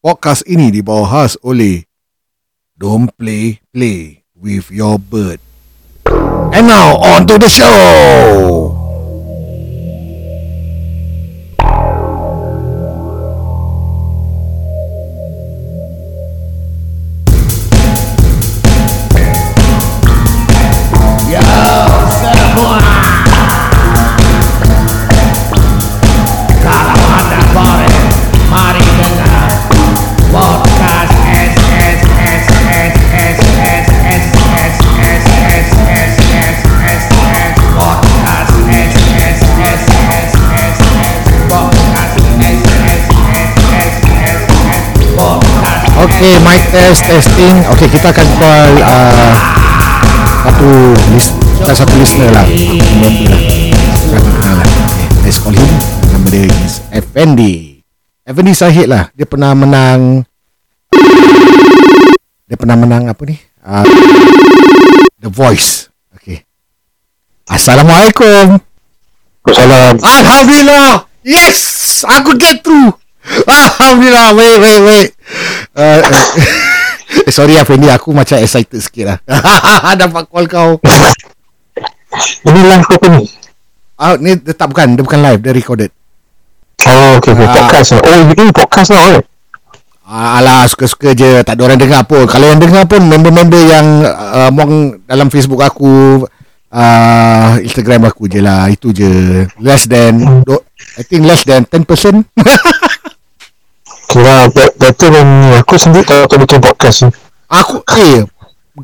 Podcast 0.00 0.48
ini 0.48 0.72
dibawa 0.72 1.04
khas 1.04 1.36
oleh 1.44 1.84
Don't 2.72 3.12
Play 3.20 3.60
Play 3.68 4.24
with 4.32 4.72
Your 4.72 4.96
Bird. 4.96 5.44
And 6.56 6.64
now 6.64 6.96
on 6.96 7.28
to 7.28 7.36
the 7.36 7.52
show. 7.52 8.79
Mic 46.50 46.62
test 46.74 47.06
testing. 47.06 47.54
Okay, 47.78 47.86
kita 47.86 48.10
akan 48.10 48.26
call 48.42 48.74
uh, 48.82 49.30
satu 50.42 50.70
list, 51.14 51.30
bukan 51.62 51.74
satu 51.78 51.94
listener 51.94 52.30
lah. 52.34 52.42
Satu. 54.10 54.30
Okay, 54.34 55.06
let's 55.22 55.38
call 55.38 55.54
him. 55.54 55.70
Nama 56.10 56.26
dia 56.26 56.50
is 56.50 56.82
Effendi. 56.90 57.86
Effendi 58.26 58.52
Sahid 58.58 58.90
lah. 58.90 59.14
Dia 59.14 59.30
pernah 59.30 59.54
menang. 59.54 60.26
Dia 62.50 62.58
pernah 62.58 62.74
menang 62.74 63.06
apa 63.06 63.22
ni? 63.30 63.38
Uh, 63.62 63.86
The 65.22 65.30
Voice. 65.30 65.86
Okay. 66.18 66.42
Assalamualaikum. 67.46 68.58
Salam. 69.54 70.02
Alhamdulillah. 70.02 71.06
Yes, 71.22 72.02
aku 72.02 72.34
get 72.34 72.66
through. 72.66 72.98
Alhamdulillah. 73.46 74.34
Wait, 74.34 74.56
wait, 74.58 74.80
wait. 74.82 75.08
Uh, 75.74 76.02
uh, 76.02 76.26
sorry 77.30 77.56
Effendi, 77.56 77.88
aku 77.90 78.10
macam 78.10 78.38
excited 78.38 78.80
sikit 78.82 79.04
lah. 79.06 79.18
Dapat 80.00 80.24
call 80.30 80.46
kau. 80.50 80.70
Ini 82.44 82.60
live 82.66 82.86
apa 82.86 83.06
ni? 83.18 83.24
Ah, 84.00 84.16
ni 84.16 84.34
tak 84.40 84.66
bukan, 84.72 84.96
dia 84.96 85.04
bukan 85.04 85.20
live, 85.20 85.40
dia 85.44 85.52
recorded. 85.54 85.90
Oh, 86.88 87.20
okay, 87.20 87.36
okay. 87.36 87.44
Ah. 87.44 87.54
Podcast 87.68 87.88
lah. 87.92 88.00
Oh, 88.02 88.20
ini 88.32 88.50
podcast 88.50 88.90
lah, 88.90 89.02
right? 89.04 89.26
Ah, 90.10 90.42
alah, 90.42 90.66
suka-suka 90.66 91.14
je. 91.14 91.44
Tak 91.46 91.54
ada 91.54 91.62
orang 91.70 91.78
dengar 91.78 92.02
pun. 92.08 92.26
Kalau 92.26 92.48
yang 92.48 92.58
dengar 92.58 92.88
pun, 92.88 93.04
member-member 93.04 93.62
yang 93.62 93.86
uh, 94.08 94.50
mong 94.50 95.04
dalam 95.06 95.30
Facebook 95.30 95.62
aku, 95.62 96.26
uh, 96.72 97.50
Instagram 97.62 98.08
aku 98.10 98.26
je 98.26 98.40
lah. 98.42 98.66
Itu 98.72 98.90
je. 98.90 99.46
Less 99.62 99.86
than, 99.86 100.42
do, 100.42 100.58
I 100.98 101.06
think 101.06 101.28
less 101.28 101.46
than 101.46 101.62
10%. 101.68 101.86
Better 104.80 105.08
than 105.12 105.28
ni. 105.44 105.48
Aku 105.60 105.76
sendiri 105.76 106.08
tak 106.08 106.24
tahu 106.24 106.40
bikin 106.48 106.64
podcast 106.64 107.04
ni. 107.04 107.10
Aku 107.52 107.84
eh 108.00 108.24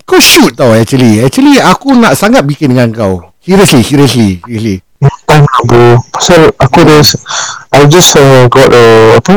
kau 0.04 0.20
shoot 0.20 0.52
tau 0.52 0.76
actually. 0.76 1.24
Actually 1.24 1.56
aku 1.56 1.96
nak 1.96 2.12
sangat 2.12 2.44
bikin 2.44 2.76
dengan 2.76 2.92
kau. 2.92 3.32
Seriously, 3.40 3.80
seriously, 3.80 4.44
seriously. 4.44 4.84
Time 5.24 5.46
lah, 5.48 5.60
bro. 5.64 5.86
Pasal 6.12 6.52
aku 6.60 6.82
ada... 6.84 7.00
I 7.72 7.86
just 7.88 8.12
uh, 8.18 8.44
got 8.52 8.68
a... 8.70 8.84
Apa? 9.22 9.34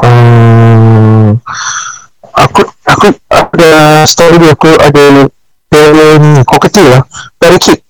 Um, 0.00 1.42
aku 2.30 2.62
aku 2.86 3.06
ada 3.26 3.70
story 4.06 4.38
dia 4.38 4.54
aku 4.54 4.70
ada 4.78 5.26
dari 5.66 6.06
ni 6.22 6.40
kau 6.46 6.62
kecil 6.62 6.86
lah 6.86 7.02
parakeet 7.36 7.82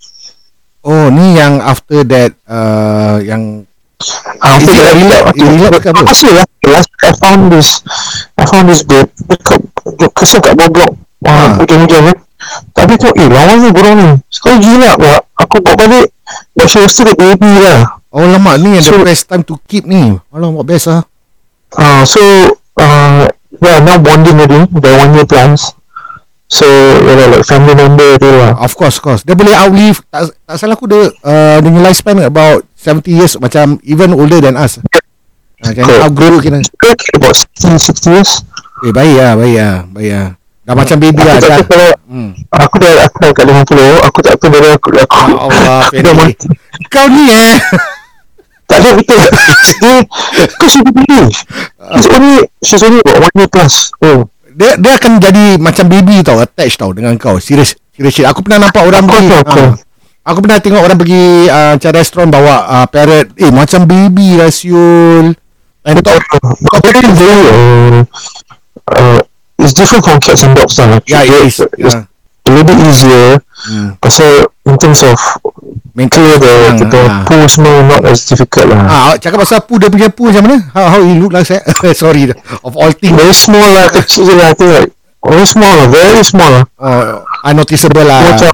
Oh, 0.81 1.13
ni 1.13 1.37
yang 1.37 1.61
after 1.61 2.01
that 2.09 2.33
uh, 2.49 3.21
yang 3.21 3.69
Ah, 4.41 4.57
Is 4.57 4.65
it 4.65 4.73
aku 4.73 4.81
dah 4.81 4.95
relate- 4.97 5.25
relax 5.37 5.37
relate 5.45 5.77
ke 5.85 5.89
apa? 5.93 6.01
Aku 6.09 6.29
lah 6.33 6.47
Last 6.63 6.91
I 7.01 7.11
found 7.17 7.49
this 7.49 7.81
I 8.37 8.45
found 8.45 8.69
this 8.69 8.85
bird 8.85 9.09
Dekat 9.25 9.61
Kesel 10.13 10.41
kat 10.41 10.55
bawah 10.55 10.71
blok 10.71 10.93
Ah. 11.21 11.29
ah. 11.29 11.51
Hujan-hujan 11.61 12.01
kan 12.09 12.17
Tapi 12.73 12.97
tu 12.97 13.09
Eh 13.13 13.29
lawannya 13.29 13.71
burung 13.73 13.97
ni 13.97 14.09
Sekali 14.29 14.61
gila 14.61 14.97
pula 14.97 15.19
Aku 15.37 15.61
bawa 15.61 15.77
balik 15.79 16.07
But 16.53 16.69
she 16.69 16.79
was 16.79 16.93
still 16.93 17.09
a 17.09 17.17
baby 17.17 17.49
lah 17.61 18.01
Oh 18.11 18.25
lama 18.25 18.57
ni 18.57 18.77
yang 18.77 18.85
the 18.85 18.93
So- 18.93 19.05
best 19.05 19.29
time 19.29 19.45
to 19.45 19.55
keep 19.65 19.85
ni. 19.85 20.17
Alamak 20.33 20.65
best 20.65 20.89
ah. 20.89 21.05
uh, 21.75 22.03
So 22.05 22.21
uh, 22.77 23.25
Yeah 23.61 23.81
now 23.81 23.97
bonding 23.97 24.37
already 24.37 24.65
The 24.69 24.91
one 24.97 25.13
year 25.15 25.29
plans 25.29 25.73
So 26.51 26.67
yeah, 27.07 27.31
like 27.31 27.47
family 27.47 27.79
member 27.79 28.19
dia 28.19 28.33
lah 28.35 28.53
Of 28.59 28.75
course, 28.75 28.99
of 28.99 29.07
course. 29.07 29.23
Dia 29.23 29.39
boleh 29.39 29.55
outlive 29.55 30.03
tak, 30.11 30.35
tak 30.35 30.57
salah 30.59 30.75
aku 30.75 30.91
dia 30.91 31.07
uh, 31.23 31.57
dia 31.63 31.69
punya 31.69 31.85
lifespan 31.87 32.19
about 32.27 32.67
70 32.75 33.07
years 33.07 33.33
macam 33.37 33.79
even 33.87 34.11
older 34.11 34.43
than 34.43 34.59
us. 34.59 34.83
Uh, 35.61 35.71
can 35.71 35.85
Correct. 35.85 36.03
outgrow 36.03 36.39
kita. 36.39 36.59
About 37.13 37.37
60, 37.37 37.77
60 38.01 38.17
years 38.17 38.33
Eh 38.81 38.91
baik 38.91 39.13
lah, 39.15 39.33
baik 39.35 39.55
lah, 39.55 39.77
baik 39.87 40.11
lah. 40.11 40.29
Dah 40.61 40.75
macam 40.75 40.97
baby 40.97 41.21
lah 41.21 41.37
Aku 41.37 41.47
tahu 41.47 41.65
kalau 41.67 41.91
Hmm. 42.09 42.31
Aku 42.49 42.77
dah 42.77 42.93
Aku 43.05 43.17
dah 43.19 43.31
kat 43.31 43.45
50 43.45 44.09
Aku 44.09 44.19
tak 44.21 44.35
tahu 44.37 44.51
dari 44.51 44.69
aku, 44.69 44.89
aku 44.91 45.17
Ya 45.21 45.37
Allah. 45.37 45.81
Kau 46.93 47.07
ni 47.07 47.25
eh. 47.29 47.55
Tak 48.65 48.77
ada 48.79 48.91
betul 48.95 49.21
Kau 50.55 50.69
sudah 50.69 50.93
pilih 50.93 51.27
She's 51.93 52.09
only 52.09 52.35
She's 52.61 52.83
only 52.83 53.01
about 53.01 53.21
one 53.21 53.35
year 53.37 53.49
plus 53.49 53.93
Oh 54.01 54.27
dia 54.51 54.75
dia 54.77 54.93
akan 54.93 55.17
jadi 55.17 55.45
macam 55.57 55.87
baby 55.87 56.21
tau 56.21 56.37
attach 56.37 56.75
tau 56.75 56.91
dengan 56.91 57.15
kau 57.15 57.39
serius 57.39 57.73
serius 57.95 58.27
aku 58.27 58.43
pernah 58.43 58.67
nampak 58.67 58.83
orang 58.83 59.07
Of 59.07 59.09
pergi 59.09 59.29
course. 59.31 59.57
ah, 59.57 59.73
aku 60.27 60.39
pernah 60.43 60.59
tengok 60.59 60.83
orang 60.83 60.99
pergi 60.99 61.25
uh, 61.47 61.73
macam 61.79 61.91
restoran 61.95 62.29
bawa 62.29 62.55
uh, 62.69 62.87
parrot 62.87 63.31
eh 63.39 63.49
macam 63.49 63.87
baby 63.87 64.37
Rasul 64.37 65.33
and 65.85 65.99
talk 66.05 66.23
Kau 66.69 66.79
very 66.85 67.01
very 67.17 67.41
uh, 67.49 68.01
uh, 68.93 69.21
It's 69.61 69.77
different 69.77 70.05
from 70.05 70.21
cats 70.21 70.45
and 70.45 70.57
dogs 70.57 70.77
lah 70.81 71.01
yeah 71.05 71.25
it 71.25 71.49
is 71.49 71.61
It's 71.77 71.95
yeah. 71.95 72.09
a 72.09 72.49
little 72.49 72.67
bit 72.69 72.79
easier 72.85 73.41
hmm. 73.69 73.97
Pasal 74.01 74.49
In 74.65 74.77
terms 74.81 75.05
of 75.05 75.17
Clear 76.01 76.41
the 76.41 76.49
Senang, 76.49 76.89
The 76.89 77.03
ah. 77.05 77.25
poo 77.29 77.45
semua 77.45 77.85
Not 77.85 78.09
as 78.09 78.25
difficult 78.25 78.73
lah 78.73 78.81
Ah, 78.89 79.13
cakap 79.21 79.45
pasal 79.45 79.61
pu 79.69 79.77
dia 79.77 79.93
punya 79.93 80.09
pu 80.09 80.33
macam 80.33 80.49
mana? 80.49 80.57
How 80.73 80.97
how 80.97 81.01
he 81.05 81.21
look 81.21 81.33
like? 81.37 81.45
Sorry 82.01 82.33
of 82.65 82.73
all 82.73 82.93
things. 82.97 83.13
Very 83.13 83.37
small 83.37 83.69
lah 83.69 83.87
Kecil 83.95 84.33
lah 84.33 84.53
I 84.53 84.55
think 84.57 84.71
like 84.73 84.91
Very 85.21 85.45
small 85.45 85.75
lah 85.77 85.87
Very 85.93 86.25
small 86.25 86.51
lah 86.51 86.65
Oh, 86.81 87.25
unnoticeable 87.45 88.07
lah. 88.09 88.33
Macam 88.33 88.53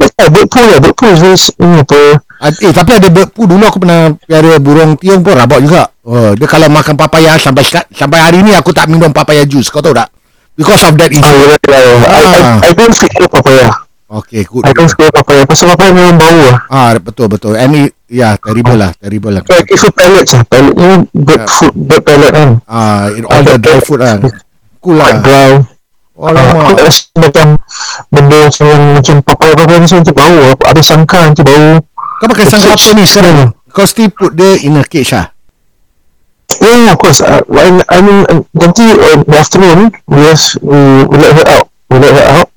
Macam 0.00 0.26
bird 0.32 0.48
poo 0.48 0.64
lah 0.64 0.78
Bird 0.80 0.94
poo 0.96 1.12
is 1.12 1.20
very 1.20 1.36
apa 1.84 2.00
Ah, 2.00 2.31
eh 2.42 2.72
tapi 2.72 2.90
ada 2.92 3.06
bird 3.06 3.30
dulu 3.32 3.62
aku 3.62 3.78
pernah 3.78 4.10
piara 4.18 4.58
burung 4.58 4.98
tiung 4.98 5.22
pun 5.22 5.34
rabak 5.34 5.62
juga. 5.62 5.86
Oh, 6.02 6.34
dia 6.34 6.50
kalau 6.50 6.66
makan 6.66 6.98
papaya 6.98 7.38
sampai 7.38 7.62
sampai 7.88 8.18
hari 8.18 8.42
ni 8.42 8.50
aku 8.50 8.74
tak 8.74 8.90
minum 8.90 9.14
papaya 9.14 9.46
juice. 9.46 9.70
Kau 9.70 9.78
tahu 9.78 9.94
tak? 9.94 10.10
Because 10.52 10.82
of 10.84 10.98
that 10.98 11.08
Ah, 11.08 11.16
issue. 11.16 11.38
yeah, 11.38 11.56
yeah, 11.64 11.80
yeah. 11.80 11.98
I, 12.04 12.20
I, 12.20 12.40
Ah. 12.42 12.58
I 12.60 12.70
don't 12.74 12.92
feel 12.92 13.24
papaya 13.24 13.72
Okay, 14.12 14.44
good. 14.44 14.68
I 14.68 14.76
don't 14.76 14.84
feel 14.84 15.08
papaya 15.08 15.48
Pasal 15.48 15.72
papaya 15.72 15.88
memang 15.88 16.20
bau 16.20 16.36
lah 16.44 16.56
Ah, 16.68 16.92
betul 17.00 17.32
betul. 17.32 17.56
And 17.56 17.72
it, 17.72 17.96
ya, 18.04 18.36
terrible 18.36 18.76
lah, 18.76 18.92
terrible 18.92 19.32
lah. 19.32 19.40
So 19.48 19.56
I 19.56 19.64
give 19.64 19.80
you 19.80 19.88
pellets 19.88 20.36
lah 20.36 20.44
Pellet 20.44 20.74
ni 20.76 20.90
bird 21.16 21.40
Yeah. 21.40 21.48
food 21.48 21.72
Bird 21.72 22.02
pellet 22.04 22.32
kan 22.36 22.50
Ah, 22.68 23.08
it, 23.08 23.24
all 23.24 23.40
the 23.40 23.56
dry 23.56 23.80
food 23.80 24.04
lah. 24.04 24.20
Cool 24.76 25.00
lah. 25.00 25.24
dry 25.24 25.64
Oh, 26.12 26.28
Ah, 26.28 26.68
Aku 26.68 26.76
tak 26.76 26.84
rasa 26.84 27.08
macam 27.16 27.46
Benda 28.12 28.36
macam 28.44 28.64
yang 28.68 28.82
Macam 29.00 29.16
papaya-papaya 29.24 29.78
ni 29.80 29.88
Nanti 29.88 30.12
bau 30.12 30.36
Ada 30.60 30.80
sangka 30.84 31.18
nanti 31.24 31.40
bau 31.40 31.80
Kau 32.22 32.30
pakai 32.30 32.46
sangka 32.46 32.78
apa 32.78 32.90
ni 32.94 33.02
sekarang? 33.02 33.50
Kau 33.74 33.82
still 33.82 34.14
put 34.14 34.38
dia 34.38 34.62
in 34.62 34.78
a 34.78 34.86
cage 34.86 35.10
ah? 35.10 35.34
Yeah, 36.62 36.94
of 36.94 37.02
course. 37.02 37.18
Uh, 37.18 37.42
I, 37.50 37.82
I 37.90 37.98
mean, 37.98 38.22
uh, 38.30 38.46
nanti 38.54 38.86
uh, 38.86 39.18
in 39.18 39.26
the 39.26 39.34
afternoon, 39.42 39.90
we 40.06 40.22
just 40.30 40.54
we, 40.62 40.78
we 41.10 41.18
let 41.18 41.34
her 41.34 41.46
out. 41.50 41.66
We 41.90 41.98
let 41.98 42.14
her 42.14 42.26
out. 42.38 42.48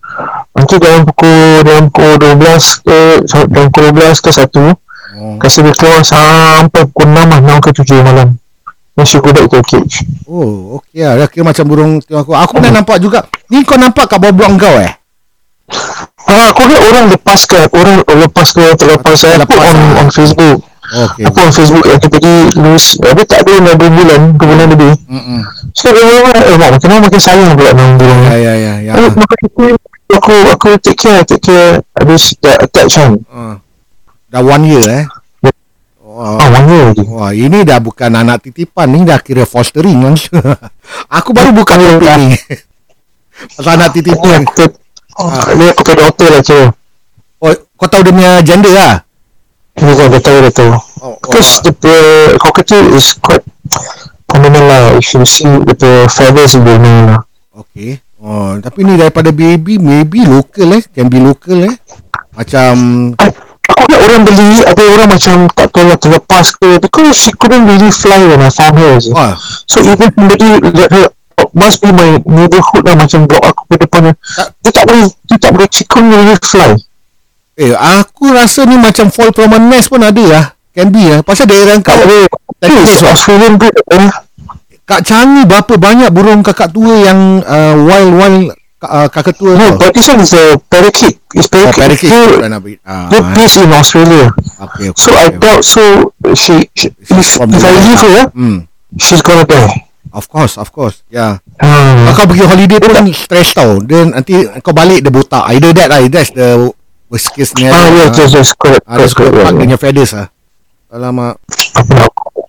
Nanti 0.54 0.78
dalam 0.78 1.10
pukul 1.10 1.66
dalam 1.66 1.90
pukul 1.90 2.14
12 2.22 2.86
ke 2.86 2.98
dalam 3.26 3.68
pukul 3.74 3.86
12 3.90 4.22
ke 4.22 4.30
1 4.30 4.78
Oh. 5.16 5.40
kasi 5.40 5.64
dia 5.64 5.72
keluar 5.72 6.04
sampai 6.04 6.92
pukul 6.92 7.08
6 7.08 7.16
lah 7.16 7.40
6 7.40 7.64
ke 7.64 7.70
7 7.88 8.04
malam. 8.04 8.36
Then 9.00 9.08
she 9.08 9.18
go 9.24 9.32
back 9.32 9.48
to 9.48 9.64
cage. 9.64 10.04
Oh, 10.28 10.78
okey 10.78 11.08
lah. 11.08 11.24
Dia 11.24 11.28
kira 11.32 11.48
macam 11.48 11.66
burung 11.66 11.92
tiung 12.04 12.20
aku. 12.20 12.36
Aku 12.36 12.60
pernah 12.60 12.84
nampak 12.84 13.00
juga. 13.00 13.24
Ni 13.48 13.64
kau 13.64 13.80
nampak 13.80 14.12
kat 14.12 14.20
bawah 14.20 14.36
blok 14.36 14.60
kau 14.60 14.76
eh? 14.78 14.92
Ah, 16.26 16.50
aku 16.50 16.66
lihat 16.66 16.82
orang 16.84 17.06
lepaskan, 17.14 17.70
orang 17.70 17.96
lepaskan 18.02 18.74
terlepas 18.74 19.14
saya 19.16 19.38
Lepas, 19.38 19.50
put 19.54 19.62
on, 19.62 19.76
ah. 19.78 20.00
on 20.02 20.08
Facebook. 20.10 20.58
Okey. 20.86 21.24
Aku 21.26 21.38
on 21.38 21.52
Facebook 21.52 21.86
yang 21.86 21.98
kita 21.98 22.18
pergi 22.18 22.36
lulus, 22.58 22.86
dia 22.98 23.24
tak 23.26 23.40
ada 23.46 23.54
dah 23.62 23.76
2 23.78 23.98
bulan, 23.98 24.22
2 24.34 24.42
bulan 24.42 24.68
lebih. 24.74 24.94
Mm-mm. 25.06 25.40
So, 25.74 25.94
dia 25.94 26.02
orang, 26.02 26.46
eh, 26.46 26.58
mak, 26.58 26.70
kenapa 26.82 27.00
makin 27.06 27.22
sayang 27.22 27.54
pula 27.54 27.72
6 27.74 28.02
bulan 28.02 28.16
ni? 28.18 28.26
Ya, 28.26 28.38
ya, 28.38 28.54
ya. 28.56 28.74
ya. 28.82 28.92
Aku, 28.98 29.08
maka 29.18 29.36
aku, 29.38 29.64
aku, 30.10 30.34
aku 30.50 30.68
take 30.82 30.98
care, 30.98 31.22
take 31.22 31.42
care, 31.42 31.82
habis 31.94 32.34
dah 32.38 32.58
attach 32.58 32.94
kan. 32.98 33.12
Ah. 33.30 33.56
Dah 34.26 34.42
one 34.42 34.66
year 34.66 34.86
eh? 34.90 35.06
Wah, 36.06 36.40
Ah, 36.40 36.48
year 36.48 36.86
lagi. 36.96 37.04
wah, 37.06 37.32
ini 37.36 37.68
dah 37.68 37.84
bukan 37.84 38.08
anak 38.08 38.48
titipan. 38.48 38.88
Ni 38.88 39.04
dah 39.04 39.20
kira 39.20 39.44
fostering 39.44 40.00
langsung. 40.00 40.40
Aku 41.18 41.36
baru 41.36 41.52
buka 41.52 41.76
Oh, 41.76 42.00
topik 42.00 42.08
ni. 42.18 42.40
Pasal 43.60 43.76
nak 43.76 43.92
Ni 43.92 44.00
titipan. 44.00 44.48
aku 44.48 44.64
tu 45.16 45.26
Ni 45.56 45.66
aku 45.72 45.82
tu 45.82 45.94
doktor 45.96 46.28
lah 46.30 46.44
tu 46.44 46.60
Oh, 47.44 47.54
kau 47.80 47.88
tahu 47.92 48.02
dia 48.04 48.14
punya 48.16 48.32
gender 48.44 48.74
lah? 48.74 48.94
Bukan 49.76 50.08
dah 50.08 50.22
tahu 50.24 50.38
dah 50.40 50.54
tahu 50.56 50.72
Oh, 51.04 51.16
Because 51.20 51.62
the, 51.62 51.72
the 51.84 51.98
cockatoo 52.40 52.96
is 52.96 53.14
quite 53.20 53.44
prominent 54.26 54.66
lah. 54.66 54.84
If 54.98 55.14
you 55.14 55.28
see 55.28 55.46
with 55.46 55.78
the 55.84 56.08
feathers 56.10 56.56
will 56.58 56.80
know 56.80 57.00
lah. 57.12 57.22
Okay. 57.54 58.00
Oh, 58.18 58.58
tapi 58.58 58.88
ni 58.88 58.98
daripada 58.98 59.30
baby, 59.30 59.78
maybe 59.78 60.26
local 60.26 60.80
eh. 60.80 60.84
Can 60.90 61.12
be 61.12 61.22
local 61.22 61.60
eh. 61.70 61.76
Macam, 62.34 62.74
I, 63.20 63.30
Aku 63.66 63.82
lihat 63.90 64.02
orang 64.06 64.22
beli 64.24 64.52
Ada 64.62 64.84
orang 64.94 65.10
macam 65.10 65.36
Tak 65.52 65.68
tahu 65.74 65.86
lah 65.90 65.98
terlepas 65.98 66.46
ke 66.56 66.70
Because 66.78 67.16
she 67.18 67.32
couldn't 67.34 67.66
really 67.66 67.92
fly 67.92 68.22
When 68.24 68.42
I 68.42 68.52
found 68.54 68.78
her 68.78 68.98
wah, 69.12 69.34
So 69.66 69.82
even 69.82 70.10
somebody 70.14 70.50
let 70.74 70.90
her 70.94 71.15
Must 71.56 71.80
be 71.80 71.90
my 71.90 72.20
neighborhood 72.22 72.84
lah 72.84 73.00
Macam 73.00 73.24
blok 73.26 73.40
aku 73.42 73.64
ke 73.72 73.76
depan 73.82 74.12
Dia 74.60 74.72
tak 74.72 74.84
boleh 74.86 75.08
Dia 75.24 75.38
tak 75.40 75.52
boleh 75.56 75.68
couldn't 75.72 76.12
really 76.12 76.36
fly 76.44 76.76
eh, 77.56 77.72
aku 77.72 78.36
rasa 78.36 78.68
ni 78.68 78.76
macam 78.76 79.08
fall 79.08 79.32
from 79.32 79.56
a 79.56 79.60
nest 79.64 79.88
pun 79.88 80.04
ada 80.04 80.20
lah. 80.20 80.46
Can 80.76 80.92
be 80.92 81.08
lah. 81.08 81.24
Pasal 81.24 81.48
daerah 81.48 81.80
Tak 81.80 82.04
kau, 82.04 82.28
Tadi 82.60 82.76
sebab- 82.84 83.16
Australian 83.16 83.56
breed 83.56 83.72
eh. 83.96 84.12
kat 84.84 85.00
Changi 85.02 85.48
berapa 85.48 85.80
banyak 85.80 86.12
burung 86.12 86.44
kakak 86.44 86.70
tua 86.70 87.00
yang 87.00 87.40
uh, 87.42 87.80
wild-wild 87.80 88.52
uh, 88.84 89.08
kakak 89.08 89.40
tua 89.40 89.56
No 89.56 89.72
tau? 89.72 89.88
but 89.88 89.96
this 89.96 90.06
one 90.06 90.20
is 90.20 90.36
a 90.36 90.60
parakeet 90.68 91.16
It's 91.32 91.48
Oh, 91.48 91.72
parakeet 91.72 91.80
parakeet. 91.80 92.12
Dia, 92.12 92.48
nak 92.52 92.60
beri- 92.60 92.84
Ah, 92.84 93.08
dia 93.08 93.18
ah, 93.18 93.32
based 93.32 93.58
in 93.58 93.72
Australia 93.72 94.28
okay, 94.60 94.92
okay, 94.92 95.00
So 95.00 95.10
I 95.10 95.32
okay. 95.32 95.40
doubt 95.40 95.64
so 95.64 95.84
She, 96.36 96.68
she 96.76 96.92
If, 96.92 97.40
From 97.40 97.56
if 97.56 97.64
I 97.64 97.72
leave 97.72 98.04
her 98.04 98.24
Hmm. 98.36 98.68
She's 99.00 99.24
gonna 99.24 99.48
die 99.48 99.88
Of 100.12 100.28
course, 100.28 100.56
of 100.56 100.72
course. 100.72 101.04
Ya. 101.08 101.44
Hmm. 101.56 102.12
Kalau 102.12 102.20
kau 102.20 102.28
pergi 102.36 102.44
holiday 102.44 102.80
pun 102.84 103.08
stress 103.16 103.56
tau. 103.56 103.80
Then 103.80 104.12
nanti 104.12 104.44
kau 104.60 104.76
balik 104.76 105.00
dia 105.00 105.12
botak. 105.12 105.48
Either 105.56 105.72
that 105.72 105.88
lah. 105.88 106.04
That's 106.12 106.36
the 106.36 106.76
worst 107.08 107.32
case 107.32 107.56
scenario. 107.56 107.76
Ah 107.76 107.88
yes 107.96 108.12
yes 108.20 108.32
yes 108.36 108.50
Correct 108.60 108.84
Ada 108.84 109.08
correct 109.08 109.16
correct 109.16 109.32
park 109.32 109.36
yeah, 109.36 109.40
dia 109.40 109.56
yeah. 109.56 109.64
punya 109.64 109.78
feathers 109.80 110.12
lah. 110.12 110.28
Alamak. 110.92 111.40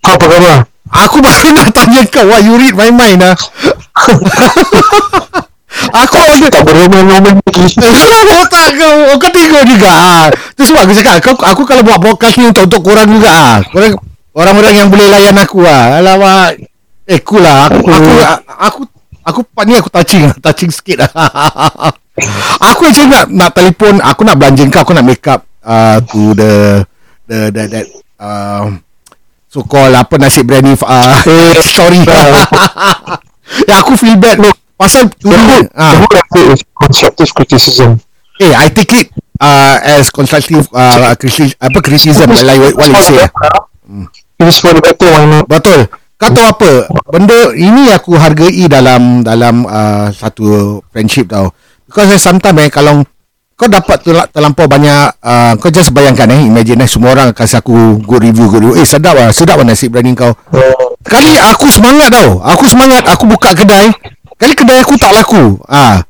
Kau 0.03 0.11
apa 0.15 0.25
khabar 0.27 0.67
Aku 0.87 1.19
baru 1.25 1.49
nak 1.55 1.71
tanya 1.71 2.03
kau. 2.07 2.27
Wah, 2.27 2.39
you 2.43 2.59
read 2.59 2.75
my 2.75 2.91
mind 2.91 3.23
lah. 3.23 3.35
aku 6.03 6.15
order. 6.15 6.49
Tak 6.51 6.63
beromen-omen 6.63 7.43
lagi 7.43 7.63
Kenapa 7.75 8.19
botak 8.23 8.67
kau? 8.75 8.95
Oh, 9.11 9.17
kau 9.19 9.31
tengok 9.31 9.63
juga. 9.67 9.91
Ah. 9.91 10.25
Tu 10.55 10.63
sebab 10.67 10.87
aku 10.87 10.93
cakap. 10.95 11.15
Kau, 11.23 11.35
aku 11.43 11.61
kalau 11.63 11.83
buat 11.83 11.99
podcast 11.99 12.39
ni 12.39 12.47
untuk, 12.47 12.67
untuk 12.67 12.81
korang 12.83 13.07
juga. 13.07 13.31
Ah. 13.31 13.57
Korang, 13.67 13.99
orang-orang 14.35 14.73
yang 14.83 14.87
boleh 14.91 15.07
layan 15.11 15.35
aku 15.39 15.63
lah. 15.63 15.99
Alamak. 15.99 16.59
Eh, 17.07 17.23
cool 17.23 17.39
lah. 17.39 17.71
Aku, 17.71 17.87
aku, 17.87 17.87
aku, 17.87 18.11
aku, 18.59 18.79
part 19.31 19.65
ni 19.67 19.75
aku 19.75 19.89
touching 19.91 20.27
lah. 20.27 20.35
Touching 20.39 20.71
sikit 20.71 21.03
lah. 21.03 21.11
aku 22.71 22.81
actually 22.87 23.11
nak, 23.11 23.27
nak 23.31 23.51
telefon. 23.51 23.99
Aku 23.99 24.21
nak 24.23 24.35
belanja 24.39 24.63
kau. 24.71 24.81
Aku 24.83 24.93
nak 24.95 25.05
make 25.05 25.25
up 25.27 25.43
uh, 25.63 25.99
to 26.03 26.33
the, 26.37 26.51
the, 27.27 27.39
the, 27.51 27.61
that, 27.67 27.85
uh, 28.19 28.71
so 29.51 29.63
called 29.63 29.95
apa 29.95 30.15
nasi 30.15 30.43
biryani 30.43 30.75
uh, 30.79 31.19
story. 31.75 31.99
ya, 33.69 33.83
aku 33.83 33.99
feel 33.99 34.15
bad. 34.15 34.39
Pasal 34.77 35.09
tu, 35.09 35.33
The 35.33 35.37
whole, 35.37 35.65
ah. 35.73 35.89
the 35.89 35.97
whole 36.05 36.17
of 36.21 36.27
it 36.37 36.47
is 36.53 36.61
constructive 36.77 37.29
criticism. 37.33 37.97
Eh, 38.37 38.53
I 38.53 38.69
take 38.69 38.93
it 38.93 39.07
uh, 39.41 39.81
as 39.81 40.13
constructive 40.13 40.69
uh, 40.69 41.17
criticism, 41.17 41.57
apa 41.57 41.79
criticism 41.81 42.29
like 42.45 42.61
what, 42.61 42.73
what 42.77 42.89
you 42.93 43.01
say. 43.01 43.17
It 44.37 44.45
is 44.45 44.61
for 44.61 44.77
the 44.77 44.81
better, 44.85 45.09
why 45.09 45.25
not? 45.25 45.49
Betul. 45.49 45.89
Kau 46.17 46.33
tahu 46.33 46.45
apa? 46.49 46.71
Benda 47.13 47.53
ini 47.53 47.93
aku 47.93 48.17
hargai 48.17 48.65
dalam 48.65 49.21
dalam 49.21 49.69
uh, 49.69 50.09
satu 50.09 50.81
friendship 50.89 51.29
tau. 51.29 51.53
Because 51.85 52.09
eh, 52.09 52.21
sometimes 52.21 52.57
eh 52.65 52.69
kalau 52.73 53.05
kau 53.57 53.69
dapat 53.69 54.01
terla- 54.01 54.29
terlampau 54.29 54.65
banyak 54.65 55.13
uh, 55.21 55.53
kau 55.61 55.69
just 55.69 55.93
bayangkan 55.93 56.29
eh 56.33 56.41
imagine 56.49 56.81
eh 56.81 56.89
semua 56.89 57.13
orang 57.13 57.33
kasih 57.37 57.61
aku 57.61 58.01
good 58.01 58.25
review 58.25 58.49
good 58.49 58.65
review. 58.65 58.81
Eh 58.81 58.87
sedap 58.89 59.13
lah, 59.13 59.29
sedap 59.29 59.61
lah 59.61 59.65
nasi 59.69 59.93
biryani 59.93 60.17
kau. 60.17 60.33
Kali 61.05 61.37
aku 61.37 61.69
semangat 61.69 62.09
tau. 62.09 62.41
Aku 62.41 62.65
semangat 62.65 63.05
aku 63.05 63.29
buka 63.29 63.53
kedai. 63.53 63.93
Kali 64.41 64.53
kedai 64.57 64.81
aku 64.81 64.97
tak 64.97 65.13
laku. 65.13 65.57
Ah, 65.69 66.01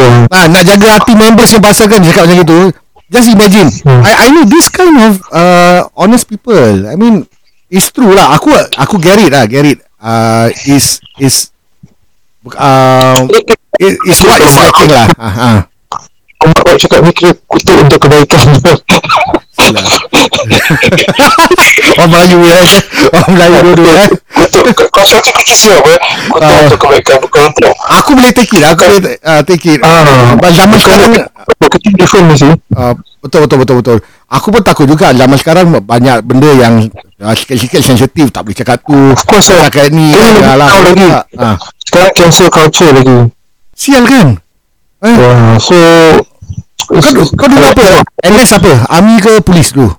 uh, 0.00 0.24
Ah, 0.32 0.48
nak 0.48 0.64
jaga 0.64 0.96
hati 0.96 1.12
members 1.12 1.52
yang 1.52 1.60
pasal 1.60 1.92
kan 1.92 2.00
cakap 2.00 2.24
macam 2.24 2.40
itu. 2.40 2.60
Just 3.12 3.28
imagine. 3.28 3.68
I 3.84 4.12
I 4.16 4.26
know 4.32 4.48
this 4.48 4.72
kind 4.72 4.96
of 4.96 5.20
uh, 5.28 5.84
honest 5.92 6.24
people. 6.24 6.88
I 6.88 6.96
mean, 6.96 7.28
it's 7.72 7.88
true 7.88 8.12
lah. 8.12 8.36
Aku 8.36 8.52
aku 8.76 9.00
get 9.00 9.16
it 9.16 9.32
lah, 9.32 9.48
get 9.48 9.64
it. 9.64 9.80
Uh, 9.96 10.52
is 10.68 11.00
is 11.16 11.48
uh, 12.52 13.24
it, 13.80 13.96
it's 14.04 14.20
what 14.20 14.38
is 14.44 14.54
lacking 14.60 14.92
lah. 14.92 15.08
Ah, 15.16 15.32
ah. 15.32 15.58
Mak 16.42 16.58
baik 16.66 16.78
cakap 16.82 17.06
ni 17.06 17.14
kira 17.14 17.32
kutuk 17.46 17.76
untuk 17.78 18.02
kebaikan. 18.02 18.50
Orang 21.94 22.10
Melayu 22.10 22.42
ya. 22.42 22.58
Orang 23.14 23.30
Melayu 23.38 23.62
dua-dua 23.62 23.94
eh. 23.94 24.10
kutuk, 24.42 24.90
constructive 24.90 25.38
criticism 25.38 25.78
apa? 25.78 26.02
Kutuk 26.34 26.42
Ah. 26.42 26.66
untuk 26.66 26.80
kebaikan, 26.82 27.16
bukan 27.22 27.42
untuk. 27.54 27.70
Aku 27.94 28.10
boleh 28.18 28.34
take 28.34 28.58
it. 28.58 28.66
Aku 28.66 28.82
boleh 28.90 29.22
uh, 29.22 29.42
take 29.46 29.62
it. 29.70 29.78
Ah, 29.86 30.34
zaman 30.50 30.78
sekarang 30.82 31.14
Kita 31.62 31.94
different 31.94 32.26
ni. 32.34 32.50
Uh, 32.74 32.98
betul 33.22 33.46
betul 33.46 33.58
betul 33.58 33.76
betul. 33.78 33.98
Aku 34.28 34.50
pun 34.50 34.60
takut 34.60 34.84
juga 34.84 35.14
zaman 35.14 35.38
sekarang 35.38 35.70
banyak 35.78 36.20
benda 36.20 36.50
yang 36.52 36.90
uh, 37.18 37.32
sikit-sikit 37.32 37.78
sensitif 37.80 38.28
tak 38.28 38.42
boleh 38.42 38.56
cakap 38.56 38.82
tu. 38.82 38.98
Of 39.14 39.22
course 39.24 39.48
lah. 39.48 39.70
Ni 39.88 40.10
Ini 40.10 40.42
ya 40.42 40.52
lah. 40.52 40.68
tahu 40.68 40.82
lagi. 40.84 41.06
Ah, 41.38 41.56
Sekarang 41.80 42.10
cancel 42.12 42.48
culture 42.48 42.90
lagi. 42.90 43.18
sial 43.72 44.04
kan? 44.04 44.36
Eh, 45.02 45.14
Uh, 45.14 45.58
so, 45.58 45.74
kau, 46.86 46.98
kau 47.34 47.46
dulu 47.46 47.64
apa? 47.64 48.02
NS 48.22 48.54
apa? 48.54 48.72
Army 48.88 49.18
ke 49.18 49.38
polis 49.40 49.70
dulu? 49.70 49.90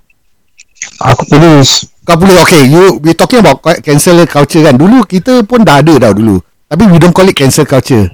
Aku 0.99 1.23
polis. 1.27 1.87
Kau 2.03 2.15
polis 2.15 2.35
okay. 2.37 2.67
You 2.67 2.99
we 2.99 3.11
talking 3.11 3.39
about 3.39 3.59
ca- 3.59 3.79
cancel 3.79 4.19
culture 4.27 4.61
kan? 4.61 4.75
Dulu 4.75 5.03
kita 5.03 5.43
pun 5.43 5.63
dah 5.63 5.79
ada 5.79 5.95
tau 5.99 6.13
dulu. 6.13 6.39
Tapi 6.67 6.83
we 6.87 6.97
don't 6.99 7.11
call 7.11 7.27
it 7.27 7.35
cancel 7.35 7.63
culture. 7.63 8.11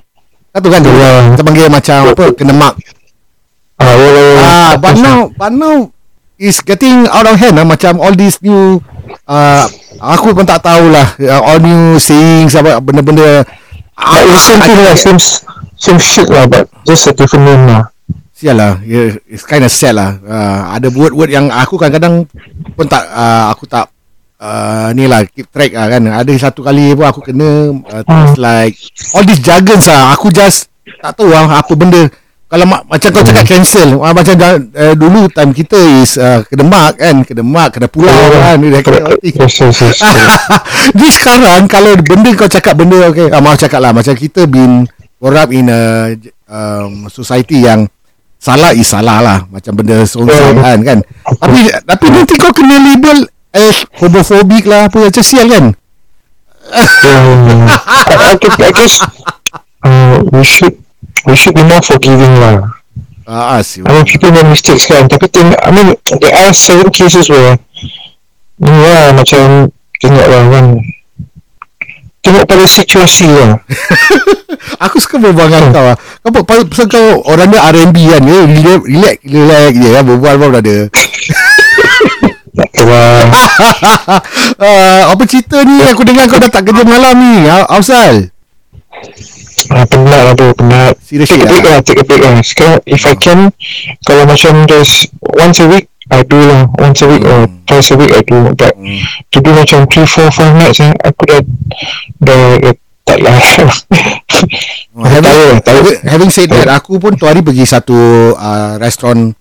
Kau 0.50 0.60
tahu 0.60 0.70
kan? 0.70 0.82
Ya. 0.82 1.10
Kita 1.34 1.42
panggil 1.42 1.68
macam 1.70 1.98
apa? 2.10 2.26
Kena 2.34 2.54
mark. 2.54 2.76
Ah, 3.80 3.96
ya, 3.96 4.08
ya, 4.12 4.22
ya. 4.22 4.44
Ah, 4.44 4.72
but 4.76 4.96
now, 5.00 5.20
but 5.32 5.52
now 5.56 5.88
is 6.36 6.60
getting 6.60 7.08
out 7.08 7.24
of 7.24 7.40
hand 7.40 7.56
lah. 7.56 7.64
Macam 7.64 8.00
all 8.04 8.12
these 8.12 8.36
new, 8.44 8.84
uh, 9.24 9.66
aku 10.04 10.36
pun 10.36 10.44
tak 10.44 10.64
tahulah. 10.64 11.16
Uh, 11.16 11.42
all 11.44 11.60
new 11.64 11.96
sayings, 11.96 12.60
apa 12.60 12.80
benda-benda. 12.84 13.48
But 13.96 14.24
it's 14.28 14.48
same 14.48 14.64
thing 14.64 14.80
lah, 14.80 14.96
same, 14.96 15.20
same 15.76 16.00
shit 16.00 16.28
lah, 16.28 16.48
but 16.48 16.68
just 16.88 17.08
a 17.08 17.16
different 17.16 17.48
name 17.48 17.64
lah. 17.68 17.92
Sial 18.36 18.56
lah. 18.56 18.80
Yeah, 18.84 19.20
it's 19.28 19.44
kind 19.44 19.68
of 19.68 19.72
sad 19.72 20.00
lah. 20.00 20.16
Uh, 20.24 20.76
ada 20.76 20.88
word-word 20.88 21.32
yang 21.32 21.52
aku 21.52 21.76
kadang-kadang 21.76 22.24
pun 22.76 22.88
tak, 22.88 23.04
uh, 23.12 23.52
aku 23.52 23.68
tak, 23.68 23.92
uh, 24.40 24.96
ni 24.96 25.08
lah, 25.08 25.28
keep 25.28 25.52
track 25.52 25.76
lah 25.76 25.92
kan. 25.92 26.08
Ada 26.08 26.32
satu 26.48 26.64
kali 26.64 26.96
pun 26.96 27.04
aku 27.04 27.20
kena, 27.20 27.76
uh, 27.92 28.04
things 28.08 28.40
like, 28.40 28.76
all 29.12 29.28
these 29.28 29.44
jargons 29.44 29.92
lah. 29.92 30.16
Aku 30.16 30.32
just 30.32 30.72
tak 31.04 31.20
tahu 31.20 31.36
lah 31.36 31.60
apa 31.60 31.76
benda. 31.76 32.08
Kalau 32.50 32.66
ma- 32.66 32.82
macam 32.82 33.10
kau 33.14 33.22
cakap 33.22 33.46
cancel, 33.46 33.94
uh, 34.02 34.10
macam 34.10 34.34
uh, 34.42 34.94
dulu 34.98 35.30
time 35.30 35.54
kita 35.54 35.78
is 36.02 36.18
uh, 36.18 36.42
kena 36.50 36.66
mark 36.66 36.98
kan, 36.98 37.22
kena 37.22 37.46
mark, 37.46 37.78
kena 37.78 37.86
pulau 37.86 38.10
kan. 38.10 38.58
Dia 38.58 38.82
kena, 38.82 39.06
yes. 39.22 39.62
Ni 40.98 41.08
sekarang 41.22 41.70
kalau 41.70 41.94
benda 42.02 42.34
kau 42.34 42.50
cakap 42.50 42.74
benda 42.74 43.06
okay, 43.06 43.30
ah, 43.30 43.38
maaf 43.38 43.62
cakap 43.62 43.78
lah 43.86 43.94
macam 43.94 44.18
kita 44.18 44.50
been 44.50 44.90
brought 45.22 45.46
up 45.46 45.54
in 45.54 45.70
a 45.70 46.18
um, 46.50 47.06
society 47.06 47.70
yang 47.70 47.86
salah 48.40 48.74
is 48.74 48.88
salah 48.90 49.20
lah 49.22 49.40
macam 49.52 49.76
benda 49.76 50.02
songsang 50.08 50.56
Yeah. 50.58 50.64
kan 50.64 50.80
kan 50.82 51.00
tapi 51.44 51.60
tapi 51.86 52.06
nanti 52.10 52.34
kau 52.40 52.56
kena 52.56 52.80
label 52.80 53.28
as 53.52 53.84
homophobic 54.00 54.64
lah 54.64 54.88
apa 54.88 55.12
macam 55.12 55.22
sial 55.22 55.46
kan 55.52 55.66
um, 56.72 57.68
I, 58.08 58.34
I 58.40 58.72
guess 58.72 59.04
uh, 59.84 60.24
we 60.32 60.42
should 60.42 60.80
we 61.28 61.36
should 61.36 61.56
be 61.56 61.64
more 61.64 61.82
forgiving 61.84 62.36
lah. 62.40 62.64
ah, 63.28 63.58
ah 63.58 63.62
sial. 63.62 63.88
I 63.88 64.00
mean 64.00 64.06
people 64.08 64.32
make 64.32 64.48
mistakes 64.48 64.88
kan 64.90 65.06
Tapi 65.06 65.30
I 65.62 65.70
mean 65.70 65.94
There 66.18 66.34
are 66.34 66.50
certain 66.56 66.90
cases 66.90 67.30
where 67.30 67.62
Ni 68.60 68.72
lah 68.72 69.14
macam 69.14 69.70
Tengok 70.00 70.28
lah 70.28 70.42
kan. 70.48 70.66
Tengok 72.20 72.44
pada 72.48 72.64
situasi 72.68 73.28
lah. 73.28 73.60
Aku 74.88 75.00
suka 75.00 75.20
berbual 75.20 75.48
dengan 75.52 75.72
kau 75.72 75.84
lah. 75.84 75.96
Kau 76.24 76.32
pa- 76.36 76.44
pa- 76.48 76.68
pasal 76.68 76.88
kau 76.88 77.20
orang 77.28 77.52
dia 77.52 77.64
R&B 77.64 77.96
kan 78.12 78.24
ya 78.24 78.44
relax 78.44 78.80
relax 78.88 79.18
relax 79.24 79.72
je 79.76 79.90
kan 79.92 80.04
berbual 80.08 80.36
pun 80.40 80.56
ada 80.56 80.76
lah. 82.90 83.24
Uh, 84.60 85.02
apa 85.16 85.24
cerita 85.30 85.64
ni? 85.64 85.80
Aku 85.88 86.02
dengar 86.04 86.26
kau 86.28 86.42
dah 86.42 86.50
tak 86.52 86.64
kerja 86.68 86.84
malam 86.84 87.16
ni. 87.16 87.48
Afsal 87.48 88.32
ah, 89.68 89.84
Penat 89.84 90.22
lah 90.22 90.34
tu 90.34 90.48
Penat 90.54 90.94
Seriously 91.00 91.36
Take 91.36 91.44
a 91.44 91.50
break 91.50 91.64
lah? 91.64 91.72
lah 91.72 91.80
Take 91.82 92.00
a 92.00 92.06
break 92.06 92.22
lah. 92.22 92.34
Sekarang 92.40 92.78
if 92.86 93.04
I 93.04 93.16
can 93.16 93.40
Kalau 94.02 94.24
macam 94.24 94.54
just 94.66 95.12
Once 95.20 95.60
a 95.60 95.68
week 95.68 95.86
I 96.10 96.24
do 96.24 96.40
lah. 96.40 96.66
Once 96.76 97.00
a 97.00 97.08
week 97.08 97.22
or 97.22 97.46
twice 97.64 97.90
a 97.90 97.96
week 97.96 98.10
I 98.10 98.24
do. 98.24 98.50
But 98.52 98.74
Hmm. 98.74 99.04
To 99.30 99.38
do 99.40 99.52
macam 99.52 99.86
3, 99.86 100.08
4, 100.08 100.26
5 100.26 100.58
nights 100.58 100.80
eh, 100.80 100.90
Aku 101.04 101.22
dah 101.24 101.40
Dah, 102.18 102.42
dah 102.58 102.74
tak 103.04 103.20
lah. 103.20 103.34
Oh, 104.94 105.02
having, 105.08 105.26
Tahu, 105.26 105.46
tahu. 105.62 105.82
having- 106.06 106.30
said 106.30 106.46
that 106.48 106.70
aku 106.72 106.98
pun 106.98 107.14
tu 107.14 107.26
hari 107.26 107.42
pergi 107.42 107.66
satu 107.66 107.98
uh, 108.32 108.78
restoran 108.78 109.34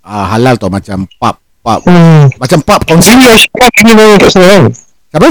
uh, 0.00 0.24
halal 0.26 0.56
tau 0.56 0.68
macam 0.68 1.04
pub 1.12 1.36
pub. 1.60 1.80
Hmm. 1.84 2.32
macam 2.34 2.58
pub 2.60 2.80
konsep 2.82 3.12
Ini 3.12 3.26
Aisyah 3.26 3.68
Ini 3.78 3.92
main 3.92 4.16
kat 4.16 4.30
sana 4.30 4.46
kan? 4.48 4.62
Apa? 5.12 5.28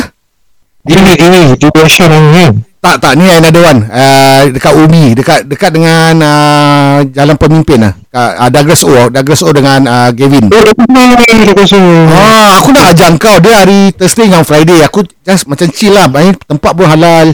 Ini 0.83 1.13
Ini 1.15 1.41
Di 1.55 1.67
Aisyah 1.67 2.07
nang 2.07 2.25
kan 2.31 2.53
tak 2.81 2.97
tak 2.97 3.13
ni 3.13 3.29
another 3.29 3.61
one 3.61 3.85
uh, 3.85 4.49
dekat 4.49 4.73
Umi 4.73 5.13
dekat 5.13 5.45
dekat 5.45 5.69
dengan 5.69 6.17
uh, 6.17 6.97
jalan 7.07 7.37
pemimpin 7.37 7.77
lah 7.77 7.93
uh, 8.09 8.49
Douglas 8.49 8.81
O 8.81 9.05
Douglas 9.07 9.45
O 9.45 9.53
dengan 9.53 9.85
uh, 9.85 10.09
Gavin 10.09 10.49
Oh 10.49 10.65
Ah, 12.11 12.57
aku 12.57 12.73
nak 12.73 12.91
ajak 12.91 13.15
kau 13.15 13.37
dia 13.37 13.63
hari 13.63 13.93
Thursday 13.93 14.27
dengan 14.27 14.43
Friday. 14.43 14.81
Aku 14.83 15.01
just 15.21 15.45
macam 15.45 15.69
chill 15.69 15.93
lah. 15.93 16.05
Main 16.05 16.35
tempat 16.35 16.73
pun 16.73 16.83
halal. 16.83 17.31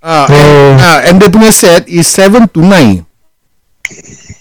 Ah, 0.00 0.24
Oh. 0.26 0.32
and, 0.32 0.80
ah, 0.80 0.98
and 1.04 1.16
dia 1.16 1.28
punya 1.28 1.52
set 1.52 1.84
is 1.86 2.08
7 2.08 2.48
to 2.50 2.64
9. 2.64 3.04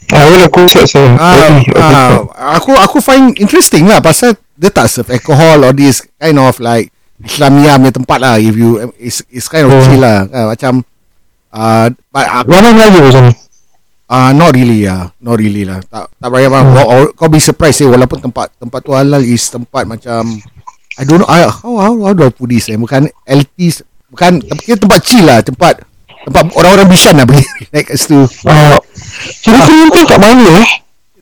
Ah, 0.09 0.23
boleh 0.25 0.47
aku 0.47 0.65
set 0.65 0.87
saya 0.87 1.11
Ah, 1.19 1.35
okay. 1.59 1.75
ah, 1.75 2.11
aku 2.55 2.71
aku 2.73 2.97
find 2.97 3.35
interesting 3.37 3.85
lah 3.85 3.99
pasal 3.99 4.33
dia 4.55 4.71
tak 4.71 4.87
serve 4.87 5.11
alcohol 5.11 5.61
or 5.61 5.75
this 5.75 6.01
kind 6.17 6.39
of 6.39 6.55
like 6.57 6.89
Islamia 7.23 7.79
punya 7.79 7.93
tempat 7.95 8.17
lah 8.19 8.35
if 8.35 8.55
you 8.59 8.91
it's, 8.99 9.23
it's 9.31 9.47
kind 9.47 9.63
of 9.63 9.71
Oh. 9.71 9.79
chill 9.87 10.03
lah. 10.03 10.27
Ah, 10.27 10.51
macam 10.51 10.83
uh, 11.55 11.87
but 12.11 12.25
aku, 12.27 12.49
macam 12.51 13.23
ni? 13.31 13.33
Uh, 14.05 14.31
not 14.35 14.51
really 14.51 14.83
lah. 14.83 15.09
Not 15.23 15.39
really 15.39 15.63
lah. 15.63 15.79
Tak 15.87 16.11
tak 16.19 16.29
banyak 16.29 16.51
hmm. 16.51 16.75
kau, 16.75 17.01
kau 17.15 17.27
be 17.31 17.39
surprised 17.39 17.79
eh 17.81 17.89
walaupun 17.89 18.19
tempat 18.19 18.51
tempat 18.59 18.79
tu 18.83 18.91
halal 18.91 19.23
is 19.23 19.47
tempat 19.47 19.87
macam 19.87 20.27
I 20.95 21.03
don't 21.03 21.23
know 21.23 21.29
I, 21.31 21.47
how, 21.47 21.73
how, 21.79 21.93
how 22.03 22.11
do 22.11 22.23
I 22.27 22.31
put 22.31 22.51
this 22.51 22.67
eh? 22.67 22.75
Bukan 22.75 23.07
LT 23.27 23.83
bukan 24.11 24.43
kira 24.59 24.75
tempat 24.75 24.99
chill 25.01 25.23
lah. 25.23 25.39
Tempat 25.39 25.87
tempat 26.27 26.51
orang-orang 26.51 26.87
Bishan 26.91 27.15
lah. 27.15 27.25
Pergi 27.25 27.47
naik 27.71 27.95
kat 27.95 27.95
situ 27.95 28.27
Ah, 28.43 28.75
Kira 29.39 29.63
pemimpin 29.63 30.03
kat 30.03 30.19
mana 30.19 30.47
eh? 30.61 30.69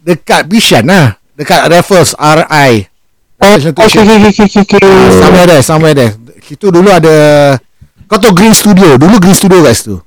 Dekat 0.02 0.50
Bishan 0.50 0.90
lah. 0.90 1.22
Dekat 1.38 1.70
Raffles 1.70 2.18
RI 2.18 2.93
Oh, 3.44 3.60
okay, 3.60 3.68
Institution. 3.76 4.02
okay, 4.08 4.18
okay, 4.32 4.46
okay, 4.48 4.78
okay. 4.80 5.20
somewhere 5.20 5.48
there 5.48 5.64
somewhere 5.64 5.96
there 5.96 6.12
situ 6.40 6.72
dulu 6.72 6.88
ada 6.88 7.14
kau 8.08 8.16
tahu 8.16 8.32
Green 8.32 8.56
Studio 8.56 8.96
dulu 8.96 9.20
Green 9.20 9.36
Studio 9.36 9.60
kat 9.64 9.76
situ 9.76 9.98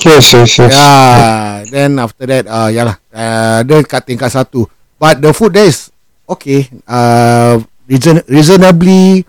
Yes, 0.00 0.32
yes, 0.32 0.48
yes. 0.56 0.72
Yeah, 0.72 1.60
then 1.68 2.00
after 2.00 2.24
that, 2.24 2.48
uh, 2.48 2.72
yalah, 2.72 2.96
uh, 3.12 3.60
dia 3.68 3.84
kat 3.84 4.08
tingkat 4.08 4.32
satu. 4.32 4.64
But 4.96 5.20
the 5.20 5.36
food 5.36 5.52
there 5.52 5.68
is 5.68 5.92
okay, 6.24 6.72
uh, 6.88 7.60
reason, 7.84 8.24
reasonably 8.24 9.28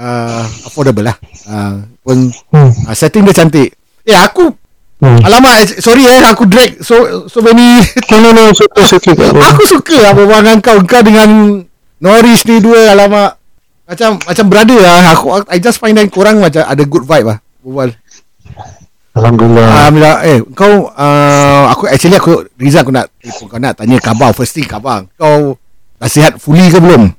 uh, 0.00 0.46
affordable 0.64 1.04
lah. 1.04 1.16
Uh, 1.44 1.84
pun 2.00 2.32
Hmm. 2.48 2.72
uh, 2.88 2.96
setting 2.96 3.28
dia 3.28 3.36
cantik. 3.36 3.76
Eh 4.08 4.16
aku, 4.16 4.56
Hmm. 5.00 5.20
alamak, 5.24 5.64
eh, 5.64 5.80
sorry 5.80 6.04
eh, 6.04 6.20
aku 6.28 6.44
drag 6.44 6.80
so 6.80 7.24
so 7.28 7.40
many. 7.40 7.80
No, 8.12 8.20
no, 8.20 8.36
no, 8.36 8.42
it's 8.52 8.60
okay, 8.60 8.84
it's 8.84 8.92
okay. 8.96 9.12
tak 9.16 9.32
apa. 9.32 9.52
aku 9.52 9.62
suka 9.64 10.12
berbual 10.16 10.40
dengan 10.44 10.58
kau, 10.60 10.76
kau 10.84 11.00
dengan 11.00 11.60
Norris 12.00 12.42
ni 12.48 12.64
dua, 12.64 12.96
alamak. 12.96 13.36
Macam 13.84 14.16
macam 14.22 14.44
brother 14.48 14.80
lah. 14.80 15.12
Aku, 15.12 15.44
I 15.50 15.60
just 15.60 15.78
find 15.78 15.98
that 16.00 16.08
korang 16.08 16.40
macam 16.40 16.64
ada 16.64 16.82
good 16.88 17.04
vibe 17.04 17.26
lah. 17.28 17.38
Berbual. 17.60 17.92
Alhamdulillah. 19.10 19.66
Alhamdulillah 19.66 20.16
eh 20.22 20.38
kau 20.54 20.86
uh, 20.86 21.64
aku 21.74 21.90
actually 21.90 22.14
aku 22.14 22.46
Riza 22.54 22.86
aku 22.86 22.94
nak 22.94 23.10
telefon 23.18 23.50
kau 23.50 23.58
nak 23.58 23.74
tanya 23.74 23.98
khabar 23.98 24.30
first 24.30 24.54
thing 24.54 24.62
khabar 24.70 25.02
kau 25.18 25.58
dah 25.98 26.06
sihat 26.06 26.38
fully 26.38 26.70
ke 26.70 26.78
belum 26.78 27.10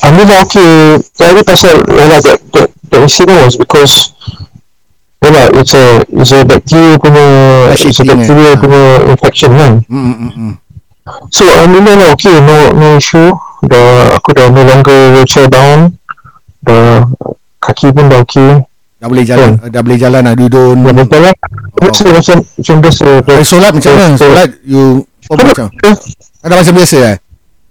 Alhamdulillah, 0.00 0.40
okay. 0.48 0.96
Jadi 1.12 1.40
pasal, 1.44 1.84
yalah, 1.84 2.16
that, 2.24 2.40
that, 2.56 2.68
that 2.88 3.00
incident 3.04 3.44
was 3.44 3.60
because 3.60 4.16
Yalah, 5.20 5.52
it's 5.60 5.76
a, 5.76 6.00
it's 6.08 6.32
a 6.32 6.40
bacteria 6.42 6.96
punya, 6.96 7.26
it's 7.70 7.84
a 7.84 7.92
Shitting, 7.92 8.10
bacteria 8.10 8.50
eh. 8.50 8.58
punya 8.58 8.82
infection 9.12 9.50
kan. 9.52 9.72
hmm 9.86 10.14
hmm 10.16 10.30
hmm 10.32 10.52
So, 11.28 11.44
Alhamdulillah 11.44 11.94
lah, 11.94 12.08
okay, 12.16 12.40
no, 12.40 12.56
no 12.72 12.88
issue. 12.96 13.36
Dah, 13.62 14.18
aku 14.18 14.34
dah 14.34 14.50
no 14.50 14.62
longer 14.66 15.14
wheelchair 15.14 15.46
bound. 15.46 15.94
Dah, 16.62 17.06
kaki 17.62 17.94
pun 17.94 18.10
dah 18.10 18.22
okay. 18.22 18.62
dah 18.98 19.06
boleh 19.10 19.26
jalan 19.26 19.58
Hmm. 19.58 19.70
dah 19.70 19.80
boleh 19.82 19.98
jalan 19.98 20.20
dah 20.22 20.34
duduk. 20.34 20.74
Dah 20.78 20.94
betul 20.94 21.20
lah. 21.22 21.34
Biasa 21.74 22.02
macam, 22.10 22.36
macam 22.42 22.76
biasa. 22.78 23.06
eh, 23.18 23.42
solat 23.42 23.72
macam 23.74 23.92
mana? 23.98 24.08
Solat 24.14 24.48
you 24.62 25.02
oh, 25.26 25.34
macam 25.34 25.66
ada 26.42 26.54
macam 26.58 26.74
biasa 26.74 26.98
eh? 27.06 27.16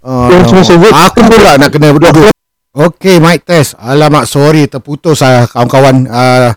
Oh, 0.01 0.27
Ya, 0.27 0.35
macam 0.39 0.55
biasa. 0.59 0.73
aku 1.07 1.19
pula 1.23 1.51
nak 1.55 1.69
kena 1.71 1.87
duduk. 1.91 2.31
Okay 2.71 3.19
mic 3.19 3.43
test. 3.43 3.75
Alamak 3.75 4.27
sorry 4.27 4.63
Terputus 4.67 5.19
lah 5.19 5.43
kawan-kawan. 5.47 6.07
Uh, 6.07 6.49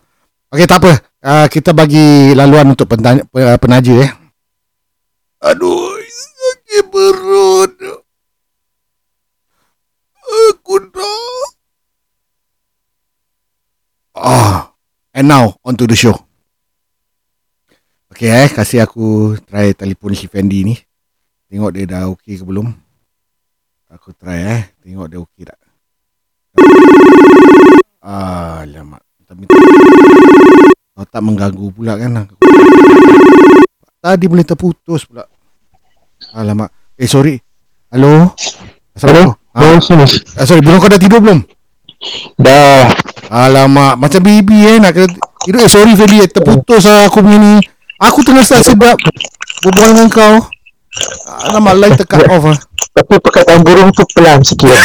Okay 0.55 0.71
tak 0.71 0.79
apa. 0.79 0.93
Uh, 1.19 1.47
Kita 1.51 1.75
bagi 1.75 2.31
laluan 2.31 2.71
untuk 2.71 2.87
pentanya, 2.87 3.27
pe- 3.27 3.59
penaja 3.59 3.95
eh. 3.99 4.11
Aduh 5.43 5.99
Sakit 5.99 6.85
perut 6.89 7.75
Dah 10.79 11.43
Ah, 14.15 14.73
And 15.15 15.27
now 15.31 15.59
On 15.67 15.75
to 15.75 15.87
the 15.87 15.95
show. 15.99 16.15
Okay 18.11 18.31
eh 18.31 18.49
Kasih 18.51 18.87
aku 18.87 19.39
Try 19.43 19.75
telefon 19.75 20.15
si 20.15 20.27
Fendi 20.31 20.63
ni. 20.67 20.75
Tengok 21.51 21.71
dia 21.75 21.85
dah 21.87 22.11
okey 22.15 22.41
ke 22.41 22.45
belum? 22.47 22.71
Aku 23.91 24.15
try 24.15 24.41
eh 24.43 24.63
Tengok 24.83 25.07
dia 25.11 25.19
okey 25.23 25.43
tak? 25.47 25.59
Alamak 28.03 29.03
Tapi 29.27 29.47
Kau 30.95 31.07
tak 31.11 31.23
mengganggu 31.27 31.75
pula 31.75 31.99
kan? 31.99 32.31
Tadi 33.99 34.29
boleh 34.29 34.45
terputus 34.45 35.09
pula. 35.09 35.25
Alamak. 36.37 36.71
Eh 36.95 37.09
sorry. 37.09 37.41
Hello? 37.91 38.31
Assalamualaikum. 38.95 39.33
Oh, 39.33 39.44
ah, 39.55 39.79
ah, 39.79 40.45
Sorry 40.45 40.61
belum 40.61 40.79
kau 40.79 40.91
dah 40.91 40.99
tidur 40.99 41.23
belum? 41.23 41.41
Dah. 42.37 42.91
Alamak 43.31 43.97
Macam 43.97 44.21
baby 44.21 44.67
eh 44.67 44.77
Nak 44.79 44.93
kena 44.93 45.07
tidur. 45.43 45.61
Eh 45.65 45.71
sorry 45.71 45.95
Feli 45.95 46.21
eh, 46.21 46.29
Terputus 46.29 46.85
lah 46.85 47.09
aku 47.09 47.23
punya 47.23 47.39
ni. 47.39 47.55
Aku 48.03 48.21
tengah 48.21 48.43
start 48.43 48.67
sedap 48.67 48.99
Berbual 49.63 49.95
dengan 49.95 50.11
kau. 50.11 50.35
Alamak 51.49 51.75
line 51.75 51.95
tercut 51.97 52.27
off 52.29 52.45
lah 52.45 52.59
Tapi 52.95 53.15
perkataan 53.19 53.61
burung 53.63 53.91
tu 53.91 54.05
pelan 54.13 54.43
sikit. 54.43 54.71
eh. 54.71 54.79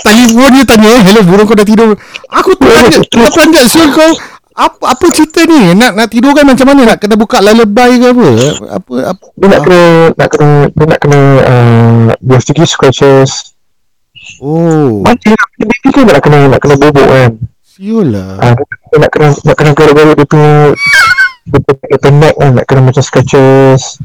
Telefon 0.00 0.50
dia 0.54 0.64
tanya 0.66 0.92
Hello 1.02 1.20
burung 1.22 1.46
kau 1.46 1.54
dah 1.54 1.66
tidur? 1.66 1.94
Aku 2.30 2.54
terperanjat 2.54 3.02
Terperanjat 3.10 3.66
Syul 3.66 3.90
kau 3.90 4.10
apa 4.50 4.82
apa 4.82 5.04
cerita 5.14 5.46
ni 5.46 5.78
nak 5.78 5.94
nak 5.94 6.10
tidur 6.10 6.34
kan 6.34 6.42
macam 6.42 6.66
mana 6.66 6.94
nak 6.94 6.98
kena 6.98 7.14
buka 7.14 7.38
lullaby 7.38 8.02
ke 8.02 8.08
apa 8.10 8.28
apa 8.66 8.94
apa 9.14 9.24
Dia 9.38 9.46
nak 9.46 9.60
kena, 9.62 9.82
nak 10.18 10.28
kena, 10.28 10.50
dia 10.74 10.84
nak 10.90 11.00
kena, 11.00 11.20
uh, 11.46 12.04
have 12.18 12.66
scratches. 12.66 13.54
oh 14.42 15.06
Macam 15.06 15.38
dia 15.38 15.64
baby 15.70 15.88
kan 15.94 16.02
nak 16.10 16.22
kena, 16.22 16.38
nak 16.50 16.60
kena 16.60 16.74
bobok 16.76 17.08
kan. 17.08 17.30
siul 17.62 18.10
lah 18.10 18.42
Ah, 18.42 18.54
dia 18.58 18.96
nak 18.98 19.10
kena, 19.14 19.28
nak 19.38 19.54
kena 19.54 19.70
garuk-garuk 19.70 20.14
dia 20.18 20.26
punya, 20.26 20.54
dia 21.46 21.58
punya, 21.62 22.10
neck 22.10 22.34
kan, 22.34 22.50
nak 22.58 22.64
kena 22.66 22.80
macam 22.82 23.02
scratches. 23.06 24.02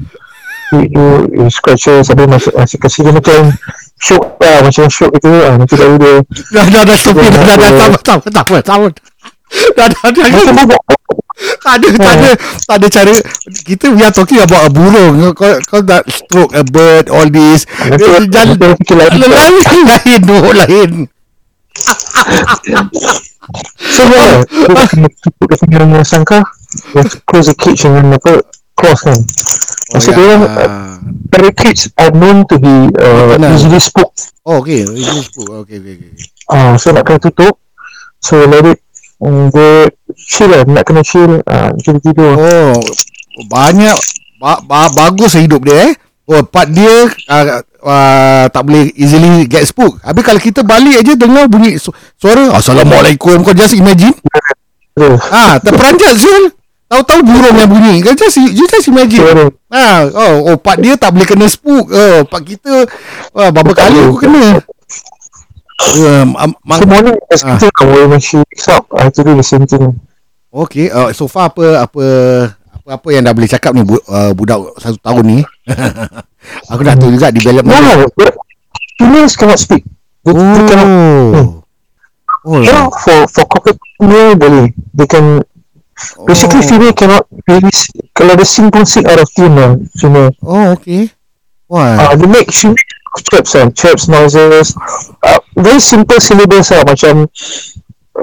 You 0.73 1.45
scratches, 1.53 2.09
habis 2.09 2.25
masih, 2.25 2.51
masih 2.57 2.77
kasih 2.81 3.01
dia 3.05 3.13
macam 3.13 3.53
shock 4.01 4.37
lah, 4.41 4.65
macam 4.65 4.89
shock 4.89 5.13
gitu. 5.13 5.29
Ah, 5.29 5.55
nanti 5.57 5.73
baru 5.77 5.95
dia, 5.97 6.13
dah 6.53 6.65
dah 6.69 6.83
dah 6.85 6.97
stop 6.97 7.17
it 7.21 7.29
dah 7.33 7.43
dah 7.43 7.69
dah 7.71 7.89
tak 8.01 8.15
apa 8.21 8.57
tak 8.61 8.75
apa 8.77 8.87
tak 9.77 9.93
apa 10.01 10.09
tak 10.11 10.53
bobok. 10.57 10.81
tak 11.61 11.73
ada 11.77 11.87
tak 11.95 12.13
ada. 12.17 12.31
Tak 12.65 12.75
ada 12.81 12.87
cara. 12.89 13.13
Kita 13.65 13.85
we 13.93 14.01
are 14.01 14.13
talking 14.13 14.41
about 14.41 14.67
a 14.67 14.69
burung. 14.71 15.21
Kau 15.37 15.59
kau 15.67 15.81
dah 15.83 16.01
stroke 16.07 16.55
a 16.55 16.63
bird 16.65 17.11
all 17.11 17.29
this. 17.29 17.67
Jangan- 17.69 18.57
lain. 18.59 19.19
lain. 19.21 19.83
Lain 19.85 20.21
no 20.25 20.37
lain. 20.53 20.91
So, 23.77 24.01
dia 24.09 24.41
punya 25.85 26.01
sangka, 26.01 26.41
dia 26.97 27.05
close 27.29 27.53
the 27.53 27.55
cage 27.55 27.85
dengan 27.85 28.17
apa, 28.17 28.41
cloth 28.73 29.05
kan. 29.05 29.19
Maksud 29.93 30.11
dia, 30.17 30.33
uh, 30.41 30.97
parakeets 31.29 31.93
are 32.01 32.09
known 32.09 32.49
to 32.49 32.57
be 32.57 32.89
uh, 32.97 33.37
Benar. 33.37 33.53
easily 33.53 33.77
spooked. 33.77 34.33
oh 34.45 34.61
okay. 34.61 34.81
English 34.85 35.29
book 35.33 35.65
okay 35.65 35.77
okay 35.81 35.93
okay. 35.97 36.11
Ah, 36.49 36.77
so 36.77 36.93
nak 36.93 37.05
kena 37.05 37.21
tutup. 37.21 37.57
So 38.21 38.45
let 38.45 38.65
it 38.65 38.84
dia 39.23 39.89
chill 40.15 40.51
lah, 40.51 40.61
nak 40.67 40.83
kena 40.83 41.01
chill. 41.01 41.39
Ah, 41.47 41.71
macam 41.71 41.95
tidur. 42.03 42.35
Oh, 42.35 42.75
banyak 43.47 43.95
ba, 44.39 44.59
ba, 44.63 44.91
bagus 44.91 45.39
hidup 45.39 45.63
dia 45.63 45.91
eh. 45.91 45.93
Oh, 46.25 46.41
part 46.41 46.65
dia 46.73 47.05
uh, 47.29 47.45
uh, 47.85 48.45
tak 48.49 48.65
boleh 48.65 48.89
easily 48.97 49.45
get 49.45 49.61
spook. 49.69 50.01
Habis 50.01 50.25
kalau 50.25 50.41
kita 50.41 50.65
balik 50.65 51.05
aja 51.05 51.13
dengar 51.13 51.45
bunyi 51.45 51.77
su- 51.77 51.93
suara 52.17 52.49
Assalamualaikum 52.57 53.45
kau 53.45 53.53
just 53.53 53.77
imagine. 53.77 54.15
Ah, 55.29 55.61
terperanjat 55.61 56.17
Zul. 56.17 56.49
Tahu-tahu 56.85 57.21
burung 57.21 57.57
yang 57.57 57.69
bunyi. 57.69 58.01
Kau 58.01 58.17
just 58.17 58.41
you 58.41 58.65
just 58.65 58.89
imagine. 58.89 59.21
Ah, 59.69 60.09
oh, 60.09 60.49
oh 60.49 60.57
part 60.57 60.81
dia 60.81 60.97
tak 60.97 61.13
boleh 61.13 61.29
kena 61.29 61.45
spook. 61.45 61.93
Oh, 61.93 62.25
part 62.25 62.41
kita 62.41 62.89
wah 63.29 63.53
berapa 63.53 63.73
kali 63.77 63.97
aku 64.09 64.17
kena. 64.17 64.65
Um, 65.75 66.39
um, 66.39 66.51
mang, 66.63 66.79
So 66.79 66.87
morning 66.87 67.15
the 67.27 67.35
same 67.35 67.51
Ah. 67.51 67.59
thing 67.59 67.71
when 68.07 68.21
she 68.23 68.39
wakes 68.39 68.67
up 68.71 68.87
I 68.95 69.11
have 69.11 69.13
to 69.19 69.23
do 69.27 69.35
the 69.35 69.43
same 69.43 69.67
thing 69.67 69.99
okay, 70.47 70.87
uh, 70.87 71.11
so 71.11 71.27
far 71.27 71.51
apa 71.51 71.83
apa 71.83 72.03
apa-apa 72.79 73.07
yang 73.11 73.27
dah 73.27 73.35
boleh 73.35 73.49
cakap 73.51 73.75
ni 73.75 73.83
bu, 73.83 73.99
uh, 74.07 74.31
budak 74.31 74.61
satu 74.79 74.95
tahun 75.03 75.23
ni. 75.25 75.39
Aku 76.71 76.79
dah 76.79 76.95
tahu 76.95 77.11
juga 77.11 77.27
No 77.27 77.35
development. 77.35 77.75
no 77.75 78.07
Females 78.95 79.33
cannot 79.35 79.59
speak 79.59 79.83
They, 80.23 80.31
they 80.31 80.63
cannot 80.69 80.87
Oh. 80.87 81.65
Oh. 82.45 82.61
You 82.61 82.71
know 82.71 82.87
for 82.93 83.25
for 83.27 83.43
cockatoo 83.49 84.05
male 84.05 84.37
boleh 84.39 84.65
They 84.95 85.09
can 85.09 85.41
Basically 86.23 86.61
oh. 86.63 86.67
female 86.71 86.95
cannot 86.95 87.25
really 87.49 87.73
Kalau 88.15 88.37
dia 88.39 88.47
sing 88.47 88.71
pun 88.71 88.87
sing 88.87 89.03
out 89.09 89.19
of 89.19 89.27
tune 89.33 89.57
lah 89.59 89.75
Female 89.99 90.31
Oh, 90.39 90.77
okay. 90.77 91.09
Wah. 91.67 91.99
uh, 91.99 92.13
They 92.15 92.29
make 92.29 92.47
She 92.53 92.69
make 92.71 92.94
chirps 93.23 93.55
lah 93.55 93.71
Chirps 93.71 94.05
noises 94.11 94.75
uh, 95.23 95.39
Very 95.55 95.79
simple 95.79 96.19
syllables 96.19 96.71
lah 96.73 96.83
Macam 96.83 97.29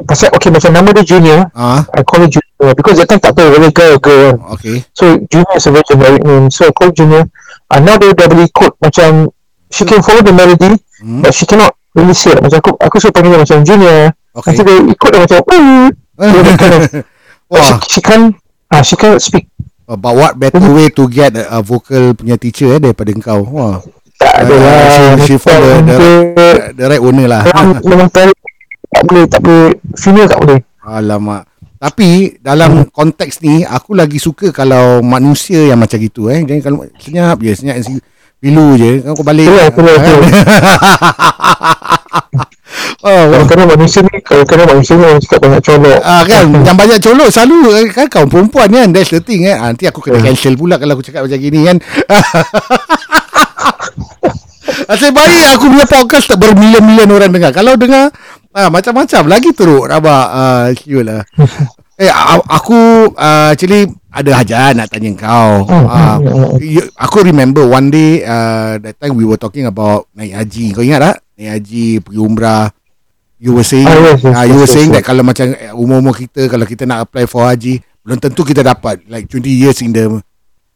Pasal 0.08 0.32
okay 0.32 0.49
macam 0.49 0.72
nama 0.72 0.88
dia 0.96 1.04
Junior 1.04 1.52
Ah, 1.52 1.84
I 1.92 2.00
call 2.00 2.25
it 2.25 2.32
Junior 2.32 2.72
Because 2.72 2.96
that 3.00 3.12
time 3.12 3.20
tak 3.20 3.37
tahu 3.37 3.52
Whether 3.52 3.72
girl 3.72 3.96
or 3.96 4.00
girl 4.00 4.20
kan 4.25 4.34
okay. 4.56 4.76
So 4.96 5.20
Junior 5.28 5.56
is 5.56 5.68
a 5.68 5.72
very 5.72 5.84
generic 5.84 6.22
name 6.25 6.49
So 6.49 6.64
I 6.64 6.72
call 6.72 6.96
Junior 6.96 7.28
uh, 7.68 7.80
Now 7.80 8.00
dia 8.00 8.16
dah 8.16 8.28
boleh 8.28 8.49
code 8.52 8.72
Macam 8.80 9.28
She 9.68 9.84
can 9.84 10.00
follow 10.00 10.25
the 10.25 10.32
melody 10.32 10.80
Hmm. 11.02 11.18
But 11.18 11.34
she 11.34 11.50
cannot 11.50 11.75
really 11.99 12.14
say. 12.14 12.30
Macam 12.38 12.62
aku 12.62 12.78
Aku 12.78 13.02
suruh 13.02 13.11
panggil 13.11 13.34
dia 13.34 13.42
macam 13.42 13.58
Junior 13.66 14.14
Okay. 14.32 14.54
Nanti 14.54 14.62
dia 14.64 14.76
ikut 14.87 15.08
dia 15.12 15.20
macam. 15.20 15.38
So 15.42 15.44
kind 16.56 16.75
of 16.78 16.82
she, 17.52 17.75
she 17.90 18.00
can't 18.00 18.26
ah, 18.70 18.82
She 18.87 18.94
can't 18.94 19.18
speak 19.18 19.50
but 19.96 20.14
what 20.14 20.38
better 20.38 20.62
way 20.72 20.88
to 20.88 21.08
get 21.08 21.37
a, 21.37 21.58
a 21.58 21.61
vocal 21.61 22.14
punya 22.16 22.40
teacher 22.40 22.72
eh 22.72 22.80
daripada 22.80 23.12
engkau. 23.12 23.44
Wah. 23.44 23.82
Tak 24.23 24.35
ada 24.41 24.55
Ah, 24.55 24.61
lah 24.62 24.79
she- 25.19 25.26
she 25.26 25.37
the- 25.37 25.83
the- 25.83 25.99
Dia- 26.33 26.61
The 26.73 26.85
right 26.88 27.02
owner 27.02 27.26
lah. 27.26 27.43
Memang 27.85 28.09
Tak 28.09 28.31
boleh 29.02 29.25
Tak 29.26 29.41
boleh 29.41 29.64
Female 29.95 30.26
tak 30.26 30.38
boleh 30.41 30.59
Alamak. 30.83 31.43
Tapi 31.76 32.09
dalam 32.38 32.87
konteks 32.88 33.38
ni 33.41 33.62
aku 33.62 33.93
lagi 33.93 34.14
suka 34.17 34.50
kalau 34.50 34.99
manusia 35.00 35.67
yang 35.67 35.79
macam 35.79 35.99
gitu 35.99 36.26
eh. 36.26 36.38
Jadi 36.41 36.59
kalau 36.59 36.83
senyap 36.97 37.38
je, 37.38 37.52
senyap 37.52 37.76
je. 37.76 37.99
Pilu 38.38 38.75
je. 38.75 39.02
Kau 39.05 39.23
balik. 39.23 39.47
Betul, 39.47 39.83
betul, 39.83 40.19
betul. 40.19 40.19
oh, 43.02 43.23
wah. 43.25 43.43
Kadang-kadang 43.43 43.69
manusia 43.73 44.00
ni 44.00 44.14
Kadang-kadang 44.19 44.67
manusia 44.69 44.95
ni 44.95 45.07
cakap 45.19 45.38
banyak 45.41 45.61
colok 45.61 45.99
Ah 46.02 46.23
kan 46.23 46.45
yang 46.67 46.76
banyak 46.76 46.99
colok 46.99 47.29
selalu 47.31 47.61
eh, 47.73 47.87
kan 47.91 48.07
kau 48.07 48.26
perempuan 48.26 48.69
kan 48.69 48.88
that's 48.91 49.11
the 49.11 49.19
thing 49.19 49.43
kan. 49.43 49.57
Ah, 49.57 49.67
nanti 49.71 49.87
aku 49.87 49.99
kena 50.00 50.19
Hmm. 50.19 50.26
cancel 50.31 50.55
pula 50.55 50.79
kalau 50.79 50.95
aku 50.95 51.02
cakap 51.02 51.26
macam 51.26 51.38
gini 51.38 51.61
kan. 51.62 51.76
Asyik 54.93 55.12
baik 55.15 55.57
aku 55.57 55.67
punya 55.73 55.87
podcast 55.87 56.27
tak 56.29 56.39
bermilion-milion 56.43 57.09
orang 57.09 57.33
dengar. 57.33 57.53
Kalau 57.55 57.77
dengar 57.79 58.12
ah, 58.53 58.69
macam-macam 58.69 59.23
lagi 59.31 59.51
teruk 59.57 59.89
rabak. 59.89 60.27
Ah, 60.29 60.67
siul 60.75 61.07
lah. 61.07 61.23
eh 62.03 62.11
aku 62.49 63.12
uh, 63.15 63.53
actually 63.53 63.87
ada 64.12 64.31
hajat 64.43 64.73
nak 64.75 64.89
tanya 64.91 65.11
kau. 65.17 65.69
You, 66.59 66.83
aku 66.99 67.25
remember 67.25 67.65
one 67.69 67.93
day 67.93 68.27
uh, 68.27 68.81
that 68.81 68.99
time 68.99 69.15
we 69.17 69.25
were 69.25 69.41
talking 69.41 69.69
about 69.69 70.09
naik 70.17 70.35
haji. 70.35 70.75
Kau 70.75 70.83
ingat 70.85 71.01
tak? 71.01 71.17
Naik 71.39 71.51
haji, 71.61 71.87
pergi 72.03 72.19
umrah. 72.21 72.67
You 73.43 73.59
were 73.59 73.67
saying 73.67 73.91
yes, 73.91 74.23
yes, 74.23 74.35
ah, 74.39 74.47
you 74.47 74.55
were 74.55 74.71
saying 74.71 74.95
that 74.95 75.03
kalau 75.03 75.27
macam 75.27 75.51
eh, 75.51 75.75
umur-umur 75.75 76.15
kita 76.15 76.47
kalau 76.47 76.62
kita 76.62 76.87
nak 76.87 77.11
apply 77.11 77.27
for 77.27 77.43
haji 77.43 77.83
belum 78.03 78.19
tentu 78.19 78.43
kita 78.47 78.62
dapat 78.62 79.03
like 79.11 79.27
20 79.27 79.51
years 79.51 79.79
in 79.83 79.91
the 79.91 80.07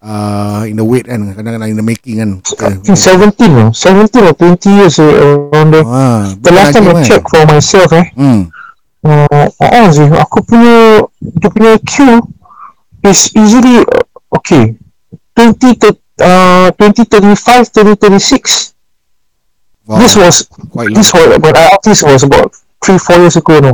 uh, 0.02 0.64
in 0.68 0.76
the 0.76 0.84
wait 0.84 1.06
kan 1.08 1.32
kadang-kadang 1.32 1.70
in 1.70 1.78
the 1.78 1.86
making 1.86 2.20
kan. 2.58 2.80
Think 2.82 2.98
17 2.98 3.36
lah 3.52 3.68
17 3.72 4.28
or 4.28 4.34
20 4.34 4.78
years 4.78 4.96
Around 5.00 5.70
there. 5.72 5.86
Ah, 5.86 6.30
The 6.40 6.52
last 6.52 6.76
time 6.76 6.88
I 6.92 7.04
check 7.04 7.24
for 7.28 7.44
myself 7.48 7.92
eh. 7.96 8.06
Hmm. 8.16 8.52
uh, 9.06 9.46
uh, 9.48 9.88
sih 9.94 10.08
aku 10.10 10.42
punya 10.42 11.06
dia 11.20 11.48
punya 11.50 11.78
queue 11.86 12.18
is 13.06 13.30
easily 13.38 13.86
uh, 13.86 14.02
okay. 14.34 14.74
20 15.38 15.82
to 15.82 15.88
uh, 16.24 16.72
2035 16.80 17.70
2036 17.70 18.74
wow, 19.86 20.00
this 20.00 20.16
was 20.16 20.48
quite 20.72 20.88
long. 20.90 20.96
this 20.96 21.12
was 21.12 21.28
but 21.38 21.54
I 21.54 21.64
asked 21.70 21.84
this 21.86 22.02
was 22.02 22.24
about 22.24 22.56
3 22.82 22.98
4 22.98 23.22
years 23.22 23.36
ago 23.36 23.60
no 23.60 23.72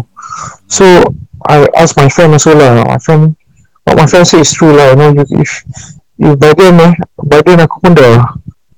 so 0.68 0.84
I 1.46 1.66
asked 1.74 1.98
my 1.98 2.06
friend 2.06 2.34
also 2.34 2.54
lah. 2.54 2.86
My 2.86 2.98
friend 2.98 3.34
what 3.86 3.98
my 3.98 4.06
friend 4.06 4.26
say 4.26 4.42
is 4.42 4.52
true 4.52 4.74
lah 4.74 4.94
you 4.94 4.96
know 4.98 5.08
you, 5.16 5.24
if 5.38 5.64
by 6.38 6.52
then 6.54 6.76
eh 6.78 6.92
then 7.44 7.58
aku 7.60 7.76
pun 7.82 7.92
dah 7.92 8.22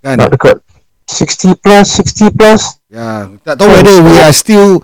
kan 0.01 0.17
nak 0.17 0.33
dekat 0.33 0.57
60 1.05 1.61
plus 1.61 1.87
60 2.01 2.33
plus 2.33 2.63
ya 2.89 3.29
tak 3.45 3.61
tahu 3.61 3.69
whether 3.69 4.01
we 4.01 4.17
are 4.17 4.33
still 4.33 4.81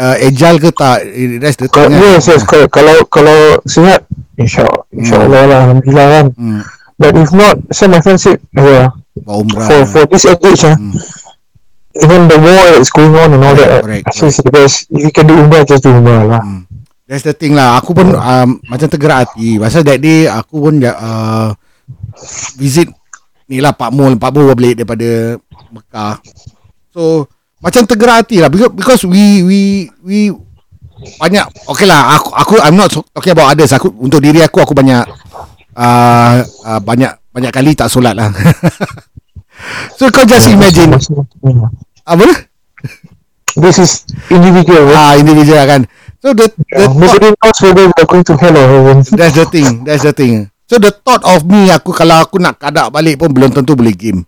uh, 0.00 0.16
agile 0.16 0.56
ke 0.56 0.72
tak 0.72 1.04
Eh, 1.04 1.36
that's 1.36 1.60
the 1.60 1.68
Kalau, 1.68 1.92
thing 1.92 2.00
kan. 2.00 2.16
yes, 2.16 2.24
yes, 2.24 2.42
correct. 2.48 2.72
Kalau 2.72 2.96
kalau 3.12 3.60
sihat, 3.68 4.08
insya 4.40 4.64
insyaAllah 4.88 5.42
lah, 5.44 5.58
alhamdulillah 5.68 6.06
kan. 6.08 6.26
hmm. 6.32 6.60
But 6.96 7.12
if 7.16 7.32
not, 7.32 7.60
so 7.72 7.88
my 7.88 8.00
friend 8.00 8.16
said, 8.16 8.40
yeah, 8.52 8.92
umrah 9.28 9.64
for 9.68 9.80
for 9.84 10.02
this 10.08 10.24
age, 10.24 10.64
ah, 10.64 10.76
Hmm. 10.76 10.96
even 11.96 12.28
the 12.28 12.38
war 12.40 12.80
is 12.80 12.88
going 12.88 13.12
on 13.16 13.36
and 13.36 13.44
all 13.44 13.52
that, 13.52 13.84
Correct, 13.84 14.08
I 14.08 14.12
say 14.12 14.28
it's 14.28 14.40
the 14.40 14.48
best. 14.48 14.88
If 14.88 15.08
you 15.08 15.12
can 15.12 15.28
do 15.28 15.36
umrah, 15.36 15.68
just 15.68 15.84
do 15.84 15.92
umrah 15.92 16.24
lah. 16.24 16.40
Hmm. 16.40 16.64
That's 17.04 17.26
the 17.26 17.34
thing 17.34 17.58
lah 17.58 17.74
Aku 17.82 17.90
pun 17.90 18.14
um, 18.14 18.62
Macam 18.70 18.86
tergerak 18.86 19.26
hati 19.26 19.58
Pasal 19.58 19.82
that 19.82 19.98
day 19.98 20.30
Aku 20.30 20.62
pun 20.62 20.78
uh, 20.78 21.50
Visit 22.58 22.88
Ni 23.50 23.58
lah 23.58 23.74
Pak 23.74 23.90
Mul 23.90 24.14
Pak 24.14 24.30
Mul 24.30 24.54
balik 24.54 24.82
daripada 24.82 25.38
Mekah 25.74 26.22
So 26.94 27.26
Macam 27.58 27.82
tergerak 27.86 28.26
hati 28.26 28.38
lah 28.38 28.46
Because, 28.46 28.72
because 28.72 29.02
we 29.06 29.42
We 29.42 29.60
We 30.06 30.18
Banyak 31.18 31.66
Okay 31.66 31.86
lah 31.88 32.14
Aku, 32.20 32.30
aku 32.30 32.52
I'm 32.62 32.78
not 32.78 32.92
talking 32.92 33.34
about 33.34 33.50
others 33.50 33.74
aku, 33.74 33.90
Untuk 33.98 34.22
diri 34.22 34.38
aku 34.44 34.62
Aku 34.62 34.76
banyak 34.76 35.02
uh, 35.74 36.34
uh, 36.44 36.80
Banyak 36.80 37.34
Banyak 37.34 37.50
kali 37.50 37.74
tak 37.74 37.90
solat 37.90 38.14
lah 38.14 38.30
So 39.98 40.08
kau 40.08 40.24
just 40.24 40.48
imagine 40.48 40.94
Hmm. 41.40 41.68
Apa 42.06 42.48
This 43.58 43.82
is 43.82 43.90
individual. 44.30 44.86
Right? 44.88 44.94
Ah 44.94 45.12
individual 45.18 45.64
kan 45.66 45.82
So 46.20 46.36
the, 46.36 46.52
the 46.52 46.86
Yeah, 46.86 46.92
nobody 46.92 47.28
knows 47.32 47.58
whether 47.64 47.84
we 47.88 47.94
are 47.96 48.08
going 48.08 48.24
to 48.28 48.34
hell 48.36 48.56
or 48.56 48.66
heaven. 48.68 48.96
That's 49.16 49.34
the 49.34 49.46
thing 49.48 49.84
That's 49.84 50.04
the 50.04 50.12
thing 50.12 50.52
So 50.70 50.78
the 50.78 50.94
thought 50.94 51.26
of 51.26 51.42
me 51.42 51.66
Aku 51.68 51.90
kalau 51.90 52.22
aku 52.22 52.38
nak 52.38 52.54
kadak 52.56 52.94
balik 52.94 53.18
pun 53.18 53.34
Belum 53.34 53.50
tentu 53.50 53.74
boleh 53.74 53.90
game. 53.90 54.22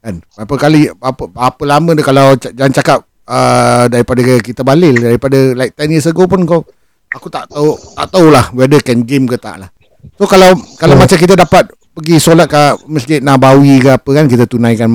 Kan? 0.00 0.24
Berapa 0.32 0.54
kali 0.56 0.88
Apa, 0.88 1.28
apa 1.28 1.62
lama 1.62 1.92
dia 1.92 2.00
Kalau 2.00 2.32
c- 2.34 2.56
jangan 2.56 2.72
cakap 2.72 2.98
uh, 3.28 3.84
Daripada 3.86 4.24
kita 4.40 4.64
balik 4.64 4.96
Daripada 4.96 5.36
like 5.52 5.76
10 5.76 5.92
years 5.92 6.08
ago 6.08 6.24
pun 6.24 6.40
kau 6.42 6.64
Aku 7.12 7.28
tak 7.28 7.52
tahu 7.52 7.76
Tak 7.92 8.08
tahulah 8.08 8.48
Whether 8.56 8.80
can 8.80 9.04
game 9.04 9.28
ke 9.28 9.36
tak 9.36 9.60
lah. 9.60 9.68
So 10.16 10.24
kalau 10.24 10.56
Kalau 10.80 10.96
Hmm. 10.96 11.04
macam 11.04 11.18
kita 11.20 11.36
dapat 11.36 11.68
Pergi 11.92 12.16
solat 12.16 12.48
kat 12.48 12.80
Masjid 12.88 13.20
Nabawi 13.20 13.76
ke 13.76 13.92
apa 13.92 14.10
kan 14.10 14.24
Kita 14.24 14.48
tunaikan 14.48 14.88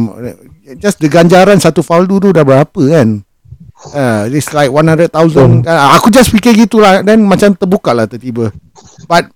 Just 0.81 0.97
the 0.97 1.05
ganjaran 1.05 1.62
Satu 1.62 1.86
faldu 1.86 2.17
tu 2.17 2.33
dah 2.33 2.41
berapa 2.41 2.81
kan 2.89 3.21
Uh, 3.87 4.27
it's 4.27 4.51
like 4.51 4.67
100,000 4.73 5.09
Hmm. 5.13 5.61
uh, 5.63 5.95
Aku 5.95 6.09
just 6.11 6.33
fikir 6.33 6.51
gitulah 6.57 7.05
Then 7.05 7.23
macam 7.23 7.55
terbuka 7.55 7.93
lah 7.95 8.03
tiba-tiba 8.09 8.51
But 9.07 9.31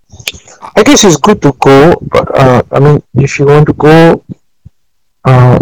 I 0.76 0.84
guess 0.84 1.04
it's 1.08 1.18
good 1.18 1.40
to 1.42 1.56
go, 1.58 1.96
but 2.06 2.28
uh, 2.38 2.62
I 2.70 2.78
mean, 2.78 3.02
if 3.18 3.40
you 3.42 3.48
want 3.50 3.66
to 3.66 3.74
go, 3.74 4.22
uh, 5.26 5.58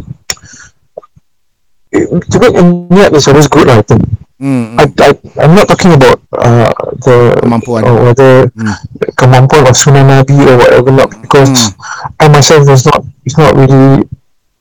to 1.93 2.35
make 2.39 2.55
a 2.57 2.63
niat 2.63 3.13
is 3.15 3.27
always 3.27 3.47
good, 3.47 3.69
I 3.69 3.81
think. 3.81 4.03
mm, 4.37 4.75
I, 4.77 4.85
I, 4.99 5.09
I'm 5.41 5.55
not 5.55 5.67
talking 5.67 5.93
about 5.93 6.19
uh, 6.35 6.73
the 7.05 7.37
Kemampuan. 7.41 7.81
or 7.85 7.95
whether 8.11 8.51
Hmm. 8.53 8.75
kemampuan 9.15 9.69
of 9.69 9.75
sunnah 9.77 10.03
nabi 10.03 10.35
or 10.35 10.57
whatever 10.57 10.91
not 10.91 11.09
because 11.21 11.73
I 12.19 12.27
myself 12.27 12.67
was 12.67 12.83
not 12.85 13.01
is 13.23 13.35
not 13.37 13.55
really 13.55 14.03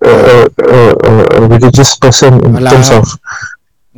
uh, 0.04 0.46
uh, 0.46 0.94
uh, 0.94 1.24
a 1.35 1.40
religious 1.50 1.96
person 1.98 2.38
in 2.46 2.54
Alah. 2.57 2.70
terms 2.78 2.90
of 2.94 3.04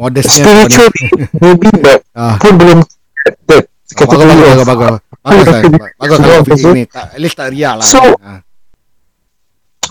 modestnya 0.01 0.41
spiritual 0.41 0.89
maybe 1.37 1.69
but 1.79 2.01
Ah. 2.17 2.41
pun 2.41 2.57
belum 2.57 2.79
that 3.45 3.69
Bagus, 3.91 4.07
bagus, 4.07 4.39
bagus, 4.39 4.65
bagus. 4.65 4.97
Bagus. 5.21 5.47
Bagus 6.01 6.19
Bagus. 6.19 6.47
fikir. 6.57 6.87
Tak, 6.89 7.07
at 7.13 7.21
least 7.21 7.37
tak 7.37 7.49
riak 7.53 7.75
lah. 7.77 7.85
So- 7.85 8.17
Ah. 8.25 8.41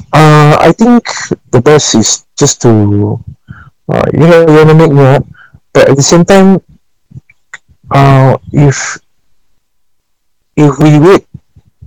Uh, 0.10 0.56
I 0.58 0.72
think 0.74 1.06
the 1.54 1.62
best 1.62 1.94
is 1.94 2.26
just 2.34 2.64
to, 2.66 2.72
uh, 3.86 4.08
you 4.10 4.26
know, 4.26 4.42
you 4.42 4.56
want 4.58 4.72
to 4.72 4.78
make 4.80 4.90
niat, 4.90 5.22
but 5.70 5.86
at 5.86 5.96
the 5.96 6.02
same 6.02 6.26
time, 6.26 6.58
uh, 7.92 8.34
if 8.50 8.98
if 10.58 10.72
we 10.82 10.98
wait 10.98 11.29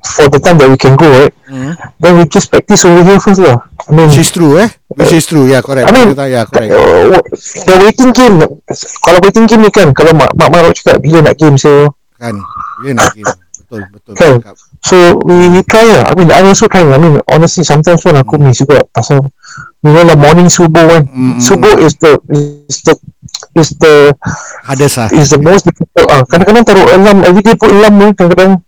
for 0.03 0.27
the 0.29 0.39
time 0.43 0.59
that 0.59 0.69
we 0.69 0.77
can 0.77 0.99
go, 0.99 1.07
right, 1.09 1.33
Hmm. 1.47 1.73
then 2.01 2.19
we 2.19 2.25
just 2.27 2.51
practice 2.51 2.85
over 2.85 3.05
here 3.05 3.21
first 3.23 3.39
lah. 3.41 3.63
I 3.87 3.93
mean, 3.95 4.09
Which 4.11 4.19
is 4.23 4.31
true 4.35 4.59
eh. 4.59 4.69
Which 4.93 5.13
is 5.15 5.25
true. 5.27 5.47
Yeah, 5.47 5.63
correct. 5.63 5.87
I 5.87 5.93
mean, 5.93 6.13
yeah, 6.17 6.45
correct. 6.49 6.71
uh, 6.73 7.21
the 7.67 7.75
waiting 7.83 8.11
game, 8.13 8.41
kalau 9.05 9.19
waiting 9.23 9.47
game 9.47 9.63
ni 9.63 9.71
kan, 9.71 9.91
kalau 9.95 10.13
mak 10.17 10.33
mak 10.37 10.49
marok 10.51 10.75
cakap 10.75 11.03
bila 11.03 11.21
nak 11.31 11.37
game, 11.39 11.57
so 11.57 11.93
Kan. 12.23 12.39
Dia 12.87 12.95
nak 12.95 13.11
game. 13.19 13.27
Betul, 13.67 13.83
betul. 13.91 14.15
Kan. 14.15 14.33
cakap. 14.39 14.55
So 14.83 14.97
we, 15.27 15.51
we 15.51 15.61
try 15.67 15.83
lah. 15.91 16.11
I 16.11 16.13
mean 16.15 16.31
I 16.31 16.43
also 16.47 16.71
try. 16.71 16.87
I 16.87 16.99
mean 16.99 17.19
honestly 17.27 17.67
sometimes 17.67 18.03
pun 18.03 18.15
aku 18.15 18.39
miss 18.39 18.63
juga 18.63 18.83
pasal 18.95 19.27
you 19.83 19.91
know 19.91 20.03
lah 20.07 20.15
morning 20.15 20.47
subuh 20.47 20.87
kan. 20.87 21.03
Mm, 21.11 21.35
mm, 21.35 21.39
Subuh 21.43 21.75
is 21.83 21.99
the 21.99 22.19
is 22.71 22.79
the 22.87 22.95
is 23.59 23.71
the 23.79 24.15
Hardest 24.67 25.03
lah 25.03 25.09
is 25.15 25.35
the 25.35 25.41
most 25.43 25.67
difficult. 25.67 26.07
Ah, 26.11 26.23
kadang-kadang 26.27 26.63
taruh 26.63 26.87
alarm 26.95 27.27
everyday 27.27 27.55
put 27.59 27.71
alarm 27.75 27.95
ni 27.99 28.07
kadang-kadang 28.15 28.63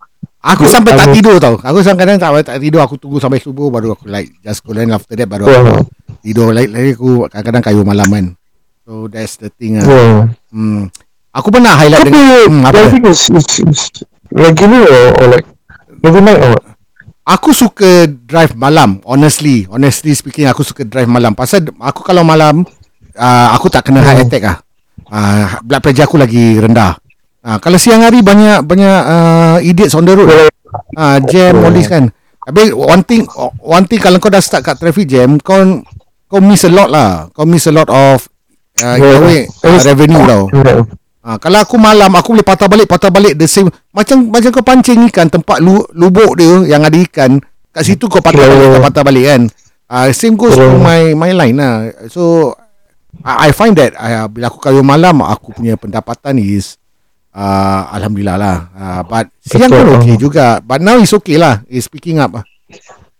Aku 0.44 0.68
sampai 0.68 0.92
tak 0.92 1.08
tidur 1.16 1.40
tau. 1.40 1.56
Aku 1.56 1.80
kadang-kadang 1.80 2.20
tak, 2.20 2.44
tak 2.44 2.60
tidur 2.60 2.84
Aku 2.84 3.00
tunggu 3.00 3.16
sampai 3.16 3.40
subuh 3.40 3.72
Baru 3.72 3.96
aku 3.96 4.04
like 4.12 4.28
Just 4.44 4.60
go 4.60 4.76
then 4.76 4.92
after 4.92 5.16
that 5.16 5.24
Baru 5.24 5.48
aku 5.48 5.56
yeah, 5.56 5.80
tidur. 6.20 6.52
Like, 6.52 6.68
lagi 6.68 6.92
aku 6.92 7.24
kadang-kadang 7.32 7.62
kayu 7.64 7.80
malam 7.80 8.08
kan. 8.12 8.26
So 8.84 9.08
that's 9.08 9.40
the 9.40 9.48
thing 9.48 9.80
lah 9.80 9.88
yeah. 9.88 10.28
hmm. 10.52 10.92
Aku 11.32 11.48
pernah 11.48 11.72
highlight 11.72 12.04
Tapi 12.04 12.12
dengan 12.12 12.44
hmm, 12.44 12.62
apa? 12.68 12.76
driving 12.76 13.04
is, 13.08 13.22
is, 13.32 13.48
is 13.64 13.82
regular 14.28 14.84
or, 14.84 15.06
or 15.16 15.26
like 15.32 15.46
every 16.04 16.20
night 16.20 16.36
or 16.36 16.52
what? 16.52 16.64
Aku 17.24 17.56
suka 17.56 18.04
drive 18.04 18.52
malam 18.52 19.00
Honestly. 19.08 19.64
Honestly 19.72 20.12
speaking 20.12 20.44
Aku 20.52 20.60
suka 20.60 20.84
drive 20.84 21.08
malam. 21.08 21.32
Pasal 21.32 21.64
aku 21.80 22.04
kalau 22.04 22.20
malam 22.20 22.68
uh, 23.16 23.48
Aku 23.56 23.72
tak 23.72 23.88
kena 23.88 24.04
heart 24.04 24.28
attack 24.28 24.44
lah 24.44 24.56
uh, 25.08 25.64
Blood 25.64 25.80
pressure 25.80 26.04
aku 26.04 26.20
lagi 26.20 26.60
rendah 26.60 27.00
uh, 27.44 27.58
Kalau 27.60 27.76
siang 27.76 28.02
hari 28.02 28.24
banyak 28.24 28.64
Banyak 28.64 29.00
uh, 29.04 29.56
idiots 29.60 29.94
on 29.94 30.08
the 30.08 30.16
road 30.16 30.28
uh, 30.96 31.18
Jam 31.28 31.60
all 31.60 31.70
this 31.76 31.86
kan 31.86 32.10
Tapi 32.42 32.72
one 32.72 33.04
thing 33.04 33.28
One 33.60 33.84
thing 33.84 34.00
kalau 34.00 34.16
kau 34.18 34.32
dah 34.32 34.40
start 34.40 34.64
kat 34.64 34.80
traffic 34.80 35.06
jam 35.06 35.36
Kau 35.38 35.60
Kau 36.26 36.40
miss 36.40 36.64
a 36.64 36.72
lot 36.72 36.88
lah 36.88 37.28
Kau 37.30 37.44
miss 37.44 37.68
a 37.68 37.72
lot 37.72 37.86
of 37.92 38.26
uh, 38.82 38.96
a 38.98 39.18
way, 39.22 39.46
uh, 39.46 39.78
Revenue 39.84 40.24
tau 40.24 40.44
Yeah. 40.50 40.82
Ha, 41.24 41.40
kalau 41.40 41.56
aku 41.56 41.80
malam 41.80 42.12
aku 42.12 42.36
boleh 42.36 42.44
patah 42.44 42.68
balik 42.68 42.84
patah 42.84 43.08
balik 43.08 43.32
the 43.40 43.48
same 43.48 43.72
macam 43.96 44.28
macam 44.28 44.52
kau 44.52 44.60
pancing 44.60 45.08
ikan 45.08 45.32
tempat 45.32 45.56
lu, 45.56 45.80
lubuk 45.96 46.36
dia 46.36 46.68
yang 46.68 46.84
ada 46.84 47.00
ikan 47.00 47.40
kat 47.72 47.80
situ 47.80 48.12
kau 48.12 48.20
patah 48.20 48.44
Yeah, 48.44 48.52
balik 48.52 48.60
yeah, 48.60 48.68
kau 48.68 48.76
yeah. 48.76 48.84
patah 48.84 49.02
balik 49.08 49.24
kan 49.24 49.42
uh, 49.88 50.08
same 50.12 50.36
goes 50.36 50.52
to 50.52 50.60
Yeah. 50.60 50.84
my 50.84 51.16
my 51.16 51.32
line 51.32 51.56
lah 51.56 51.88
so 52.12 52.52
I, 53.24 53.48
I 53.48 53.50
find 53.56 53.72
that 53.80 53.96
uh, 53.96 54.28
bila 54.28 54.52
aku 54.52 54.60
kayu 54.60 54.84
malam 54.84 55.24
aku 55.24 55.56
punya 55.56 55.80
pendapatan 55.80 56.36
is 56.44 56.76
uh, 57.34 57.80
alhamdulillah 57.92 58.38
lah 58.38 58.56
uh, 58.72 59.00
but 59.04 59.28
siang 59.42 59.68
pun 59.68 60.00
okay 60.00 60.16
juga 60.16 60.62
but 60.62 60.80
now 60.80 60.96
is 60.96 61.12
okay 61.12 61.36
lah 61.36 61.60
is 61.66 61.90
picking 61.90 62.22
up 62.22 62.32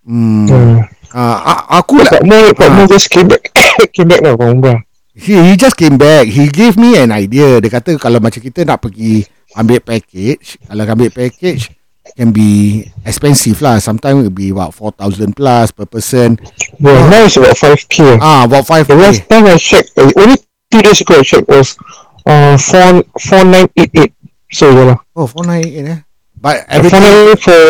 hmm. 0.06 0.46
Hmm. 0.46 0.78
Uh, 1.14 1.38
aku 1.78 2.02
lah 2.02 2.10
Pak 2.10 2.26
Mo, 2.26 2.38
Pak 2.58 2.70
Mo 2.74 2.82
just 2.90 3.06
came 3.06 3.30
back, 3.30 3.54
came 3.94 4.10
back 4.10 4.18
lah 4.18 4.34
from 4.34 4.58
Umrah. 4.58 4.82
He, 5.14 5.38
he 5.38 5.54
just 5.54 5.78
came 5.78 5.94
back. 5.94 6.26
He 6.26 6.50
gave 6.50 6.74
me 6.74 6.98
an 6.98 7.14
idea. 7.14 7.62
Dia 7.62 7.70
kata 7.70 7.94
kalau 8.02 8.18
macam 8.18 8.42
kita 8.42 8.66
nak 8.66 8.82
pergi 8.82 9.22
ambil 9.54 9.78
package, 9.78 10.58
kalau 10.66 10.82
ambil 10.82 11.14
package 11.14 11.70
can 12.18 12.34
be 12.34 12.82
expensive 13.06 13.62
lah. 13.62 13.78
Sometimes 13.78 14.26
it 14.26 14.34
be 14.34 14.50
about 14.50 14.74
4,000 14.74 15.38
plus 15.38 15.70
per 15.70 15.86
person. 15.86 16.34
Yeah, 16.82 17.06
now 17.06 17.30
it's 17.30 17.38
about 17.38 17.62
5k. 17.62 18.18
Ah, 18.18 18.50
about 18.50 18.66
5 18.66 18.90
The 18.90 18.98
last 18.98 19.22
time 19.30 19.46
I 19.46 19.54
checked, 19.54 19.94
only 19.94 20.42
two 20.66 20.82
days 20.82 20.98
ago 20.98 21.22
I 21.22 21.22
checked 21.22 21.46
was 21.46 21.78
uh, 22.26 22.56
4, 22.56 23.04
4988. 23.16 24.12
So, 24.50 24.70
yeah 24.70 24.94
lah. 24.94 24.98
Oh, 25.12 25.26
498 25.26 25.92
eh. 25.92 26.00
But 26.36 26.68
Everything 26.68 27.02
everything 27.02 27.40
for 27.40 27.60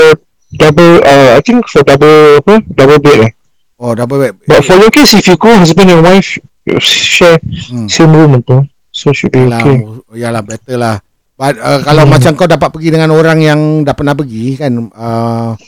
double, 0.53 0.93
uh, 1.01 1.39
I 1.39 1.41
think 1.41 1.63
for 1.67 1.83
double, 1.83 2.43
apa? 2.43 2.55
Double 2.75 2.99
bed 2.99 3.19
lah. 3.21 3.33
oh 3.79 3.93
double 3.95 4.19
bed. 4.19 4.35
But 4.47 4.63
for 4.63 4.79
your 4.79 4.91
case, 4.91 5.15
if 5.15 5.27
you 5.27 5.37
go 5.37 5.55
husband 5.55 5.91
and 5.91 6.03
wife, 6.03 6.39
you 6.65 6.79
share 6.79 7.39
Hmm. 7.71 7.87
same 7.87 8.11
room 8.11 8.43
tu. 8.43 8.67
So 8.91 9.11
should 9.11 9.31
be 9.31 9.43
Yalah, 9.43 9.59
okay. 9.63 9.79
yalah 10.15 10.43
better 10.43 10.77
lah. 10.79 10.97
But 11.35 11.59
uh, 11.59 11.83
kalau 11.83 12.07
macam 12.07 12.39
kau 12.39 12.47
dapat 12.47 12.71
pergi 12.71 12.95
dengan 12.95 13.11
orang 13.11 13.43
yang 13.43 13.61
dah 13.83 13.91
pernah 13.91 14.15
pergi 14.15 14.55
kan 14.55 14.87
uh, 14.91 15.59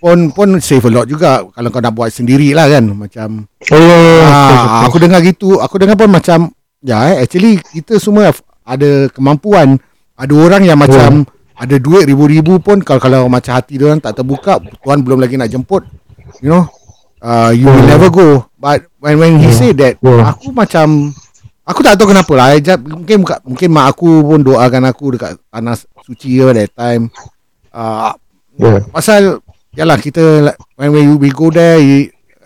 pun 0.00 0.32
pun 0.32 0.56
save 0.58 0.88
a 0.88 0.90
lot 0.90 1.04
juga 1.04 1.44
kalau 1.44 1.68
kau 1.68 1.84
nak 1.84 1.92
buat 1.92 2.08
sendiri 2.08 2.56
lah 2.56 2.72
kan 2.72 2.88
macam 2.88 3.44
Oh, 3.68 3.76
yeah, 3.76 4.00
yeah, 4.00 4.16
yeah. 4.24 4.32
Ah, 4.32 4.80
aku 4.88 4.96
dengar 4.96 5.20
gitu, 5.20 5.60
aku 5.60 5.76
dengar 5.76 6.00
pun 6.00 6.08
macam 6.08 6.48
ya 6.80 7.14
eh, 7.14 7.24
actually 7.24 7.60
kita 7.72 8.00
semua 8.00 8.32
ada 8.64 9.08
kemampuan. 9.12 9.80
Ada 10.20 10.34
orang 10.36 10.62
yang 10.68 10.76
macam 10.76 11.24
ada 11.56 11.76
duit 11.80 12.04
ribu-ribu 12.04 12.60
pun 12.60 12.84
kalau 12.84 13.00
kalau 13.00 13.20
macam 13.28 13.56
hati 13.56 13.80
dia 13.80 13.88
orang 13.88 14.04
tak 14.04 14.20
terbuka, 14.20 14.60
Tuhan 14.84 15.00
belum 15.00 15.20
lagi 15.20 15.40
nak 15.40 15.48
jemput. 15.48 15.84
You 16.44 16.52
know? 16.52 16.64
Uh, 17.20 17.52
you 17.52 17.68
will 17.68 17.84
Hmm. 17.84 17.92
never 17.92 18.08
go. 18.08 18.48
But 18.56 18.88
when 18.96 19.20
when 19.20 19.32
he 19.40 19.52
Yeah. 19.52 19.56
said 19.60 19.74
that, 19.80 20.00
Yeah. 20.00 20.24
aku 20.32 20.52
macam 20.56 21.12
aku 21.68 21.80
tak 21.84 22.00
tahu 22.00 22.16
kenapa 22.16 22.32
lah. 22.32 22.56
Just, 22.56 22.80
mungkin 22.80 23.24
mungkin 23.44 23.68
mak 23.72 23.96
aku 23.96 24.24
pun 24.24 24.40
doakan 24.40 24.88
aku 24.88 25.16
dekat 25.16 25.36
tanah 25.52 25.76
suci 26.04 26.40
ya 26.40 26.48
that 26.56 26.72
time. 26.72 27.12
Uh, 27.72 28.16
yeah. 28.56 28.80
pasal 28.88 29.44
yalah 29.76 30.00
kita 30.00 30.52
like, 30.52 30.58
when 30.80 30.96
we, 30.96 31.28
go 31.28 31.52
there 31.52 31.80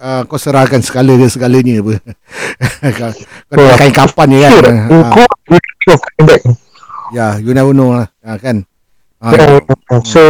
uh, 0.00 0.22
kau 0.26 0.38
serahkan 0.38 0.80
segala 0.82 1.14
segalanya 1.30 1.80
apa 1.82 1.94
kau 2.98 3.10
kau 3.50 3.62
Yeah. 3.64 3.70
nak 3.70 3.78
kain 3.78 3.94
kapan 3.94 4.26
ni 4.30 4.38
kan 4.42 4.52
You 4.90 4.98
uh, 4.98 5.10
you 5.48 5.58
ya 7.14 7.26
you 7.38 7.52
never 7.54 7.70
know 7.70 7.94
lah 7.94 8.06
uh, 8.26 8.38
kan 8.40 8.66
uh, 9.22 9.32
Yeah, 9.32 9.60
yeah. 9.62 10.02
So, 10.04 10.20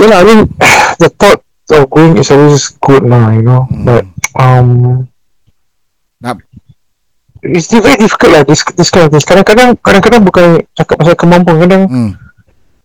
yeah, 0.00 0.08
lah, 0.08 0.18
I 0.20 0.24
mean, 0.24 0.40
the 1.02 1.12
thought 1.12 1.44
of 1.76 1.92
going 1.92 2.16
is 2.16 2.32
always 2.32 2.72
good 2.80 3.04
now, 3.04 3.28
you 3.28 3.44
know. 3.44 3.68
Mm. 3.68 3.84
But 3.84 4.04
um, 4.32 4.68
nak, 6.24 6.40
it's 7.44 7.68
very 7.68 8.00
difficult 8.00 8.32
lah. 8.32 8.42
This 8.48 8.64
this 8.80 8.88
kind 8.88 9.04
of 9.04 9.12
things. 9.12 9.28
Kadang-kadang, 9.28 9.76
kadang-kadang 9.84 10.24
bukan 10.24 10.64
cakap 10.72 10.96
pasal 11.04 11.16
kemampuan. 11.20 11.68
Kadang 11.68 11.82
hmm, 11.84 12.10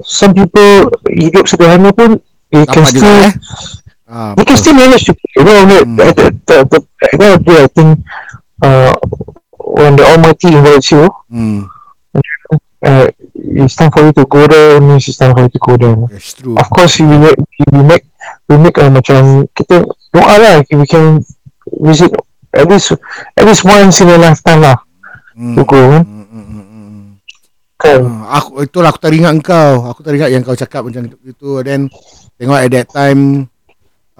some 0.04 0.36
people 0.36 0.92
hidup 1.08 1.48
sederhana 1.48 1.92
pun 1.96 2.20
they 2.52 2.68
can 2.68 2.84
dapat 2.84 2.92
juga 2.96 3.00
still 3.00 3.28
eh 3.28 3.34
uh, 4.10 4.34
they 4.36 4.46
can 4.46 4.58
still 4.58 4.74
manage 4.76 5.06
to 5.06 5.14
you 5.38 5.44
know 5.46 5.66
the, 5.66 5.78
Mm. 5.86 5.96
the, 5.98 6.06
the, 6.18 6.28
the, 6.46 6.58
the, 6.68 6.80
at 7.06 7.16
the 7.18 7.26
end 7.30 7.50
I 7.50 7.68
think 7.70 7.90
uh, 8.66 8.94
when 9.56 9.96
the 9.96 10.04
Almighty 10.04 10.50
invites 10.50 10.92
you 10.92 11.08
hmm, 11.30 11.70
uh, 12.82 13.08
it's 13.36 13.76
time 13.76 13.92
for 13.92 14.04
you 14.06 14.14
to 14.14 14.26
go 14.26 14.48
there 14.48 14.80
means 14.82 15.08
it's 15.08 15.18
time 15.18 15.36
for 15.36 15.44
you 15.44 15.52
to 15.52 15.60
go 15.60 15.78
there. 15.78 15.96
That's 16.08 16.34
true. 16.34 16.56
Of 16.58 16.70
course 16.70 17.00
we 17.00 17.18
make 17.18 17.40
we 17.72 17.82
make 17.84 18.06
we 18.48 18.56
make 18.58 18.78
uh, 18.80 18.92
macam 18.92 19.48
kita 19.56 19.84
doa 20.12 20.36
lah 20.40 20.54
we 20.64 20.86
can 20.88 21.24
visit 21.84 22.12
at 22.56 22.66
least 22.68 22.96
at 23.38 23.44
least 23.46 23.64
once 23.68 24.02
in 24.02 24.10
a 24.10 24.18
lifetime 24.18 24.64
lah 24.64 24.78
hmm, 25.36 25.56
to 25.56 25.64
go. 25.68 25.80
Kan 25.80 26.04
hmm, 26.04 26.26
hmm, 26.30 26.46
hmm, 26.46 26.64
hmm. 26.64 27.04
kan? 27.80 28.00
Uh, 28.00 28.24
aku 28.32 28.50
itulah 28.66 28.90
aku 28.92 29.02
teringat 29.02 29.34
engkau. 29.36 29.72
Aku 29.92 30.00
teringat 30.02 30.30
yang 30.32 30.44
kau 30.44 30.58
cakap 30.58 30.88
macam 30.88 31.10
itu. 31.10 31.50
Then 31.62 31.92
tengok 32.40 32.60
at 32.64 32.72
that 32.72 32.88
time 32.90 33.49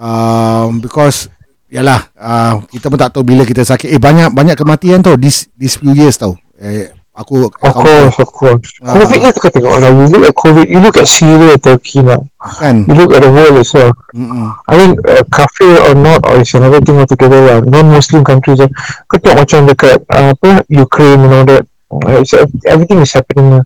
um, 0.00 0.80
because 0.80 1.28
yalah 1.68 2.08
uh, 2.16 2.58
kita 2.66 2.88
pun 2.88 2.98
tak 2.98 3.12
tahu 3.14 3.22
bila 3.22 3.44
kita 3.44 3.62
sakit 3.62 3.92
eh 3.92 4.00
banyak 4.00 4.32
banyak 4.34 4.56
kematian 4.58 5.04
tau 5.04 5.14
this 5.14 5.46
this 5.54 5.78
few 5.78 5.94
years 5.94 6.18
tau 6.18 6.34
eh, 6.58 6.90
aku 7.14 7.46
of 7.46 7.54
course 7.54 8.16
of 8.18 8.30
course 8.32 8.68
Ah. 8.82 8.96
COVID 8.96 9.20
lah 9.22 9.30
tu 9.30 9.38
kau 9.38 9.52
tengok 9.52 9.76
lah 9.78 9.86
you 9.92 10.08
look 10.10 10.24
at 10.26 10.34
COVID 10.34 10.66
you 10.66 10.80
look 10.82 10.96
at 10.98 11.06
Syria 11.06 11.54
Turkey 11.60 12.02
now 12.02 12.26
kan 12.58 12.82
you 12.88 12.94
look 12.96 13.14
at 13.14 13.22
the 13.22 13.30
world 13.30 13.54
as 13.60 13.70
well 13.70 13.92
Mm-mm. 14.10 14.50
I 14.66 14.72
mean, 14.74 14.98
uh, 15.06 15.22
kafir 15.30 15.78
or 15.86 15.94
not, 15.94 16.26
or 16.26 16.42
is 16.42 16.50
another 16.58 16.82
thing 16.82 16.98
altogether 16.98 17.38
lah. 17.38 17.58
Non-Muslim 17.62 18.26
countries, 18.26 18.58
uh, 18.58 18.66
kau 19.06 19.22
tengok 19.22 19.46
macam 19.46 19.70
dekat 19.70 20.02
uh, 20.10 20.34
apa 20.34 20.66
Ukraine 20.66 21.30
and 21.30 21.30
all 21.30 21.46
that. 21.46 21.62
Uh, 21.94 22.18
it's, 22.18 22.34
uh, 22.34 22.42
everything 22.66 22.98
is 22.98 23.14
happening 23.14 23.54
lah. 23.54 23.62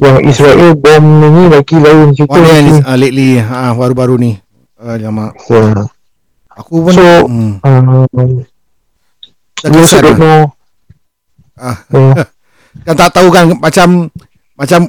Yang 0.00 0.16
Israel 0.32 0.72
bom 0.80 1.04
ni 1.20 1.44
lagi 1.52 1.76
lain 1.76 2.16
cerita. 2.16 2.32
Oh, 2.32 2.40
ni 2.40 2.72
uh, 2.80 2.96
lately 2.96 3.36
uh, 3.36 3.76
baru-baru 3.76 4.16
ni 4.16 4.32
uh, 4.82 4.96
lama 4.98 5.30
Yeah. 5.46 5.86
aku 6.52 6.74
pun 6.82 6.92
So, 6.92 7.06
hmm, 7.24 7.52
Um, 7.62 8.42
dah 9.62 9.68
we 9.70 9.78
also 9.78 9.94
kesat 9.94 10.02
don't 10.02 10.18
lah. 10.18 10.18
know. 10.18 10.40
Ah. 11.54 11.76
Yeah. 11.94 12.26
kan 12.82 12.94
tak 12.96 13.10
tahu 13.12 13.28
kan 13.28 13.44
macam 13.54 14.08
macam 14.56 14.80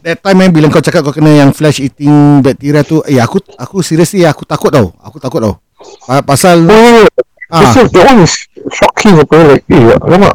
that 0.00 0.18
time 0.18 0.40
eh 0.40 0.48
bila 0.48 0.66
kau 0.66 0.80
cakap 0.80 1.04
kau 1.04 1.12
kena 1.12 1.36
yang 1.36 1.50
flash 1.52 1.78
eating 1.78 2.40
bacteria 2.40 2.80
tu 2.80 3.04
eh 3.04 3.16
aku 3.16 3.38
aku 3.54 3.80
seriously 3.80 4.24
aku 4.24 4.42
takut 4.42 4.72
tau 4.72 4.90
aku 4.98 5.18
takut 5.18 5.38
tau 5.38 5.54
Pa- 6.02 6.24
pasal 6.24 6.64
Oh, 6.64 7.04
ah, 7.52 7.60
ah. 7.60 7.72
that 7.76 8.04
one 8.04 8.24
is 8.24 8.48
shocking 8.72 9.14
apa 9.14 9.36
like, 9.46 9.64
eh, 9.68 9.94
alamak. 10.00 10.32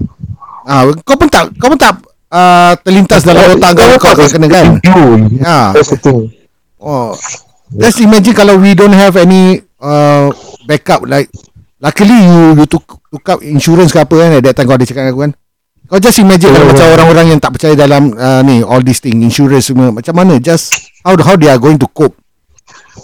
ah 0.64 0.86
kau 1.02 1.18
pun 1.18 1.26
tak 1.26 1.50
kau 1.58 1.68
pun 1.68 1.76
tak 1.76 1.98
uh, 2.30 2.78
terlintas 2.80 3.26
dalam 3.26 3.58
otak 3.58 3.72
kau 3.74 4.14
kau 4.14 4.14
kena 4.30 4.48
kan 4.48 4.66
You, 4.86 5.02
Ya. 5.42 5.74
That's 5.74 5.90
the 5.90 5.98
thing. 5.98 6.30
oh 6.78 7.18
just 7.78 8.00
imagine 8.04 8.36
kalau 8.36 8.58
we 8.60 8.76
don't 8.76 8.96
have 8.96 9.16
any 9.16 9.62
uh, 9.80 10.28
backup 10.68 11.04
like 11.08 11.32
luckily 11.80 12.14
you 12.16 12.60
you 12.60 12.66
took, 12.68 12.84
took 13.10 13.26
up 13.30 13.40
insurance 13.42 13.92
ke 13.96 14.00
apa 14.00 14.16
kan 14.16 14.30
at 14.38 14.44
that 14.44 14.54
time 14.58 14.68
kau 14.68 14.76
ada 14.76 14.86
cakap 14.86 15.08
dengan 15.08 15.14
aku 15.16 15.22
kan? 15.30 15.34
Kau 15.92 16.00
just 16.00 16.20
imagine 16.24 16.56
kalau 16.56 16.66
Yeah, 16.68 16.72
macam 16.72 16.88
orang-orang 16.96 17.26
yang 17.36 17.40
tak 17.44 17.52
percaya 17.52 17.76
dalam 17.76 18.16
uh, 18.16 18.40
ni 18.48 18.64
all 18.64 18.80
these 18.80 19.04
thing 19.04 19.20
insurance 19.24 19.68
semua 19.68 19.92
macam 19.92 20.16
mana? 20.16 20.40
Just 20.40 20.72
how 21.04 21.16
how 21.20 21.36
they 21.36 21.52
are 21.52 21.60
going 21.60 21.76
to 21.76 21.88
cope? 21.92 22.16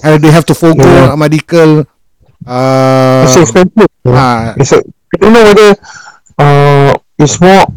How 0.03 0.15
they 0.15 0.31
have 0.31 0.47
to 0.47 0.55
forgo 0.55 0.87
Yeah. 0.87 1.11
medical 1.19 1.83
uh, 2.47 3.27
It's 3.27 3.35
expensive. 3.35 3.91
ah, 4.07 4.55
It's 4.55 4.71
a, 4.71 4.79
don't 5.19 5.35
know 5.35 5.43
whether 5.43 5.75
uh, 6.39 6.95
it's 7.19 7.41
more 7.43 7.67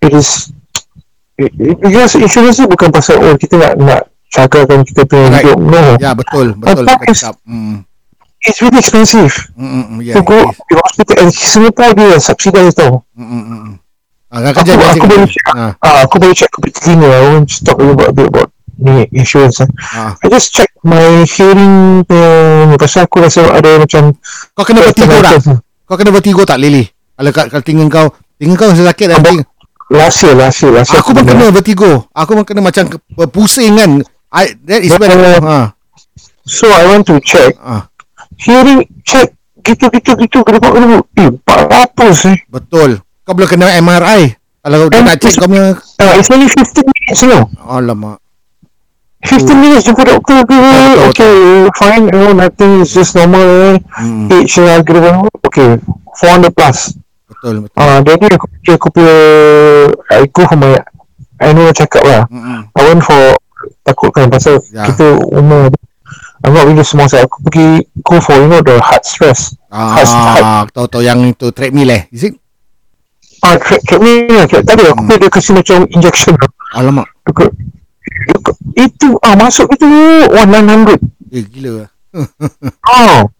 it 0.00 0.12
is 0.16 0.52
it, 1.36 1.52
it, 1.58 1.76
because 1.76 2.16
insurance 2.16 2.56
ni 2.56 2.64
bukan 2.70 2.88
pasal 2.88 3.20
oh 3.20 3.34
kita 3.36 3.60
nak 3.60 3.72
nak 3.76 4.00
cagakan 4.28 4.82
kita 4.82 5.02
punya 5.04 5.26
Right. 5.30 5.44
hidup 5.44 5.58
no 5.60 5.82
ya 5.96 6.12
betul 6.12 6.46
betul 6.56 6.84
kau 6.84 7.04
is- 7.06 7.20
cakap 7.22 7.36
hmm 7.46 7.82
it's 8.42 8.58
really 8.62 8.78
expensive 8.78 9.32
mm, 9.54 9.64
mm, 9.64 9.84
mm, 9.88 9.98
yeah, 10.02 10.14
to 10.14 10.22
go 10.22 10.38
to 10.46 10.74
hospital 10.78 11.14
and 11.18 11.30
Singapore 11.30 11.92
dia 11.92 12.16
subsidize 12.18 12.74
tau 12.74 13.02
Mm, 13.14 13.24
mm, 13.24 13.42
mm, 13.42 13.60
mm. 13.64 13.74
Ah, 14.26 14.42
Aku, 14.52 14.58
aku 14.58 14.66
kerja. 14.66 15.06
baru 15.06 15.24
check. 15.24 15.44
Ah, 15.48 15.70
Ah, 15.78 15.96
aku 16.02 16.14
baru 16.18 16.34
check 16.34 16.50
ke 16.50 16.58
cleaner. 16.74 17.08
I 17.08 17.20
want 17.30 17.46
to 17.46 17.62
talk 17.62 17.78
about 17.78 18.10
a 18.10 18.12
bit 18.12 18.26
about 18.26 18.50
ni 18.76 19.06
insurance. 19.14 19.62
Eh. 19.62 19.70
ah. 19.94 20.18
I 20.18 20.26
just 20.26 20.50
check 20.50 20.66
my 20.82 21.22
hearing 21.24 22.02
punya 22.02 22.30
ni. 22.66 22.74
Pasal 22.76 23.06
aku 23.06 23.22
rasa 23.22 23.46
ada 23.46 23.78
macam 23.78 24.18
Kau 24.52 24.66
kena 24.66 24.82
vertigo 24.82 25.14
tak? 25.22 25.62
Kau 25.86 25.94
kena 25.94 26.10
vertigo 26.10 26.42
tak 26.42 26.58
Lily? 26.58 26.84
Kalau 27.14 27.30
kat 27.32 27.46
kalau 27.48 27.62
telinga 27.62 27.86
kau, 27.86 28.06
telinga 28.36 28.54
kau 28.58 28.66
rasa 28.66 28.82
sakit 28.84 29.06
Last 29.94 30.18
year, 30.20 30.34
last 30.34 30.58
year, 30.58 30.72
last 30.74 30.90
year. 30.90 31.00
Aku 31.00 31.14
pun 31.14 31.22
kena 31.22 31.46
vertigo. 31.48 31.90
Aku 32.10 32.30
pun 32.34 32.44
kena 32.44 32.60
macam 32.60 32.84
pusing 33.30 33.78
kan. 33.78 33.90
I, 34.32 34.54
that 34.66 34.82
is 34.82 34.92
when 34.96 35.06
Betul. 35.08 35.22
aku, 35.36 35.46
ha, 35.46 35.60
So 36.46 36.66
I 36.68 36.82
want 36.86 37.06
to 37.10 37.18
check. 37.22 37.54
ha, 37.58 37.88
Hearing 38.36 38.86
check. 39.02 39.32
Gitu, 39.60 39.90
gitu, 39.90 40.14
gitu. 40.14 40.38
Kedua, 40.42 40.60
kedua. 40.62 41.00
Eh, 41.18 41.30
400 41.42 42.30
eh. 42.30 42.38
betul. 42.46 43.02
Kau 43.22 43.34
boleh 43.34 43.50
kena 43.50 43.74
MRI. 43.76 44.34
Kalau 44.62 44.86
dia 44.86 45.02
nak 45.02 45.18
check 45.18 45.34
it's- 45.34 45.38
kau 45.38 45.50
punya 45.50 45.74
Uh, 45.98 46.12
it's 46.18 46.30
only 46.30 46.46
15 46.46 46.86
minutes, 46.86 47.20
you 47.22 47.30
know. 47.30 47.46
alamak. 47.64 48.18
15 49.26 49.58
minutes 49.58 49.82
jumpa 49.82 50.06
doktor 50.06 50.38
ke 50.46 50.54
okay 51.10 51.32
fine 51.74 52.06
you 52.06 52.14
know 52.14 52.30
nothing 52.30 52.78
is 52.78 52.94
just 52.94 53.16
normal 53.18 53.74
Hmm, 53.98 54.30
age 54.30 54.54
lah 54.62 54.78
kira 54.86 55.18
okay 55.42 55.82
400 56.14 56.54
plus 56.54 56.94
betul 57.26 57.66
betul. 57.66 57.74
ah 57.74 57.98
uh, 57.98 57.98
jadi 58.06 58.38
aku 58.38 58.46
aku 58.70 58.86
punya 58.94 59.16
I 60.14 60.30
go 60.30 60.46
for 60.46 60.54
my 60.54 60.78
annual 61.42 61.74
check 61.74 61.90
up 61.98 62.06
lah 62.06 62.22
Hmm, 62.30 62.70
I 62.70 62.80
went 62.86 63.02
for 63.02 63.34
takutkan 63.82 64.28
pasal 64.28 64.58
Ya. 64.70 64.86
kita 64.86 65.06
umur 65.30 65.70
I'm 66.44 66.52
not 66.52 66.64
really 66.64 66.82
small 66.82 67.06
saya 67.06 67.24
aku 67.24 67.42
pergi 67.42 67.66
go 68.00 68.18
for 68.18 68.36
you 68.36 68.46
know 68.46 68.60
the 68.60 68.78
heart 68.78 69.02
stress 69.02 69.56
heart, 69.68 70.06
heart 70.06 70.44
Ah, 70.44 70.62
tahu 70.68 70.86
tahu 70.86 71.02
yang 71.02 71.18
itu 71.24 71.50
treadmill 71.50 71.90
eh. 71.90 72.06
Is 72.08 72.24
it? 72.24 72.34
ah 73.40 73.56
tra- 73.56 73.82
treadmill 73.82 74.30
lah 74.32 74.46
tadi 74.46 74.82
aku 74.84 75.02
Hmm. 75.02 75.10
dia 75.12 75.28
kasi 75.28 75.50
macam 75.52 75.84
injection 75.88 76.34
Alamak. 76.72 77.06
Dekat- 77.22 77.54
dekat- 78.28 78.60
itu 78.74 79.08
ah 79.20 79.34
masuk 79.34 79.70
itu 79.70 79.86
1900 80.30 80.98
Eh 81.30 81.42
gila. 81.42 81.86
oh 82.86 83.18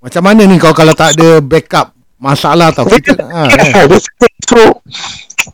Macam 0.00 0.22
mana 0.24 0.48
ni 0.48 0.56
kau 0.56 0.72
kalau 0.72 0.96
tak 0.96 1.12
ada 1.12 1.44
backup 1.44 1.92
masalah 2.16 2.72
tau. 2.72 2.88
Kita, 2.88 3.20
ha, 3.20 3.44
kan? 3.44 3.68
Yeah, 3.68 3.84
the 3.84 3.98
thing. 4.00 4.36
So, 4.48 4.60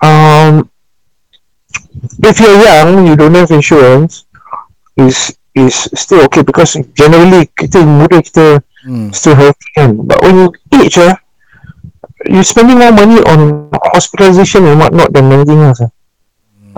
um, 0.00 0.70
if 2.23 2.37
you're 2.40 2.61
young, 2.61 3.07
you 3.07 3.14
don't 3.16 3.35
have 3.35 3.51
insurance, 3.51 4.25
is 4.97 5.35
is 5.57 5.88
still 5.97 6.25
okay 6.29 6.45
because 6.45 6.77
generally 6.92 7.49
kita 7.57 7.81
muda 7.85 8.21
kita 8.21 8.61
Hmm. 8.87 9.11
still 9.11 9.35
healthy 9.35 9.69
kan. 9.75 9.99
But 9.99 10.23
when 10.23 10.47
you 10.47 10.49
age 10.79 10.95
ah, 11.03 11.19
you 12.23 12.38
spending 12.47 12.79
more 12.79 12.95
money 12.95 13.19
on 13.19 13.66
hospitalization 13.90 14.62
and 14.62 14.79
whatnot 14.79 15.11
than 15.11 15.27
anything 15.27 15.59
else. 15.59 15.83
Ah. 15.83 15.90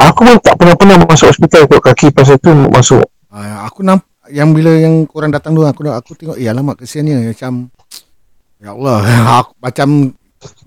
Aku 0.09 0.25
pun 0.25 0.41
tak 0.41 0.57
pernah-pernah 0.57 1.05
masuk 1.05 1.29
hospital 1.29 1.69
kot 1.69 1.85
kaki 1.85 2.09
pasal 2.09 2.41
tu 2.41 2.49
masuk. 2.73 3.05
Ah, 3.29 3.69
aku 3.69 3.85
nampak 3.85 4.09
yang 4.33 4.57
bila 4.57 4.73
yang 4.73 5.05
korang 5.05 5.29
datang 5.29 5.53
dulu 5.53 5.69
aku 5.69 5.85
aku 5.89 6.17
tengok 6.17 6.37
eh 6.41 6.49
alamak 6.49 6.81
kesiannya 6.81 7.33
macam 7.33 7.73
ya 8.61 8.73
Allah 8.73 9.01
aku 9.45 9.53
macam 9.61 9.89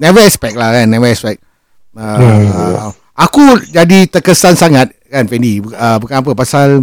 never 0.02 0.22
expect 0.26 0.58
lah 0.58 0.74
kan 0.74 0.90
never 0.90 1.10
expect 1.10 1.42
uh, 1.98 2.18
Hmm. 2.22 2.94
Aku 3.22 3.62
jadi 3.70 4.10
terkesan 4.10 4.58
sangat 4.58 4.90
kan 5.06 5.30
Fendi 5.30 5.62
uh, 5.62 5.98
bukan 6.02 6.26
apa 6.26 6.32
pasal 6.34 6.82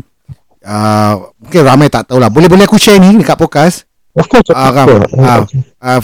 uh, 0.62 1.12
mungkin 1.42 1.62
ramai 1.66 1.90
tak 1.90 2.06
tahu 2.06 2.22
lah 2.22 2.30
boleh 2.30 2.46
boleh 2.46 2.64
aku 2.68 2.78
share 2.78 3.02
ni 3.02 3.18
dekat 3.18 3.34
podcast 3.34 3.84
Of 4.18 4.26
course, 4.26 4.50
of 4.50 4.56
kan. 4.74 4.86
Ah. 5.22 5.46
uh, 5.78 6.00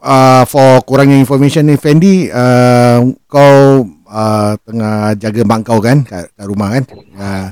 uh, 0.00 0.42
for 0.48 0.80
kurangnya 0.88 1.20
information 1.20 1.68
ni 1.68 1.76
Fendi 1.76 2.28
uh, 2.32 3.04
kau 3.28 3.84
uh, 4.08 4.52
tengah 4.64 5.12
jaga 5.20 5.42
mak 5.44 5.60
kau 5.68 5.76
kan 5.80 6.00
kat, 6.04 6.32
kat 6.32 6.46
rumah 6.48 6.68
kan 6.76 6.84
uh. 7.16 7.48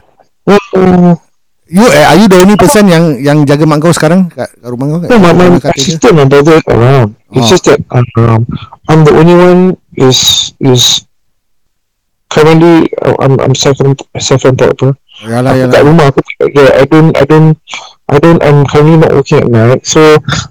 You 1.70 1.86
eh, 1.86 2.02
are 2.02 2.18
you 2.18 2.26
the 2.26 2.42
only 2.42 2.58
person 2.58 2.90
yang 2.90 3.14
yang 3.22 3.46
jaga 3.46 3.62
mak 3.62 3.78
kau 3.78 3.94
sekarang 3.94 4.26
kat, 4.26 4.50
kat 4.50 4.66
rumah 4.66 4.90
kau? 4.90 5.06
No, 5.06 5.22
my, 5.22 5.30
my 5.30 5.62
sister 5.78 6.10
and 6.10 6.26
brother 6.26 6.58
around. 6.66 7.14
It's 7.30 7.46
Oh. 7.46 7.50
just 7.54 7.62
that 7.70 7.78
um, 7.94 8.42
I'm 8.90 9.06
the 9.06 9.14
only 9.14 9.38
one 9.38 9.62
is 9.94 10.50
is 10.58 11.06
currently 12.30 12.86
I'm 13.20 13.36
I'm 13.42 13.54
self 13.54 13.76
self 14.18 14.42
employed 14.46 14.78
tu. 14.78 14.94
Yalah 15.20 15.52
Aku 15.52 15.58
yalah. 15.60 15.72
kat 15.74 15.82
rumah 15.84 16.04
aku 16.08 16.20
yeah, 16.48 16.70
I 16.80 16.84
don't 16.88 17.12
I 17.12 17.24
don't 17.28 17.52
I 18.08 18.16
don't 18.16 18.40
I'm 18.40 18.64
currently 18.64 18.96
not 18.96 19.12
working 19.12 19.44
at 19.44 19.48
night. 19.50 19.84
So 19.84 20.00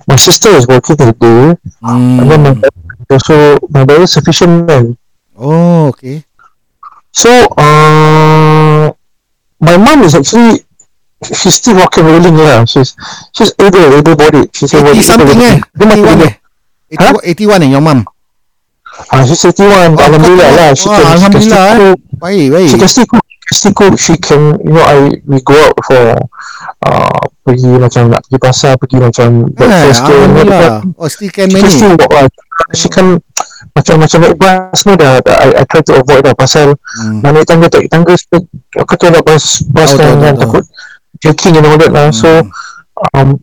my 0.06 0.20
sister 0.20 0.54
is 0.54 0.68
working 0.68 1.00
the 1.00 1.10
day, 1.15 1.44
and 1.82 2.28
then 2.28 2.39
my 2.44 2.54
Hmm. 2.54 2.62
brother- 2.62 3.24
so 3.26 3.34
my 3.74 3.82
brother 3.88 4.06
is 4.06 4.13
sufficient 4.13 4.70
man. 4.70 4.94
Oh, 5.34 5.89
okay. 5.89 6.22
So 7.10 7.32
uh, 7.58 8.94
my 9.58 9.76
mom 9.82 10.06
is 10.06 10.13
actually 10.13 10.62
she's 11.26 11.58
still 11.58 11.82
walking 11.82 12.06
rolling 12.06 12.38
lah. 12.38 12.70
She's 12.70 12.94
she's 13.34 13.50
able 13.58 13.82
able 13.98 14.13
bodied. 14.13 14.54
She's 14.54 14.70
able 14.78 14.94
80 14.94 15.02
something 15.02 15.39
eh? 15.42 15.58
81 15.82 16.06
boleh. 16.06 16.30
eh? 16.30 16.34
81, 16.94 17.65
81 17.65 17.65
eh 17.65 17.70
your 17.74 17.82
mom? 17.82 18.06
Ah, 19.10 19.24
she's 19.24 19.40
31. 19.42 19.96
Oh, 19.96 20.04
Alhamdulillah 20.04 20.50
lah. 20.54 20.70
She 20.76 20.88
oh, 20.88 20.94
can, 20.94 21.06
Alhamdulillah, 21.08 21.24
she 21.24 21.32
can 21.32 21.42
still 21.42 21.78
cook. 21.80 22.00
Baik, 22.20 22.46
baik. 22.52 22.68
She 22.68 22.78
can 22.78 22.90
still 22.92 23.08
cook. 23.08 23.24
Still 23.50 23.74
cook. 23.74 23.94
She 23.98 24.14
can, 24.20 24.42
you 24.62 24.74
know, 24.76 24.86
I 24.86 24.96
we 25.26 25.42
go 25.42 25.56
out 25.58 25.74
for 25.82 26.04
uh, 26.86 27.22
pergi 27.42 27.72
macam 27.80 28.14
nak 28.14 28.22
pergi 28.28 28.38
pasar, 28.38 28.72
pergi 28.78 28.98
macam 29.02 29.48
Eh, 29.48 29.54
breakfast 29.58 30.02
ke. 30.06 30.14
Alhamdulillah. 30.14 30.68
Oh, 31.00 31.08
still 31.10 31.32
can 31.34 31.48
She 31.50 31.56
can 31.58 31.64
manage. 31.66 31.74
still 31.74 31.94
walk 31.98 32.12
lah. 32.14 32.26
She 32.78 32.88
can 32.92 33.08
macam 33.72 33.96
macam 34.02 34.18
naik 34.20 34.36
bas 34.36 34.76
semua 34.76 34.96
dah, 35.00 35.14
dah 35.24 35.36
I, 35.40 35.48
I 35.62 35.64
try 35.64 35.80
to 35.88 35.94
avoid 36.00 36.26
dah 36.26 36.36
pasal 36.36 36.76
Hmm. 37.00 37.24
nak 37.24 37.32
naik 37.38 37.48
tangga 37.48 37.72
tak 37.72 37.86
naik 37.86 37.92
tangga 37.92 38.14
aku 38.76 38.94
tahu 39.00 39.10
lah 39.16 39.24
bas 39.24 39.44
bas 39.72 39.90
Tahu, 39.96 40.00
kan, 40.00 40.16
kan 40.20 40.34
takut 40.36 40.64
jerking 41.24 41.56
and 41.56 41.64
all 41.64 41.80
that 41.80 41.92
lah 41.94 42.12
so 42.12 42.28
um, 43.16 43.40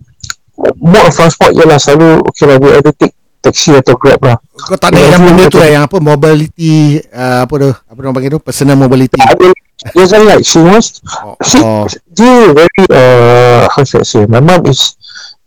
mode 0.77 1.07
of 1.09 1.15
transport 1.17 1.57
ialah 1.57 1.81
selalu 1.81 2.21
okay 2.29 2.45
lah 2.45 2.57
we 2.61 2.69
either 2.77 2.93
take 3.01 3.16
taxi 3.47 3.71
atau 3.79 3.95
grab 3.95 4.21
lah 4.21 4.37
Kau 4.59 4.75
tak 4.75 4.91
ada 4.91 4.99
yang 4.99 5.23
benda 5.23 5.47
tu 5.47 5.63
lah 5.63 5.71
yang 5.71 5.83
apa 5.87 5.97
mobility 6.03 6.99
uh, 7.15 7.47
apa 7.47 7.55
tu? 7.55 7.71
Apa 7.71 7.99
orang 8.03 8.15
panggil 8.19 8.31
tu? 8.35 8.41
Personal 8.43 8.75
mobility. 8.75 9.15
ada 9.23 9.55
there's 9.95 10.11
a 10.11 10.19
like 10.27 10.43
she 10.43 10.59
wants 10.59 10.99
Oh, 11.23 11.39
she 11.49 11.63
oh. 11.63 11.87
dia 12.11 12.51
very 12.51 12.85
uh 12.91 13.71
how 13.71 13.87
should 13.87 14.03
I 14.03 14.09
say 14.09 14.25
my 14.27 14.43
mom 14.43 14.67
is 14.67 14.99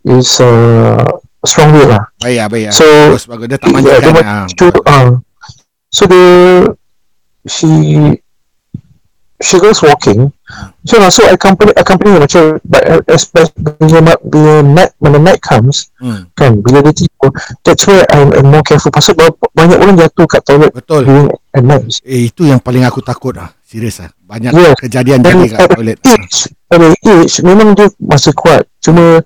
is 0.08 0.40
uh 0.40 1.04
strong 1.44 1.76
willed 1.76 1.92
lah 1.92 2.08
Baik 2.20 2.36
lah, 2.36 2.46
baik 2.52 2.64
lah. 2.68 2.74
So, 2.76 2.84
bagus, 2.84 3.24
bagus. 3.24 3.46
Dia 3.48 3.56
tak 3.56 3.68
yeah, 3.68 3.76
manjakan. 3.80 4.00
dia 4.00 4.10
ah. 4.12 4.44
macam 4.44 4.44
tu, 4.52 4.66
uh, 4.84 5.08
so 5.88 6.02
the 6.04 6.24
she 7.48 7.68
she 9.40 9.56
goes 9.56 9.80
walking 9.80 10.28
so 10.84 11.00
lah 11.00 11.08
so 11.08 11.24
I 11.24 11.32
accompany 11.32 11.72
accompany 11.72 12.12
her 12.12 12.20
macam 12.20 12.60
but 12.60 12.82
uh, 12.84 13.00
especially 13.08 13.56
bila, 13.80 14.00
ma- 14.04 14.22
bila 14.22 14.52
night 14.60 14.92
when 15.00 15.16
the 15.16 15.22
night 15.22 15.40
comes 15.40 15.88
Hmm, 15.96 16.28
kan 16.36 16.60
bila 16.60 16.84
dia 16.84 16.92
tidur 16.92 17.32
that's 17.64 17.88
where 17.88 18.04
I'm, 18.12 18.32
I'm 18.36 18.52
more 18.52 18.60
careful 18.60 18.92
pasal 18.92 19.16
ba- 19.16 19.32
banyak 19.52 19.80
orang 19.80 19.96
jatuh 19.96 20.28
kat 20.28 20.44
toilet 20.44 20.72
betul. 20.72 21.08
during 21.08 21.28
at 21.56 21.64
night 21.64 21.88
Eh, 22.04 22.28
itu 22.28 22.44
yang 22.44 22.60
paling 22.60 22.84
aku 22.84 23.00
takut 23.00 23.32
lah. 23.32 23.48
Serius 23.64 24.02
lah. 24.02 24.10
Banyak 24.18 24.50
Yes. 24.50 24.76
kejadian 24.76 25.22
jadi 25.22 25.46
kat 25.48 25.60
at 25.62 25.70
toilet. 25.72 25.96
age, 26.04 26.38
at 26.68 26.80
a 26.80 26.88
age 26.92 27.34
memang 27.40 27.72
dia 27.72 27.88
masih 27.96 28.34
kuat 28.34 28.68
cuma 28.78 29.24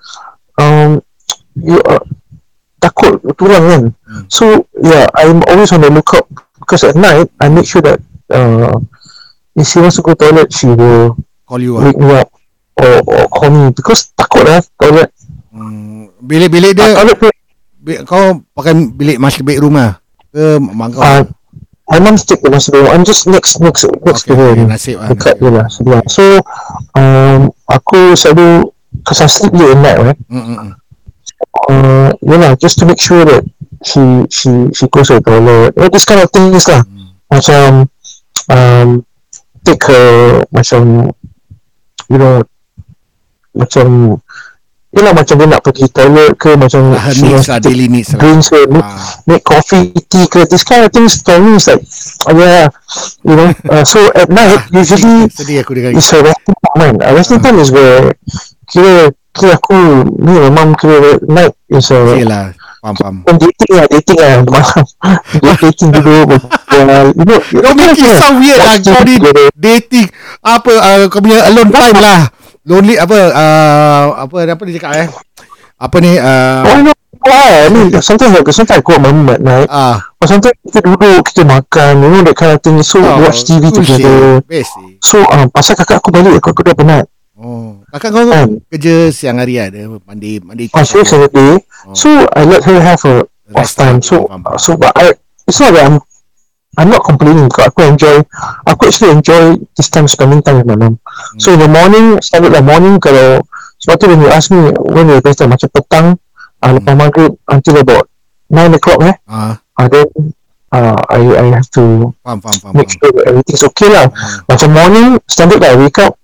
um, 0.61 1.00
you, 1.57 1.81
uh, 1.83 2.03
takut 2.79 3.18
turun 3.35 3.62
kan 3.64 3.83
Hmm. 4.05 4.24
so 4.29 4.44
yeah 4.79 5.11
I'm 5.16 5.42
always 5.50 5.72
on 5.72 5.83
the 5.83 5.90
lookout 5.90 6.29
because 6.61 6.85
at 6.85 6.94
night 6.94 7.27
I 7.40 7.48
make 7.50 7.66
sure 7.66 7.83
that 7.83 7.98
uh, 8.31 8.79
if 9.54 9.64
she 9.64 9.78
wants 9.78 9.96
to 9.96 10.02
go 10.02 10.14
toilet 10.14 10.50
she 10.50 10.66
will 10.66 11.14
Call 11.44 11.60
you 11.60 11.76
lah. 11.76 11.86
wake 11.86 11.98
me 11.98 12.10
up 12.14 12.28
or, 12.80 12.92
or 13.04 13.22
call 13.28 13.50
me 13.50 13.70
because 13.70 14.10
takut 14.14 14.44
lah 14.44 14.60
toilet 14.78 15.10
Hmm, 15.54 16.10
bilik-bilik 16.18 16.74
dia 16.74 16.90
uh, 16.90 16.94
toilet 16.98 17.16
tu 17.16 17.28
Bi- 17.78 18.02
kau 18.02 18.42
pakai 18.52 18.74
bilik 18.90 19.22
master 19.22 19.46
bedroom 19.46 19.78
lah 19.78 20.02
ke 20.34 20.58
mak 20.58 20.90
kau? 20.90 20.98
uh, 20.98 21.22
my 21.86 22.00
mum 22.00 22.16
stick 22.18 22.42
master 22.42 22.74
bedroom 22.74 22.90
I'm 22.90 23.04
just 23.04 23.30
next 23.30 23.62
next 23.62 23.86
next 24.02 24.26
okay, 24.26 24.32
to 24.32 24.32
her 24.34 24.50
okay, 24.56 24.66
nasib 24.66 24.98
lah. 24.98 25.14
dekat 25.14 25.38
dia 25.38 25.50
lah 25.52 25.66
sebelah 25.70 26.02
so 26.10 26.42
um, 26.96 27.52
aku 27.70 28.18
selalu 28.18 28.66
because 28.98 29.22
I 29.22 29.28
sleep 29.30 29.54
late 29.54 29.70
at 29.70 29.78
night 29.78 29.98
right 30.02 30.18
Hmm, 30.26 30.42
hmm, 30.42 30.56
hmm. 30.58 30.72
uh, 31.70 32.10
you 32.18 32.34
know, 32.34 32.52
just 32.56 32.78
to 32.80 32.84
make 32.86 32.98
sure 32.98 33.22
that 33.22 33.46
she 33.84 34.00
she 34.32 34.50
she 34.72 34.84
goes 34.88 35.12
to 35.12 35.18
the 35.18 35.22
toilet. 35.22 35.76
You 35.76 35.86
know, 35.86 35.90
this 35.92 36.08
kind 36.08 36.18
of 36.18 36.30
things 36.32 36.64
lah. 36.66 36.82
Macam 37.28 37.86
um, 38.48 38.88
take 39.64 39.83
her 39.88 40.44
macam 40.53 41.11
you 42.12 42.18
know 42.20 42.44
macam 43.57 44.20
know 44.94 45.11
macam 45.11 45.35
dia 45.40 45.46
nak 45.50 45.62
pergi 45.66 45.90
toilet 45.90 46.38
ke 46.38 46.55
macam 46.55 46.94
Her 46.94 47.11
she 47.11 47.27
needs 47.27 47.50
lah, 47.50 47.59
daily 47.59 47.90
needs 47.90 48.14
lah. 48.14 48.20
drinks 48.22 48.46
ke 48.46 48.61
make, 48.70 48.87
Ah. 48.87 49.11
make 49.27 49.42
coffee 49.42 49.90
tea 50.07 50.27
ke 50.31 50.46
this 50.46 50.62
kind 50.62 50.87
of 50.87 50.90
things 50.94 51.18
for 51.24 51.38
me 51.42 51.59
is 51.59 51.66
like 51.66 51.83
oh 52.31 52.35
yeah 52.38 52.70
you 53.27 53.35
know 53.35 53.50
uh, 53.74 53.83
so 53.83 53.98
at 54.14 54.31
night 54.31 54.62
usually 54.70 55.27
Sedih 55.33 55.66
aku 55.66 55.74
it's 55.96 56.14
a 56.14 56.22
resting 56.22 56.55
moment. 56.62 57.03
A 57.03 57.11
resting 57.14 57.42
time 57.42 57.59
is 57.59 57.74
where 57.74 58.14
kira 58.70 59.11
kira 59.35 59.59
aku 59.59 59.74
ni 60.22 60.35
memang 60.46 60.79
kira 60.79 61.18
night 61.27 61.55
is 61.66 61.90
a 61.90 61.98
Yelah. 62.14 62.55
Faham 62.85 62.97
faham. 63.01 63.14
Bukan 63.25 63.37
dating 63.40 63.73
lah, 63.73 63.87
dating 63.88 64.18
lah 64.20 64.33
malam. 64.44 64.85
dating 65.64 65.88
dulu 65.88 66.37
Kau 66.68 67.73
it 67.81 68.18
sound 68.20 68.37
weird 68.44 68.61
lah 68.61 68.77
Kau 68.83 69.01
ni 69.09 69.16
dating 69.57 70.07
Apa 70.44 70.70
uh, 70.75 71.05
Kau 71.09 71.25
punya 71.25 71.49
alone 71.49 71.73
time 71.73 71.97
lah 71.97 72.20
Lonely 72.68 73.01
apa 73.01 73.16
uh, 73.33 74.05
Apa 74.29 74.44
apa 74.44 74.62
dia 74.68 74.75
cakap 74.77 74.92
eh 75.01 75.09
Apa 75.81 75.97
ni 76.03 76.12
uh, 76.20 76.61
Oh, 76.66 76.77
no. 76.85 76.92
Ni 77.73 77.88
sometimes 78.05 78.37
like 78.37 78.44
sometimes 78.53 78.79
I 78.79 78.85
go 78.85 79.01
out 79.01 79.01
my 79.01 79.09
room 79.09 79.33
at 79.33 79.40
night. 79.40 79.68
ah, 79.73 79.97
Or 80.20 80.29
sometimes 80.29 80.61
kita 80.61 80.85
duduk, 80.85 81.25
kita 81.25 81.40
makan, 81.49 82.05
you 82.05 82.09
know 82.12 82.20
that 82.20 82.37
kind 82.37 82.53
of 82.53 82.61
thing. 82.61 82.77
So 82.85 83.01
oh, 83.01 83.25
watch 83.25 83.49
TV 83.49 83.73
together. 83.73 84.44
sih 84.44 85.01
So 85.01 85.25
um, 85.33 85.49
pasal 85.49 85.73
kakak 85.81 86.05
aku 86.05 86.12
balik, 86.12 86.37
aku, 86.44 86.53
aku 86.53 86.61
dah 86.61 86.77
penat. 86.77 87.05
Oh 87.44 87.85
Kakak 87.92 88.11
kau 88.11 88.24
Kan? 88.24 88.48
kerja 88.72 89.12
siang 89.12 89.37
hari 89.37 89.61
ada 89.61 90.00
Mandi 90.02 90.40
Mandi 90.40 90.64
Oh, 90.72 90.80
so 90.80 91.04
Saturday. 91.04 91.61
Oh. 91.85 91.92
So 91.92 92.09
I 92.33 92.48
let 92.48 92.64
her 92.64 92.80
have 92.80 93.04
a 93.04 93.28
off 93.52 93.70
time. 93.76 94.00
So 94.00 94.24
so 94.57 94.74
but 94.74 94.96
I 94.96 95.12
it's 95.44 95.61
not 95.61 95.76
that 95.76 95.85
I'm 95.85 96.00
I'm 96.74 96.88
not 96.90 97.04
complaining 97.04 97.46
because 97.46 97.68
aku 97.68 97.85
enjoy 97.87 98.16
aku 98.64 98.88
actually 98.88 99.12
enjoy 99.12 99.61
this 99.76 99.92
time 99.92 100.09
spending 100.09 100.40
time 100.40 100.64
with 100.64 100.66
my 100.66 100.74
mom. 100.74 100.96
So 101.37 101.52
in 101.52 101.61
the 101.61 101.70
morning, 101.70 102.18
standard 102.18 102.50
lah 102.50 102.64
morning 102.64 102.96
kalau 102.98 103.44
sebab 103.78 103.94
tu 104.00 104.09
when 104.09 104.24
you 104.24 104.30
ask 104.33 104.48
me 104.48 104.72
when 104.90 105.07
the 105.07 105.20
best 105.20 105.44
macam 105.44 105.68
petang 105.68 106.07
uh, 106.64 106.72
lepas 106.72 106.94
maghrib 106.96 107.37
until 107.46 107.78
about 107.78 108.09
9 108.48 108.74
o'clock 108.74 108.98
eh 109.04 109.14
Ah, 109.28 109.61
uh, 109.78 109.87
then 109.87 110.09
uh, 110.72 110.98
I 111.12 111.20
I 111.37 111.46
have 111.52 111.68
to 111.76 112.11
faham 112.24 112.40
faham 112.40 112.57
faham. 112.59 112.72
make 112.74 112.88
sure 112.90 113.12
everything's 113.22 113.62
okay 113.68 113.92
lah. 113.92 114.09
Hmm. 114.09 114.48
Macam 114.48 114.68
morning 114.72 115.09
standard 115.28 115.61
lah 115.61 115.76
I 115.76 115.78
wake 115.78 116.00
up 116.00 116.16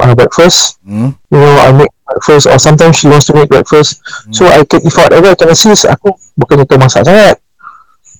uh, 0.00 0.14
breakfast 0.14 0.78
Hmm. 0.82 1.14
you 1.30 1.38
know 1.38 1.54
I 1.60 1.70
make 1.72 1.92
breakfast 2.04 2.46
or 2.46 2.58
sometimes 2.58 2.98
she 2.98 3.06
wants 3.06 3.26
to 3.28 3.34
make 3.34 3.48
breakfast 3.48 4.00
so 4.30 4.44
I 4.44 4.62
can 4.64 4.82
if 4.82 4.94
whatever 4.94 5.32
I 5.32 5.36
can 5.36 5.50
assist 5.50 5.84
aku 5.84 6.12
bukannya 6.34 6.64
tu 6.64 6.76
masak 6.76 7.04
sangat 7.04 7.38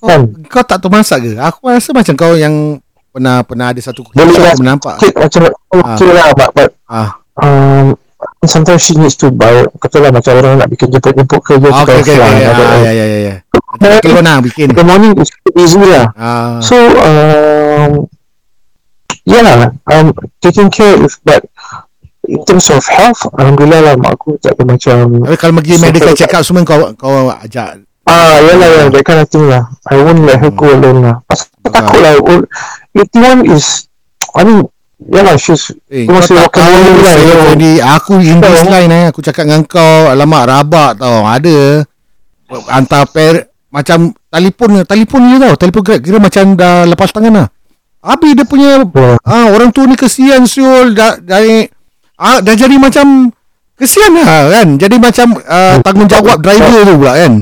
Oh, 0.05 0.09
kan 0.13 0.21
kau 0.53 0.61
tak 0.61 0.85
tahu 0.85 0.93
masak 0.93 1.25
ke? 1.25 1.33
Aku 1.41 1.65
rasa 1.65 1.97
macam 1.97 2.13
kau 2.13 2.37
yang 2.37 2.77
pernah 3.09 3.41
pernah 3.41 3.73
ada 3.73 3.81
satu 3.81 4.05
Boleh 4.05 4.37
show 4.37 4.45
lah. 4.45 4.53
aku 4.53 4.61
nampak. 4.61 4.95
okay, 5.01 5.11
macam 5.17 5.41
okay 5.73 6.11
lah 6.13 6.29
but, 6.37 6.49
but 6.53 6.71
Ah, 6.85 7.17
um, 7.41 7.97
sometimes 8.45 8.85
she 8.85 8.93
needs 9.01 9.17
to 9.17 9.33
buy 9.33 9.65
kata 9.81 10.05
lah 10.05 10.13
macam 10.13 10.37
orang 10.37 10.61
nak 10.61 10.69
bikin 10.69 10.93
jemput-jemput 10.93 11.41
kerja 11.41 11.69
ah 11.73 11.81
okay, 11.89 12.05
okay, 12.05 12.17
okay. 12.21 12.45
Ah, 12.45 12.77
ya, 12.85 12.91
ya, 12.93 13.05
ya, 13.07 13.19
ya. 13.23 13.35
Keluar 14.05 14.21
nak 14.21 14.45
bikin. 14.45 14.69
in 14.73 14.77
the 14.77 14.85
morning 14.85 15.17
is 15.17 15.33
easy 15.57 15.81
lah 15.81 16.13
Ah, 16.21 16.61
so 16.61 16.77
um, 17.01 18.05
yeah 19.25 19.73
um, 19.89 20.13
taking 20.39 20.69
care 20.69 21.01
of 21.01 21.17
but 21.25 21.49
in 22.29 22.41
terms 22.45 22.69
of 22.73 22.83
health 22.89 23.25
Alhamdulillah 23.37 23.81
lah 23.81 23.95
mak 24.01 24.17
aku 24.17 24.37
tak 24.41 24.57
ada 24.57 24.63
macam 24.65 24.97
Tapi 25.25 25.37
kalau 25.37 25.53
pergi 25.61 25.75
medical 25.81 26.13
check 26.17 26.33
up 26.33 26.43
semua 26.45 26.65
kau 26.65 26.93
kau 26.97 27.29
ajak. 27.31 27.85
Ah, 28.05 28.37
yalah, 28.37 28.69
yalah, 28.69 28.87
that 28.93 29.01
kind 29.01 29.21
of 29.25 29.29
thing 29.33 29.49
lah. 29.49 29.65
I 29.89 29.97
won't 29.97 30.21
let 30.29 30.37
her 30.37 30.53
go 30.53 30.69
alone 30.69 31.01
lah. 31.01 31.17
Pasal 31.25 31.49
aku 31.57 31.69
takut 31.73 32.01
lah. 32.05 32.13
Oh, 32.21 32.41
81 32.93 33.49
is, 33.49 33.89
I 34.37 34.45
mean, 34.45 34.69
yalah, 35.09 35.41
she's, 35.41 35.73
Eh, 35.89 36.05
Kau 36.05 36.21
masih 36.21 36.37
tak 36.37 36.53
tahu 36.53 37.01
lah, 37.01 37.15
saya 37.17 37.25
you 37.25 37.33
know. 37.33 37.49
jadi 37.57 37.71
aku 37.81 38.13
in 38.21 38.39
this 38.45 38.61
line 38.69 38.93
eh 38.93 39.05
aku 39.09 39.25
cakap 39.25 39.49
dengan 39.49 39.65
kau 39.65 40.13
alamak 40.13 40.45
rabak 40.45 41.01
tau 41.01 41.25
ada 41.25 41.81
hantar 42.69 43.09
per 43.09 43.49
macam 43.73 44.13
telefon 44.29 44.85
telefon 44.85 45.21
je 45.33 45.37
tau 45.41 45.55
telefon 45.59 45.83
grab 45.83 46.01
kira 46.05 46.19
macam 46.21 46.45
dah 46.55 46.85
lepas 46.87 47.11
tangan 47.11 47.33
lah 47.35 47.49
Habis 48.05 48.37
dia 48.37 48.45
punya 48.45 48.85
Yeah. 48.85 49.17
ah, 49.25 49.49
orang 49.49 49.73
tu 49.73 49.81
ni 49.89 49.97
kesian 49.97 50.45
siul 50.45 50.93
dari 51.25 51.65
ah, 52.16 52.38
dah 52.40 52.55
jadi 52.55 52.77
macam 52.79 53.31
kesian 53.74 54.14
lah 54.14 54.55
kan 54.55 54.68
jadi 54.79 54.96
macam 55.03 55.35
uh, 55.42 55.77
tanggungjawab 55.83 56.38
driver 56.38 56.81
tu 56.87 56.94
pula 56.94 57.12
kan 57.18 57.33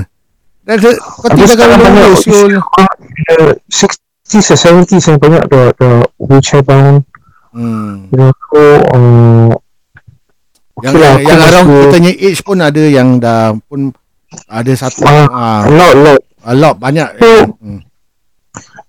dah, 0.65 0.75
kau 0.79 1.29
tinggalkan 1.29 1.67
orang 1.77 1.93
tu 1.93 2.15
siul 2.25 2.53
uh, 2.57 3.51
60s 3.69 4.49
or 4.49 4.57
70s 4.57 5.05
yang 5.05 5.19
banyak 5.19 5.43
the, 5.51 5.61
the 5.77 5.89
wheelchair 6.17 6.63
bound, 6.63 7.03
hmm. 7.51 8.07
you 8.09 8.17
know, 8.17 8.31
so, 8.31 8.59
uh, 8.95 9.51
yang, 10.81 10.93
okay 10.95 11.03
lah, 11.03 11.13
yang, 11.19 11.27
yang 11.27 11.37
aku 11.37 11.47
around 11.51 11.67
masih- 11.67 11.81
kita 11.83 11.97
punya 11.99 12.13
age 12.17 12.41
pun 12.41 12.57
ada 12.63 12.83
yang 12.87 13.09
dah 13.21 13.53
pun 13.69 13.79
ada 14.49 14.71
satu 14.73 15.05
Ah, 15.05 15.27
ah, 15.29 15.59
a 15.67 15.69
lot, 15.69 15.93
lot. 15.93 16.19
A 16.43 16.53
lot 16.57 16.75
banyak. 16.81 17.07
So- 17.21 17.53
Hmm. 17.61 17.79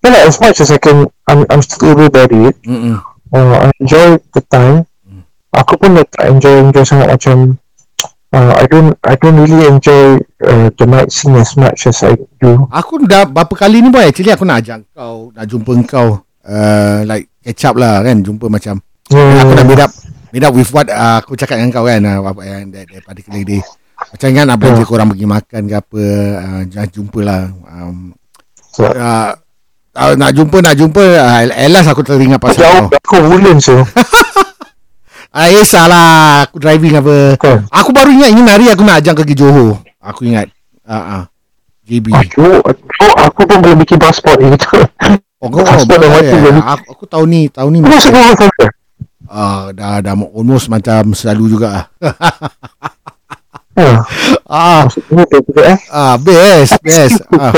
Yalah, 0.05 0.29
as 0.29 0.37
much 0.37 0.61
as 0.61 0.69
I 0.69 0.77
can, 0.77 1.09
I'm, 1.25 1.49
I'm 1.49 1.65
still 1.65 1.97
able 1.97 2.09
about 2.13 2.29
it. 2.29 2.57
Mm-mm. 2.69 3.01
Uh, 3.33 3.57
I 3.65 3.73
enjoy 3.81 4.21
the 4.37 4.43
time. 4.53 4.85
Aku 5.55 5.79
pun 5.79 5.95
tak 6.11 6.27
enjoy, 6.27 6.67
enjoy 6.67 6.83
sangat 6.83 7.15
macam, 7.15 7.55
uh, 8.35 8.53
I 8.59 8.67
don't, 8.67 8.91
I 9.07 9.15
don't 9.15 9.39
really 9.39 9.71
enjoy 9.71 10.19
uh, 10.43 10.69
the 10.75 10.87
night 10.87 11.15
scene 11.15 11.39
as 11.39 11.55
much 11.55 11.87
as 11.87 12.03
I 12.03 12.19
do. 12.43 12.67
Aku 12.75 13.07
dah 13.07 13.23
berapa 13.23 13.55
kali 13.55 13.79
ni 13.79 13.89
boy 13.89 14.03
actually 14.03 14.35
aku 14.35 14.43
nak 14.43 14.67
ajak 14.67 14.83
kau 14.91 15.31
nak 15.31 15.47
jumpa 15.47 15.73
kau 15.87 16.19
uh, 16.43 16.99
like 17.07 17.31
catch 17.41 17.71
up 17.71 17.79
lah 17.79 18.03
kan 18.03 18.21
jumpa 18.21 18.51
macam 18.51 18.83
Yeah. 19.13 19.45
aku 19.45 19.53
nak 19.53 19.67
meet 19.69 19.81
up 19.85 19.93
meet 20.33 20.45
up 20.49 20.53
with 20.57 20.73
what 20.73 20.89
uh, 20.89 21.21
aku 21.21 21.37
cakap 21.37 21.61
dengan 21.61 21.69
kau 21.77 21.85
kan 21.85 22.01
uh, 22.09 22.25
apa 22.25 22.41
yang 22.41 22.73
that, 22.73 22.89
that 22.89 23.05
particular 23.05 23.45
day. 23.45 23.61
Macam 24.01 24.29
kan 24.33 24.49
belanja 24.57 24.81
Yeah. 24.81 24.89
korang 24.89 25.09
pergi 25.13 25.27
makan 25.29 25.63
ke 25.69 25.75
apa 25.77 26.03
uh, 26.41 26.63
jangan 26.73 26.89
jumpa 26.89 27.21
lah. 27.21 27.43
Um, 27.69 28.17
So, 28.75 28.89
uh, 28.91 29.31
uh, 29.95 30.13
nak 30.19 30.35
jumpa 30.35 30.59
nak 30.59 30.75
jumpa 30.75 31.05
uh, 31.21 31.47
at 31.47 31.87
aku 31.87 32.03
teringat 32.03 32.43
pasal 32.43 32.65
jauh 32.65 32.87
kau. 32.91 32.99
aku 32.99 33.15
Woodlands 33.29 33.69
so 33.71 33.77
Ah, 35.35 35.51
eh 35.51 35.67
salah 35.67 36.47
aku 36.47 36.63
driving 36.63 36.95
apa. 36.95 37.35
kan 37.43 37.67
Aku 37.75 37.91
baru 37.91 38.15
ingat 38.15 38.31
ini 38.31 38.47
hari 38.47 38.71
aku 38.71 38.87
nak 38.87 39.03
ajak 39.03 39.19
pergi 39.19 39.35
Johor. 39.35 39.83
Aku 39.99 40.23
ingat. 40.31 40.47
Ah 40.87 40.95
uh, 40.95 41.05
uh, 41.19 41.23
JB. 41.83 42.15
aku, 42.15 42.63
aku, 42.63 43.07
aku 43.19 43.41
pun 43.43 43.59
belum 43.59 43.83
bikin 43.83 43.99
pasport 43.99 44.39
ni 44.39 44.55
gitu 44.55 44.79
Oh, 45.45 45.53
kau 45.53 45.61
Pasport 45.61 46.01
dah 46.01 46.09
mati 46.09 46.33
jadi. 46.33 46.61
aku, 46.63 46.85
aku 46.97 47.05
tahu 47.05 47.25
ni, 47.29 47.53
tahu 47.53 47.69
ni. 47.69 47.85
Aku 47.85 47.93
masuk 47.93 48.15
orang 48.17 48.37
sana 48.39 48.67
Ah, 49.29 49.75
dah 49.75 49.99
dah 50.01 50.15
almost 50.15 50.71
macam 50.71 51.13
selalu 51.13 51.59
juga. 51.59 51.69
ha, 51.75 51.83
ah, 54.47 54.83
eh 55.67 55.79
ah, 55.91 56.15
best, 56.17 56.79
best. 56.81 57.19
Ah, 57.35 57.51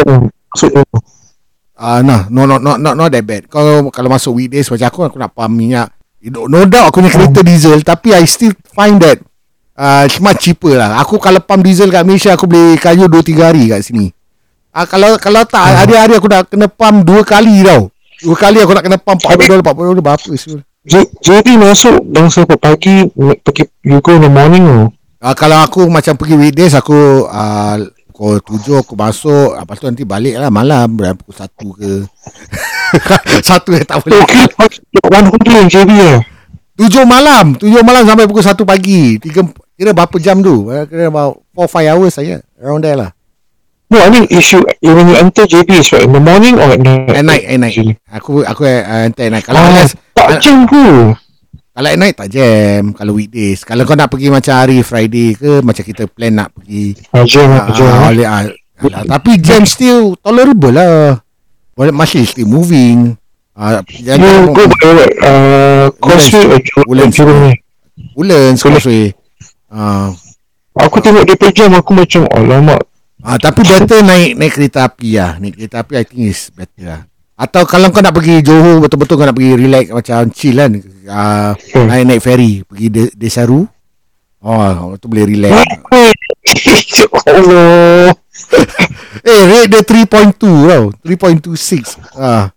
ah 1.76 2.00
nah, 2.00 2.24
no, 2.32 2.48
no, 2.48 2.56
no, 2.56 2.80
not, 2.80 2.96
not 2.96 3.10
that 3.12 3.22
bad. 3.22 3.44
Kalau 3.52 3.92
kalau 3.92 4.08
masuk 4.08 4.32
weekdays 4.40 4.72
macam 4.72 4.88
aku, 4.88 5.00
aku 5.04 5.16
nak 5.20 5.36
pump 5.36 5.52
minyak. 5.52 5.92
No, 6.26 6.48
no 6.48 6.64
doubt 6.64 6.90
aku 6.90 7.04
punya 7.04 7.12
kereta 7.12 7.40
diesel, 7.44 7.78
tapi 7.84 8.10
I 8.16 8.24
still 8.24 8.56
find 8.72 8.98
that 9.04 9.20
uh, 9.76 10.08
much 10.24 10.48
cheaper 10.48 10.74
lah. 10.74 10.98
Aku 11.04 11.20
kalau 11.20 11.38
pump 11.38 11.62
diesel 11.62 11.92
kat 11.92 12.02
Malaysia, 12.02 12.32
aku 12.34 12.48
beli 12.48 12.80
kayu 12.80 13.06
2-3 13.06 13.36
hari 13.46 13.68
kat 13.70 13.84
sini. 13.84 14.10
Ah, 14.72 14.84
kalau 14.84 15.16
kalau 15.16 15.44
tak, 15.48 15.64
hari-hari 15.84 16.20
aku 16.20 16.28
nak 16.28 16.52
kena 16.52 16.68
pump 16.68 17.04
dua 17.04 17.24
kali 17.24 17.64
tau. 17.64 17.88
Dua 18.20 18.36
kali 18.36 18.60
aku 18.60 18.72
nak 18.76 18.84
kena 18.84 18.98
pump 19.00 19.20
40 19.24 19.48
dolar, 19.48 19.64
40 19.72 19.88
dolar 19.92 20.04
berapa 20.04 20.30
sih? 20.36 20.60
J- 20.86 21.10
JB 21.18 21.58
masuk 21.58 21.98
bangsa 22.06 22.46
apa 22.46 22.54
pagi 22.60 23.02
pergi 23.42 23.66
you 23.82 23.98
go 23.98 24.14
in 24.14 24.22
the 24.22 24.30
morning 24.30 24.62
oh. 24.70 24.86
Uh, 25.18 25.34
kalau 25.34 25.58
aku 25.58 25.88
macam 25.90 26.14
pergi 26.14 26.38
weekdays 26.38 26.76
aku 26.76 27.26
uh, 27.26 27.76
pukul 28.16 28.40
tujuh 28.40 28.80
aku 28.80 28.96
masuk 28.96 29.60
lepas 29.60 29.76
tu 29.76 29.84
nanti 29.84 30.08
balik 30.08 30.40
lah 30.40 30.48
malam 30.48 30.88
berapa 30.96 31.20
pukul 31.20 31.36
satu 31.36 31.68
ke. 31.76 31.92
Satu 33.44 33.76
eh 33.76 33.84
tak 33.84 34.00
boleh. 34.00 34.24
One 35.04 35.26
whole 35.28 35.42
day 35.44 35.60
in 35.60 35.68
JB 35.68 35.90
eh. 35.92 36.18
tujuh 36.80 37.04
malam 37.04 37.52
tujuh 37.60 37.84
malam 37.84 38.08
sampai 38.08 38.24
pukul 38.24 38.40
satu 38.40 38.64
pagi. 38.64 39.20
Tiga 39.20 39.44
kira 39.76 39.92
berapa 39.92 40.16
jam 40.16 40.40
tu? 40.40 40.72
Eh, 40.72 40.88
kira 40.88 41.12
about 41.12 41.44
four 41.52 41.68
five 41.68 41.92
hours 41.92 42.16
saya 42.16 42.40
around 42.56 42.80
there 42.80 42.96
lah. 42.96 43.12
No, 43.92 44.02
I 44.02 44.10
mean, 44.10 44.26
if 44.26 44.42
you, 44.50 44.66
when 44.82 45.06
you 45.06 45.14
enter 45.14 45.46
JB, 45.46 45.78
is 45.78 45.94
right 45.94 46.02
in 46.02 46.10
the 46.10 46.18
morning 46.18 46.58
or 46.58 46.74
at 46.74 46.82
night? 46.82 47.06
at 47.06 47.22
night 47.22 47.44
at 47.46 47.58
night. 47.62 47.78
Aku 48.18 48.42
aku 48.42 48.66
uh, 48.66 49.06
at 49.06 49.14
night. 49.14 49.46
Kalau 49.46 49.62
Ah, 49.62 49.86
tak 50.16 50.42
jam 50.42 50.66
ke? 50.66 51.14
Kalau 51.76 51.88
at 51.88 51.98
night 52.00 52.16
tak 52.16 52.32
jam 52.32 52.96
kalau 52.96 53.12
weekdays 53.12 53.60
kalau 53.60 53.84
kau 53.84 53.92
nak 53.92 54.08
pergi 54.08 54.32
macam 54.32 54.56
hari 54.56 54.80
Friday 54.80 55.36
ke 55.36 55.60
macam 55.60 55.84
kita 55.84 56.08
plan 56.08 56.32
nak 56.34 56.48
pergi 56.50 56.96
jam, 57.28 57.52
Ah, 57.52 57.68
jam. 57.68 57.84
ah, 57.86 58.08
boleh 58.08 58.24
ah. 58.26 58.44
Alah, 58.76 59.04
tapi 59.06 59.36
jam 59.36 59.64
still 59.64 60.16
tolerable 60.18 60.68
lah. 60.68 61.16
Boleh 61.72 61.92
masih 61.92 62.24
still 62.24 62.44
moving. 62.44 63.16
Ah, 63.52 63.80
jam 63.88 64.20
You 64.20 64.52
go 64.52 64.68
by 64.68 64.88
what? 64.92 65.10
Uh, 65.16 65.84
Causeway 65.96 66.60
or? 66.76 66.84
Woodlands. 66.84 67.16
Woodlands 68.12 68.60
Causeway. 68.60 69.16
Ah, 69.68 70.12
Aku 70.76 71.00
tengok 71.00 71.24
dia 71.24 71.40
per 71.40 71.56
jam, 71.56 71.72
aku 71.72 71.96
macam, 71.96 72.28
alamak. 72.28 72.84
ah, 73.24 73.40
tapi 73.40 73.64
better 73.64 74.04
naik 74.04 74.36
naik 74.36 74.52
kereta 74.52 74.84
api 74.84 75.16
lah. 75.16 75.40
Naik 75.40 75.56
kereta 75.56 75.80
api 75.80 75.92
I 75.96 76.04
think 76.04 76.28
is 76.28 76.52
better 76.52 76.84
lah. 76.84 77.00
Atau 77.36 77.68
kalau 77.68 77.92
kau 77.92 78.00
nak 78.00 78.16
pergi 78.16 78.40
Johor 78.40 78.80
betul-betul 78.80 79.20
kau 79.20 79.26
nak 79.28 79.36
pergi 79.36 79.52
relax 79.54 79.84
macam 79.92 80.32
chill 80.32 80.56
kan. 80.56 80.72
Ah, 81.04 81.52
Hmm. 81.76 81.86
naik 81.86 82.04
naik 82.08 82.20
ferry 82.20 82.64
pergi 82.64 82.86
De- 82.88 83.12
Desaru. 83.12 83.68
Oh, 84.40 84.96
tu 84.96 85.06
boleh 85.06 85.28
relax. 85.28 85.52
Ya 86.46 87.04
Allah. 87.26 88.14
eh, 89.26 89.42
rate 89.44 89.68
dia 89.68 89.82
3.2 89.82 90.38
tau. 90.38 90.84
3.26. 91.02 91.98
Ah. 92.14 92.48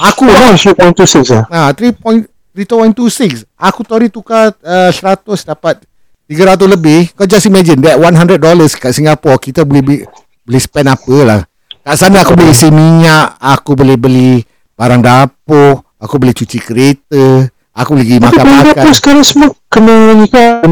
Aku 0.00 0.24
Oh, 0.24 0.54
3.26 0.56 1.30
ah. 1.30 1.44
Ah, 1.46 1.70
3.326. 1.70 3.44
Aku 3.54 3.84
tadi 3.84 4.08
tukar 4.08 4.56
uh, 4.56 4.90
100 4.90 5.22
dapat 5.44 5.84
300 6.24 6.66
lebih. 6.66 7.12
Kau 7.12 7.28
just 7.28 7.44
imagine 7.44 7.78
that 7.80 8.00
100 8.00 8.40
dollars 8.40 8.72
kat 8.72 8.90
Singapore 8.90 9.36
kita 9.36 9.62
boleh 9.62 9.82
beli 9.82 9.98
boleh 10.42 10.60
spend 10.60 10.88
apa 10.88 11.16
lah. 11.20 11.40
Kat 11.86 11.94
sana 11.94 12.26
aku 12.26 12.34
boleh 12.34 12.50
isi 12.50 12.66
minyak, 12.66 13.38
aku 13.38 13.78
boleh 13.78 13.94
beli 13.94 14.42
barang 14.74 14.98
dapur, 14.98 15.86
aku 16.02 16.14
boleh 16.18 16.34
cuci 16.34 16.58
kereta, 16.58 17.46
aku 17.70 17.88
boleh 17.94 18.02
pergi 18.02 18.18
Tapi 18.18 18.26
makan-makan. 18.26 18.74
dapur 18.74 18.90
sekarang 18.90 19.22
semua 19.22 19.48
kena 19.70 19.94
ni 20.18 20.26
kan. 20.26 20.66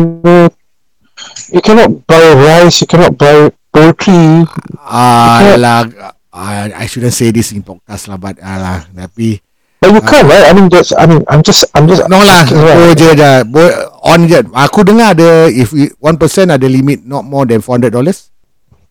You 1.55 1.63
cannot 1.63 2.03
buy 2.11 2.19
rice, 2.35 2.83
you 2.83 2.91
cannot 2.91 3.15
buy 3.15 3.47
poultry. 3.71 4.43
Alah, 4.83 5.87
uh, 6.35 6.67
I 6.75 6.91
shouldn't 6.91 7.15
say 7.15 7.31
this 7.31 7.55
in 7.55 7.63
podcast 7.63 8.11
lah, 8.11 8.19
but 8.19 8.35
alah, 8.43 8.83
tapi 8.91 9.39
But 9.79 9.95
you 9.95 10.03
can't, 10.03 10.27
right? 10.27 10.51
I 10.51 10.53
mean, 10.57 10.67
that's, 10.67 10.91
I 10.91 11.07
mean, 11.07 11.23
I'm 11.31 11.47
just, 11.47 11.63
I'm 11.79 11.87
just. 11.87 12.09
No 12.11 12.25
lah 12.25 12.49
Go 12.49 12.91
je 12.97 13.13
dah 13.13 13.45
Bo- 13.45 14.01
On 14.09 14.17
je 14.25 14.41
Aku 14.57 14.81
dengar 14.81 15.13
ada 15.13 15.45
If 15.53 15.77
we- 15.77 15.93
1% 16.01 16.17
ada 16.49 16.65
limit 16.65 17.05
Not 17.05 17.29
more 17.29 17.45
than 17.45 17.61
$400 17.61 17.93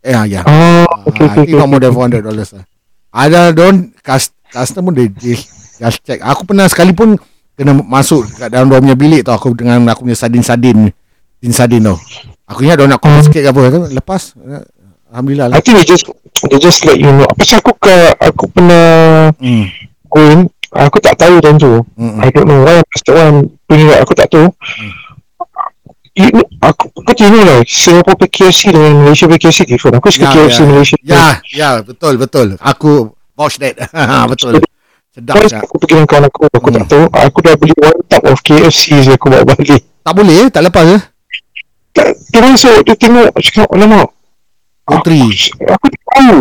Eh 0.03 0.13
ah, 0.13 0.27
ya 0.27 0.43
Oh, 0.43 0.85
okay, 1.07 1.25
I 1.25 1.47
okay, 1.47 1.55
not 1.55 1.71
more 1.71 1.79
okay. 1.79 1.89
than 1.89 2.21
$400 2.23 2.59
lah 2.59 2.65
Ada 3.15 3.55
don't 3.55 3.95
cus- 4.03 4.35
Customer 4.51 4.91
they, 4.91 5.07
they 5.07 5.39
Just 5.79 6.03
check 6.03 6.19
Aku 6.19 6.43
pernah 6.43 6.67
sekalipun 6.67 7.15
Kena 7.55 7.71
masuk 7.73 8.27
Kat 8.35 8.51
dalam 8.51 8.67
dia 8.67 8.83
punya 8.83 8.97
bilik 8.99 9.21
tau 9.23 9.39
Aku 9.39 9.55
dengan 9.55 9.79
aku 9.87 10.03
punya 10.03 10.19
sardin-sardin 10.19 10.91
Tin 11.39 11.51
sardin 11.55 11.87
tau 11.87 11.97
Aku 12.51 12.67
ingat 12.67 12.77
dia 12.77 12.85
nak 12.91 12.99
confiscate 12.99 13.47
ke 13.47 13.49
apa 13.49 13.71
tu, 13.71 13.81
Lepas 13.95 14.35
Alhamdulillah 15.13 15.47
lah 15.53 15.55
I 15.57 15.61
think 15.61 15.77
they 15.77 15.85
just, 15.85 16.09
they 16.49 16.57
just 16.57 16.81
let 16.89 16.97
you 16.97 17.05
know. 17.05 17.29
Pasal 17.37 17.61
aku 17.61 17.77
ke, 17.77 18.17
aku 18.17 18.49
pernah 18.49 19.29
hmm. 19.37 19.65
in, 20.17 20.49
aku 20.73 20.97
tak 20.97 21.21
tahu 21.21 21.37
time 21.37 21.61
tu. 21.61 21.85
Mm-mm. 21.93 22.17
I 22.17 22.33
don't 22.33 22.49
know 22.49 22.65
why 22.65 22.81
Mr. 22.81 23.13
Wan 23.13 23.45
punya 23.69 24.01
aku 24.01 24.17
tak 24.17 24.33
tahu. 24.33 24.49
You 26.13 26.29
aku 26.61 26.93
kau 26.93 27.13
tahu 27.17 27.41
lah 27.41 27.65
Singapore 27.65 28.13
punya 28.13 28.29
KFC 28.29 28.69
dengan 28.69 29.01
Malaysia 29.01 29.25
punya 29.25 29.41
KFC 29.41 29.65
different. 29.65 29.97
Aku 29.97 30.13
suka 30.13 30.29
KFC 30.29 30.59
Malaysia. 30.61 30.97
Ya 31.01 31.41
Ya 31.49 31.81
betul 31.81 32.21
betul 32.21 32.53
Aku 32.61 33.17
Vouch 33.33 33.57
that 33.57 33.73
Betul 34.31 34.61
Sedap 35.09 35.41
Syah. 35.45 35.61
aku 35.61 35.77
pergi 35.77 35.93
dengan 35.93 36.09
kawan 36.09 36.25
aku, 36.25 36.41
aku 36.49 36.67
Hmm. 36.69 36.77
tak 36.81 36.85
tahu. 36.89 37.03
Aku 37.05 37.37
dah 37.41 37.53
beli 37.53 37.73
one 37.77 37.97
tub 38.05 38.21
of 38.25 38.41
KFC 38.41 38.97
je 39.01 39.13
aku 39.13 39.29
bawa 39.29 39.45
balik. 39.45 39.81
Tak 40.01 40.13
boleh 40.13 40.49
Tak 40.49 40.61
lepas 40.65 40.85
ke 40.85 40.97
Tak, 41.93 42.09
dia 42.33 42.41
masuk, 42.41 42.81
dia 42.81 42.97
tengok, 42.97 43.29
cakap, 43.37 43.69
alamak. 43.69 44.09
Putri. 44.81 45.21
Aku, 45.21 45.69
aku 45.69 45.85
tak 45.93 46.01
tahu. 46.09 46.37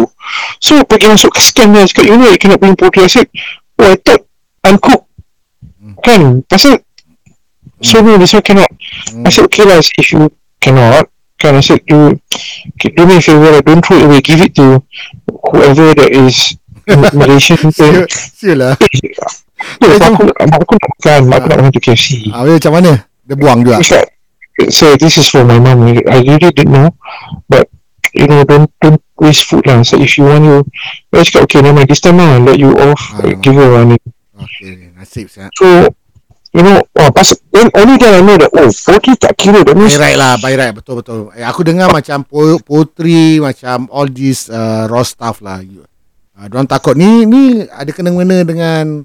So, 0.56 0.80
pergi 0.88 1.12
masuk 1.12 1.36
ke 1.36 1.40
scan 1.44 1.68
dia, 1.68 1.84
cakap, 1.84 2.08
you 2.08 2.16
know, 2.16 2.32
you 2.32 2.40
cannot 2.40 2.56
bring 2.56 2.72
poultry. 2.72 3.04
I 3.04 3.12
said, 3.12 3.28
oh, 3.76 3.92
I 3.92 4.00
thought 4.00 4.24
uncooked. 4.64 5.04
Kan? 6.00 6.40
Pasal, 6.48 6.80
so 7.82 8.00
no, 8.00 8.16
this 8.18 8.32
one 8.32 8.42
cannot. 8.42 8.70
I 9.26 9.30
said, 9.30 9.44
okay 9.50 9.64
lah, 9.66 9.78
if 9.82 10.12
you 10.12 10.30
cannot, 10.60 11.10
kan, 11.38 11.54
I 11.56 11.60
said, 11.60 11.82
do, 11.86 12.14
okay, 12.78 12.90
do 12.94 13.06
me 13.06 13.16
a 13.16 13.20
favor, 13.20 13.60
don't 13.62 13.84
throw 13.84 13.98
it 13.98 14.06
away, 14.06 14.20
give 14.22 14.40
it 14.40 14.54
to 14.56 14.82
whoever 15.50 15.94
that 15.94 16.10
is 16.10 16.56
Malaysian 17.14 17.70
thing. 17.70 18.06
Sial 18.38 18.58
lah 18.58 18.74
Yeah, 19.78 19.94
aku, 19.94 20.26
mak 20.26 20.58
aku 20.58 20.74
nak 20.74 20.90
makan, 20.90 21.20
mak 21.30 21.36
aku 21.38 21.46
nak 21.46 21.56
makan 21.62 21.70
tu 21.70 21.82
KFC. 21.86 22.34
ah, 22.34 22.42
Macam 22.42 22.72
mana 22.74 23.06
Dia 23.22 23.38
buang 23.38 23.62
juga 23.62 23.78
like, 23.78 24.10
so 24.74 24.90
this 24.98 25.14
is 25.14 25.30
for 25.30 25.46
my 25.46 25.62
mom. 25.62 25.86
I 25.86 26.18
really 26.18 26.50
didn't 26.50 26.74
know, 26.74 26.90
but 27.46 27.70
you 28.10 28.26
know, 28.26 28.42
don't 28.42 28.66
don't 28.82 28.98
waste 29.22 29.46
food 29.46 29.62
lah. 29.70 29.86
So 29.86 30.02
if 30.02 30.18
you 30.18 30.26
want 30.26 30.42
you, 30.42 30.66
I 31.14 31.22
cakap 31.22 31.46
okay, 31.46 31.62
never 31.62 31.78
mind. 31.78 31.86
This 31.86 32.02
time 32.02 32.18
lah, 32.18 32.42
let 32.42 32.58
you 32.58 32.74
off, 32.74 32.98
Ah. 33.22 33.30
give 33.38 33.54
you 33.54 33.62
one. 33.70 33.94
Okay 34.34 34.90
Nasib 34.98 35.30
saya 35.30 35.46
So 35.54 35.94
you 36.52 36.60
know, 36.60 36.78
oh, 37.00 37.08
pas 37.08 37.32
then 37.52 37.72
only 37.76 37.96
then 37.96 38.12
I 38.12 38.22
know 38.24 38.36
that 38.36 38.52
oh, 38.52 38.68
forty 38.68 39.16
tak 39.16 39.40
kira. 39.40 39.64
That 39.64 39.72
By 39.72 39.80
means 39.80 39.96
right 39.96 40.16
lah 40.16 40.36
By 40.36 40.52
right 40.56 40.72
betul 40.76 41.00
betul 41.00 41.32
eh, 41.32 41.44
Aku 41.44 41.64
dengar 41.64 41.88
macam 41.88 42.24
Potri 42.62 43.40
Macam 43.40 43.88
all 43.88 44.08
this 44.12 44.52
uh, 44.52 44.84
Raw 44.88 45.00
stuff 45.00 45.40
lah 45.40 45.64
uh, 45.64 46.46
Diorang 46.48 46.68
takut 46.68 46.92
Ni 46.92 47.24
ni 47.24 47.64
Ada 47.64 47.90
kena-mena 47.92 48.44
dengan 48.44 49.00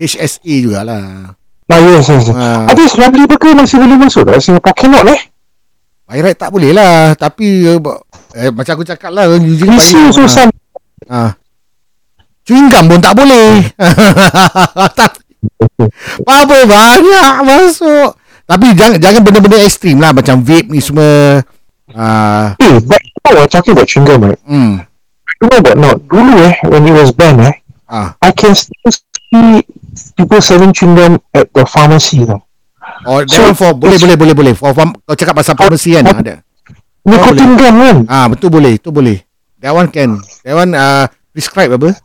HSA 0.00 0.54
jugalah 0.64 1.36
nah, 1.68 1.78
yes, 1.80 2.08
yes. 2.08 2.28
Ah. 2.32 2.68
Habis 2.68 2.96
Ramli 2.96 3.24
Burger 3.28 3.52
masih 3.56 3.76
boleh 3.80 3.96
masuk 4.00 4.22
tak? 4.28 4.40
Singapore 4.40 4.76
cannot 4.76 5.04
eh? 5.08 5.20
By 6.08 6.20
right 6.20 6.36
tak 6.36 6.52
boleh 6.52 6.72
lah 6.72 7.12
Tapi 7.16 7.76
uh, 7.76 7.78
ba- 7.80 8.00
eh, 8.36 8.52
Macam 8.52 8.72
aku 8.80 8.84
cakap 8.88 9.12
lah 9.12 9.28
Usually 9.36 9.68
Misi 9.68 9.96
bagi- 9.96 10.16
susah. 10.16 10.48
Ah. 11.08 11.32
Chewing 12.48 12.72
gum 12.72 12.88
pun 12.88 12.98
tak 12.98 13.14
boleh. 13.14 13.62
tak, 14.98 15.19
apa 16.26 16.56
banyak 16.66 17.32
masuk. 17.44 18.10
Tapi 18.44 18.74
jangan 18.74 18.98
jangan 18.98 19.20
benda-benda 19.22 19.58
ekstrim 19.62 20.02
lah 20.02 20.10
macam 20.10 20.42
vape 20.42 20.68
ni 20.68 20.82
semua. 20.82 21.40
Ah, 21.90 22.54
Eh, 22.58 22.78
but 22.82 22.98
you 23.02 23.18
know, 23.26 23.42
what, 23.42 23.50
talking 23.50 23.74
about 23.74 23.86
chewing 23.86 24.06
gum, 24.06 24.22
right? 24.22 24.38
hmm. 24.46 24.82
You 25.40 25.46
know 25.48 25.58
about 25.58 25.78
not 25.78 25.96
dulu 26.06 26.34
eh, 26.44 26.54
when 26.66 26.86
it 26.86 26.94
was 26.94 27.10
banned 27.10 27.42
eh, 27.42 27.54
Ah. 27.90 28.14
I 28.22 28.30
can 28.30 28.54
still 28.54 28.90
see 28.94 29.66
people 30.14 30.38
selling 30.38 30.70
chewing 30.70 30.94
gum 30.94 31.12
at 31.34 31.50
the 31.50 31.66
pharmacy 31.66 32.22
tau. 32.22 32.46
Oh, 33.06 33.22
that 33.22 33.30
So, 33.30 33.42
one 33.42 33.56
for 33.58 33.70
boleh 33.74 33.98
boleh 33.98 34.14
boleh 34.14 34.34
boleh. 34.34 34.54
For 34.54 34.70
farm, 34.70 34.94
kau 35.02 35.18
cakap 35.18 35.34
pasal 35.34 35.58
pharmacy 35.58 35.98
kan 35.98 36.06
ada. 36.06 36.42
Nicotine 37.02 37.54
gum 37.58 37.74
kan? 37.80 37.96
Ah, 38.06 38.26
betul 38.30 38.50
boleh, 38.50 38.78
tu 38.78 38.94
boleh. 38.94 39.18
That 39.58 39.74
one 39.74 39.90
can. 39.90 40.22
That 40.46 40.54
one 40.54 40.70
uh, 40.74 41.10
prescribe 41.34 41.74
apa? 41.74 41.98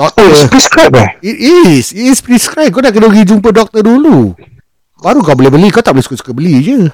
Oh, 0.00 0.08
it's 0.08 0.16
Doktor. 0.16 0.48
prescribed 0.48 0.96
eh? 0.96 1.10
It 1.20 1.36
is. 1.68 1.92
It 1.92 2.08
is 2.08 2.24
prescribe. 2.24 2.72
Kau 2.72 2.80
dah 2.80 2.88
kena 2.88 3.12
pergi 3.12 3.36
jumpa 3.36 3.52
doktor 3.52 3.84
dulu. 3.84 4.32
Baru 4.96 5.20
kau 5.20 5.36
boleh 5.36 5.52
beli. 5.52 5.68
Kau 5.68 5.84
tak 5.84 5.92
boleh 5.92 6.00
suka-suka 6.00 6.32
beli 6.32 6.56
je. 6.64 6.88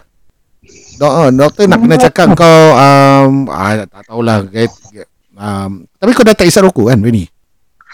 Dok, 0.99 1.13
uh, 1.15 1.31
doktor 1.31 1.71
nak 1.71 1.79
kena 1.87 2.03
cakap 2.03 2.35
kau 2.35 2.59
um, 2.75 3.47
ah, 3.47 3.87
tak 3.87 4.11
tahulah. 4.11 4.43
Get, 4.51 4.75
get, 4.91 5.07
um, 5.39 5.87
tapi 6.03 6.11
kau 6.19 6.27
dah 6.27 6.35
tak 6.35 6.51
isap 6.51 6.67
rokok 6.67 6.91
kan, 6.91 6.99
Benny? 6.99 7.31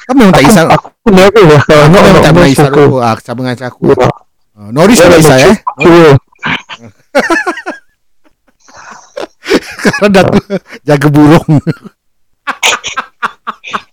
Kau 0.09 0.17
memang 0.17 0.33
tak 0.33 0.49
isap. 0.49 0.73
Aku, 0.73 0.89
aku 0.89 1.09
never 1.13 1.45
lah. 1.45 1.61
Kau 1.61 1.93
memang 1.93 2.25
tak 2.25 2.33
pernah 2.33 2.49
isap 2.49 2.73
rokok. 2.73 3.01
Ah, 3.05 3.13
sama 3.21 3.45
dengan 3.45 3.69
aku. 3.69 3.93
Ya. 3.93 4.09
Uh, 4.57 4.73
Norris 4.73 4.97
Ya, 4.97 5.13
tak 5.13 5.21
isap 5.21 5.39
eh? 5.45 5.57
Kau 9.85 10.09
dah 10.09 10.25
tu 10.25 10.41
jaga 10.89 11.07
burung. 11.13 11.61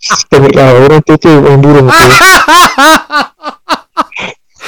Sebab 0.10 0.49
lah, 0.57 0.74
orang 0.74 1.01
tu 1.05 1.14
orang 1.30 1.60
burung. 1.62 1.88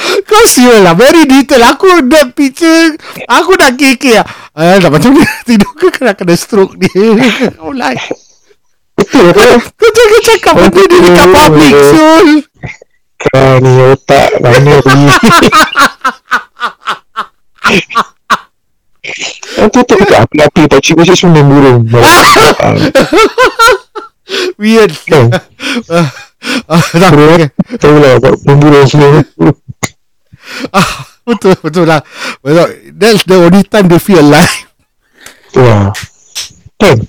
Kau 0.02 0.44
siul 0.48 0.82
lah 0.82 0.94
Very 0.96 1.26
detail. 1.28 1.62
Aku 1.74 1.86
that 2.08 2.32
picture 2.32 2.96
Aku 3.28 3.54
dah 3.58 3.74
keke 3.74 4.22
lah. 4.22 4.26
Ah, 4.54 4.78
dah 4.78 4.88
macam 4.88 5.14
ni 5.14 5.22
Tidur 5.48 5.72
ke 5.76 5.90
kena 5.92 6.12
kena 6.14 6.34
stroke 6.38 6.78
dia? 6.78 6.92
Ke? 9.02 9.18
Kau 9.18 9.88
jangan 9.90 10.20
cakap 10.22 10.54
benda 10.54 10.82
ni 10.86 10.98
dekat 11.02 11.28
public 11.34 11.74
Sul 11.90 12.28
Kau 13.18 13.52
ni 13.58 13.72
otak 13.90 14.30
mana 14.38 14.78
pergi. 14.78 15.06
Yang 19.58 19.68
tu 19.74 19.80
tu 19.82 19.94
dekat 19.98 20.18
api-api 20.22 20.62
pakcik 20.70 20.94
pakcik 20.98 21.16
semua 21.18 21.42
burung. 21.42 21.86
Weird? 24.58 24.92
Ah, 25.86 26.10
ah, 26.66 26.82
dah. 26.98 27.14
Tahu 27.78 27.96
lah 28.02 28.18
buat 28.18 28.34
main 28.42 28.58
burung 28.58 28.82
semua. 28.82 29.22
ah, 30.74 31.06
Betul 31.22 31.54
betul 31.62 31.86
lah 31.86 32.02
betul. 32.42 32.66
That's 32.98 33.22
the 33.30 33.46
only 33.46 33.62
time 33.62 33.86
they 33.86 34.02
feel 34.02 34.18
alive 34.18 34.66
Tu 35.54 35.62
lah. 35.62 35.94
Kan? 36.82 37.06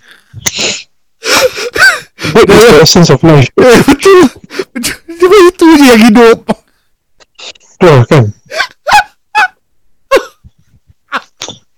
That 2.37 2.45
is 2.45 2.61
the 2.61 2.77
essence 2.85 3.09
of 3.09 3.25
life. 3.25 3.49
eh, 3.57 3.81
Betul 3.89 4.19
Betul 4.69 4.95
Cuma 5.17 5.37
itu 5.49 5.65
je 5.65 5.85
yang 5.89 6.01
hidup 6.13 6.37
Tu 7.81 7.85
lah 7.89 8.05
kan? 8.05 8.23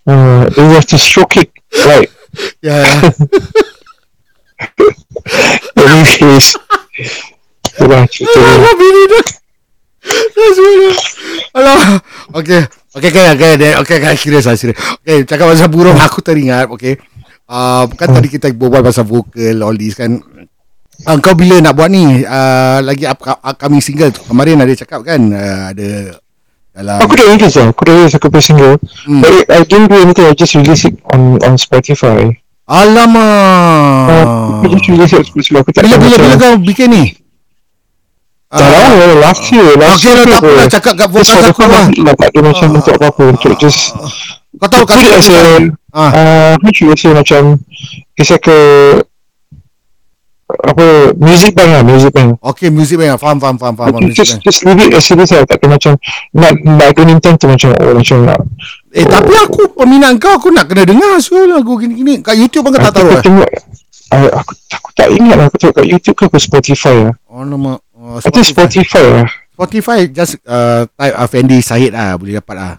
Uh, 0.06 0.46
you 0.54 0.70
have 0.76 0.86
to 0.86 1.02
stroke 1.02 1.34
it 1.40 1.50
like 1.88 2.14
Ya 2.62 2.84
anyways. 6.26 6.47
Itulah 7.76 8.07
cerita 8.07 8.38
dia. 8.39 8.53
Alah 8.55 8.73
bini 8.80 9.03
dah 9.11 9.26
Dah 10.05 10.49
semua 10.55 10.91
Alah. 11.55 11.80
Okay. 12.39 12.61
Okay 12.95 13.09
okay 13.11 13.30
okay. 13.36 13.71
Okay, 13.84 14.15
serius 14.15 14.45
lah 14.47 14.55
serius. 14.55 14.80
Okay 15.03 15.28
cakap 15.28 15.51
pasal 15.51 15.67
burung 15.67 15.97
Aku 15.99 16.23
teringat 16.23 16.71
Okay. 16.71 16.95
Uh, 17.45 17.86
Kan 17.93 18.09
tadi 18.15 18.32
kita 18.32 18.49
berbual 18.55 18.82
pasal 18.82 19.05
vokal 19.05 19.59
All 19.61 19.76
this 19.76 19.93
kan. 19.97 20.17
Uh, 21.03 21.17
Kau 21.19 21.36
bila 21.36 21.59
nak 21.59 21.76
buat 21.76 21.91
ni? 21.91 22.23
Uh, 22.23 22.80
Lagi 22.86 23.05
up, 23.05 23.19
upcoming 23.21 23.84
single 23.84 24.09
tu. 24.15 24.23
Kemarin 24.23 24.63
ada 24.63 24.73
cakap 24.73 25.03
kan 25.03 25.19
uh, 25.36 25.76
Ada 25.76 25.89
Dalam 26.71 26.99
Aku 27.03 27.13
dah 27.17 27.26
release 27.28 27.55
lah 27.59 27.67
Aku 27.76 27.82
dah 27.84 27.93
release 27.93 28.15
aku 28.15 28.28
punya 28.32 28.45
single. 28.45 28.76
Hmm. 29.03 29.19
But 29.19 29.51
I 29.51 29.67
didn't 29.67 29.91
do 29.91 29.99
anything. 29.99 30.26
I 30.32 30.34
just 30.38 30.55
release 30.55 30.88
it 30.88 30.95
on 31.11 31.43
on 31.43 31.59
Spotify 31.59 32.45
Alamak. 32.66 34.66
Aku 34.66 34.78
Aku 35.61 35.70
tak 35.70 35.86
Bila 35.86 36.01
bila 36.01 36.18
macam 36.18 36.18
bila 36.18 36.36
kau 36.41 36.53
bikin 36.57 36.89
ni? 36.89 37.03
Tak 38.49 38.70
tahu 38.72 39.22
Last 39.22 39.43
year 39.53 39.70
Last 39.78 40.01
Okay 40.01 40.05
year 40.05 40.16
lah 40.16 40.26
tak 40.26 40.39
apalah 40.41 40.66
Cakap 40.70 40.93
kat 40.95 41.07
vokal 41.11 41.41
aku 41.45 41.63
lah 41.66 41.86
lah 41.91 42.13
Tak 42.16 42.30
ada 42.32 42.39
macam 42.45 42.68
untuk 42.78 42.93
apa-apa 42.97 43.24
Untuk 43.36 43.53
just 43.59 43.93
Kau 44.57 44.68
tahu 44.70 44.84
kat 44.88 44.95
Put 44.97 45.05
it 45.05 45.13
as 45.13 45.30
a 45.30 45.39
Ah. 45.95 46.11
uh, 46.11 46.53
say 46.99 47.16
macam 47.16 47.55
It's 48.20 48.28
like 48.28 48.51
a 48.51 48.59
apa 50.45 51.18
music 51.18 51.57
bank 51.57 51.74
lah 51.74 51.82
music 51.82 52.13
bank. 52.13 52.38
Okay, 52.38 52.70
music 52.70 53.01
band. 53.01 53.18
Faham, 53.18 53.41
faham, 53.41 53.57
faham, 53.57 53.74
faham. 53.74 53.97
Aku 53.97 54.05
music 54.05 54.22
just 54.22 54.34
band. 54.38 54.45
just 54.45 54.59
leave 54.61 54.82
it 54.86 54.93
as 54.93 55.09
it 55.09 55.18
is 55.18 55.34
lah. 55.34 55.41
Tak 55.41 55.57
kena 55.57 55.82
macam 55.82 55.93
nak 56.38 56.53
nak 56.61 56.89
don't 56.93 57.09
intend 57.09 57.41
to 57.41 57.49
macam 57.49 57.74
oh 57.82 57.97
macam 57.97 58.30
nak 58.30 58.39
Eh, 58.96 59.04
tapi 59.04 59.36
aku 59.36 59.76
peminat 59.76 60.16
kau, 60.18 60.39
aku 60.39 60.56
nak 60.56 60.72
kena 60.72 60.88
dengar 60.88 61.20
so 61.20 61.36
lagu 61.43 61.76
gini-gini. 61.76 62.24
Kat 62.24 62.39
YouTube 62.39 62.64
pun 62.64 62.72
kau 62.72 62.80
tak 62.80 62.96
aku, 62.96 62.96
tahu 62.96 63.08
aku 63.08 63.12
lah. 63.12 63.24
tengok 63.28 63.50
ah, 64.16 64.30
aku, 64.39 64.52
aku 64.72 64.89
tak 64.96 65.08
ingat 65.12 65.36
lah 65.36 65.46
aku 65.52 65.58
tengok 65.60 65.76
kat 65.76 65.86
YouTube 65.91 66.16
ke 66.16 66.24
apa 66.32 66.38
Spotify 66.39 66.96
lah 67.04 67.14
Oh, 67.28 67.43
nama. 67.43 67.72
Oh, 67.91 68.16
I 68.24 68.30
think 68.32 68.48
Spotify 68.48 69.04
lah 69.04 69.28
Spotify 69.52 70.00
just 70.08 70.39
uh, 70.48 70.88
type 70.96 71.12
Afendi 71.12 71.60
Syed 71.60 71.91
lah 71.91 72.16
boleh 72.16 72.39
dapat 72.39 72.56
lah. 72.56 72.74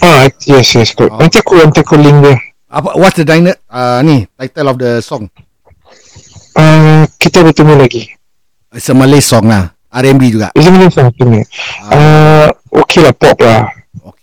ah 0.00 0.24
yes 0.44 0.76
yes 0.76 0.92
correct. 0.92 1.12
Oh. 1.12 1.20
nanti 1.20 1.40
aku 1.40 1.56
hantar 1.56 1.84
kau 1.84 1.96
link 1.96 2.20
dia 2.20 2.36
Apa 2.68 2.96
what's 2.96 3.16
the 3.16 3.24
diner 3.24 3.56
uh, 3.68 4.00
ni 4.00 4.24
title 4.36 4.68
of 4.68 4.76
the 4.76 5.00
song? 5.00 5.28
ah 6.52 7.04
kita 7.16 7.40
bertemu 7.40 7.80
lagi 7.80 8.12
It's 8.72 8.88
a 8.88 8.96
Malay 8.96 9.24
song 9.24 9.48
lah. 9.48 9.72
R&B 9.88 10.20
juga. 10.28 10.52
Is 10.52 10.68
it 10.68 10.72
Malay 10.72 10.92
song 10.92 11.08
ni 11.32 11.40
ah 11.88 12.48
okay 12.72 13.00
lah 13.00 13.12
pop 13.16 13.36
lah 13.40 13.72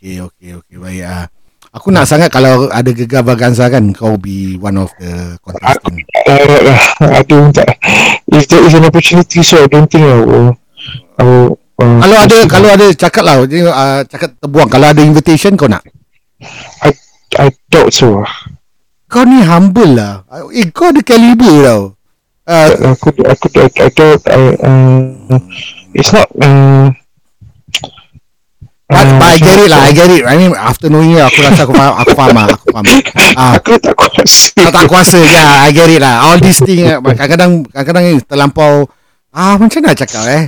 Okay, 0.03 0.19
okay, 0.19 0.51
okay. 0.59 0.75
Baik 0.75 1.03
ah. 1.07 1.31
Aku 1.71 1.87
nak 1.87 2.03
sangat 2.03 2.27
kalau 2.27 2.67
ada 2.67 2.91
gegar 2.91 3.23
Vaganza 3.23 3.71
kan 3.71 3.95
kau 3.95 4.19
be 4.19 4.59
one 4.59 4.75
of 4.75 4.91
the 4.99 5.39
contestant. 5.39 6.03
uh, 6.27 6.75
I 7.07 7.23
don't 7.23 7.55
tak 7.55 7.79
if 8.27 8.43
there 8.51 8.67
is 8.67 8.75
an 8.75 8.83
opportunity 8.83 9.39
so 9.39 9.63
I 9.63 9.71
don't 9.71 9.87
think 9.87 10.03
I 10.03 10.19
will 10.19 10.59
I 11.15 11.23
will 11.23 11.55
uh, 11.79 12.03
Kalau 12.03 12.17
ada 12.19 12.37
kalau 12.51 12.67
ada 12.67 12.87
cakap 12.91 13.23
lah 13.23 13.47
uh, 13.47 14.03
cakap 14.03 14.35
terbuang 14.43 14.67
kalau 14.67 14.91
ada 14.91 14.99
invitation 15.07 15.55
kau 15.55 15.71
nak. 15.71 15.87
I 16.83 16.91
I 17.39 17.55
doubt 17.71 17.95
so 17.95 18.27
lah 18.27 18.35
Kau 19.07 19.23
ni 19.23 19.39
humble 19.39 19.95
lah. 19.95 20.27
Eh 20.51 20.67
kau 20.67 20.91
ada 20.91 20.99
caliber 20.99 21.55
tau. 21.63 21.81
Uh, 22.43 22.91
aku 22.91 23.07
aku 23.23 23.47
I, 23.55 23.71
I 23.71 23.89
don't 23.95 24.23
I 24.27 24.41
um, 24.67 25.39
it's 25.95 26.11
not 26.11 26.27
um, 26.43 26.91
but, 28.93 29.05
uh, 29.05 29.17
but 29.19 29.27
I 29.33 29.37
get 29.41 29.57
it 29.59 29.69
lah, 29.73 29.81
I 29.83 29.91
get 29.91 30.09
it. 30.13 30.21
I 30.23 30.33
mean 30.37 30.53
after 30.53 30.87
knowing 30.87 31.11
you 31.11 31.21
aku 31.21 31.41
rasa 31.41 31.65
aku 31.65 31.73
faham, 31.73 31.93
aku 31.97 32.11
faham 32.13 32.35
lah, 32.37 32.47
aku 32.53 32.65
faham. 32.69 32.85
Ah, 33.33 33.51
aku 33.57 33.75
tak 33.81 33.93
kuasa 33.97 34.21
tak, 34.53 34.71
tak 34.71 34.85
kuasa 34.85 35.17
ya, 35.19 35.45
I 35.65 35.73
get 35.73 35.89
it 35.89 35.99
lah. 35.99 36.29
All 36.29 36.37
these 36.37 36.61
thing 36.61 36.85
eh, 36.85 36.97
kadang-kadang 37.01 37.65
kadang-kadang 37.73 38.21
terlampau 38.23 38.85
ah 39.33 39.57
macam 39.57 39.81
nak 39.81 39.97
cakap 39.97 40.23
eh. 40.29 40.43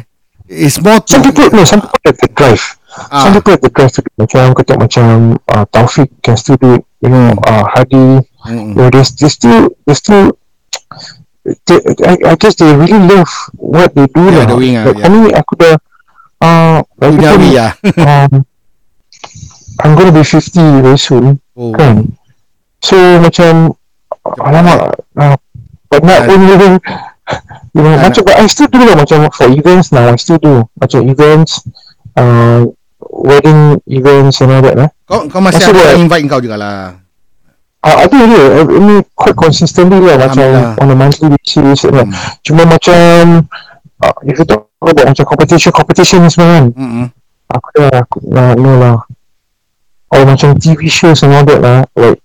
It's 0.46 0.78
more 0.78 1.02
to 1.02 1.10
some 1.10 1.26
people 1.26 1.50
no 1.50 1.66
some 1.66 1.82
people 1.82 1.98
have 2.06 2.22
the 2.22 2.30
drive 2.30 2.64
Ah. 2.96 3.28
some 3.28 3.36
people 3.36 3.52
have 3.58 3.64
the 3.66 3.74
drive 3.74 3.92
to 3.92 4.00
do 4.00 4.10
macam 4.16 4.56
kata 4.56 4.74
macam 4.80 5.06
uh, 5.52 5.66
Taufik 5.68 6.08
can 6.24 6.40
still 6.40 6.56
do 6.56 6.80
it 6.80 6.84
you 7.04 7.12
know 7.12 7.36
uh, 7.44 7.68
Hadi 7.68 8.24
Mm-mm. 8.24 8.72
you 8.72 8.78
know, 8.78 8.88
they, 8.88 9.04
they 9.04 9.28
still 9.28 9.68
they 9.84 9.92
still 9.92 10.32
they, 11.44 11.78
I, 12.08 12.14
I 12.32 12.34
guess 12.40 12.56
they 12.56 12.72
really 12.72 12.96
love 12.96 13.28
what 13.58 13.92
they 13.94 14.08
do 14.08 14.24
Yeah, 14.32 14.46
lah. 14.46 14.48
doing, 14.48 14.74
ah, 14.80 14.86
Like, 14.88 14.98
yeah. 14.98 15.06
for 15.06 15.12
me 15.12 15.30
aku 15.34 15.54
dah 15.60 15.76
uh, 16.46 16.78
duniawi 17.02 17.50
lah. 17.58 17.72
um, 17.98 18.46
I'm 19.82 19.94
gonna 19.94 20.14
be 20.14 20.24
50 20.24 20.86
very 20.86 20.96
soon 20.96 21.42
Oh. 21.56 21.72
kan? 21.74 22.12
So 22.80 22.96
macam 23.20 23.74
alamak 24.40 24.80
uh, 25.16 25.36
but 25.90 26.02
not 26.02 26.28
Ah. 26.28 26.32
only 26.32 26.54
you 26.54 26.60
know 26.60 26.76
Ah, 27.26 28.06
macam 28.06 28.22
but 28.22 28.38
I 28.38 28.46
still 28.46 28.70
do 28.70 28.80
lah 28.80 28.94
macam 28.94 29.26
for 29.34 29.50
events 29.50 29.90
now 29.90 30.06
I 30.06 30.16
still 30.16 30.38
do. 30.38 30.62
Macam 30.78 31.10
events 31.10 31.66
uh, 32.14 32.70
wedding 33.02 33.82
events 33.90 34.40
and 34.40 34.54
all 34.54 34.62
that 34.62 34.78
lah 34.78 34.90
Kau 35.10 35.26
kau 35.26 35.42
masih 35.42 35.74
ada 35.74 35.98
invite 35.98 36.26
kau 36.26 36.38
jugalah. 36.38 37.02
uh, 37.82 37.96
ada 37.98 38.14
dia 38.14 38.44
ini 38.66 39.02
quite 39.14 39.34
consistently 39.34 40.02
lah 40.02 40.18
macam 40.18 40.46
on 40.78 40.90
a 40.90 40.96
monthly 40.96 41.30
basis 41.34 41.86
and, 41.86 41.98
Hmm. 41.98 42.14
cuma 42.42 42.64
macam 42.66 43.46
uh, 44.04 44.16
if 44.26 44.36
you 44.40 44.46
talk 44.48 44.68
about 44.82 45.06
macam 45.08 45.26
competition 45.28 45.72
competition 45.72 46.20
ni 46.24 46.30
semua 46.34 46.50
kan 46.60 46.66
Mm-mm. 46.74 47.06
aku 47.52 47.68
dah 47.78 48.04
aku 48.04 48.18
uh, 48.34 48.54
no 48.58 48.72
lah 48.80 48.98
or 50.12 50.22
macam 50.26 50.56
TV 50.58 50.90
shows 50.90 51.24
and 51.24 51.32
all 51.36 51.46
that 51.46 51.60
lah 51.62 51.80
like 51.96 52.20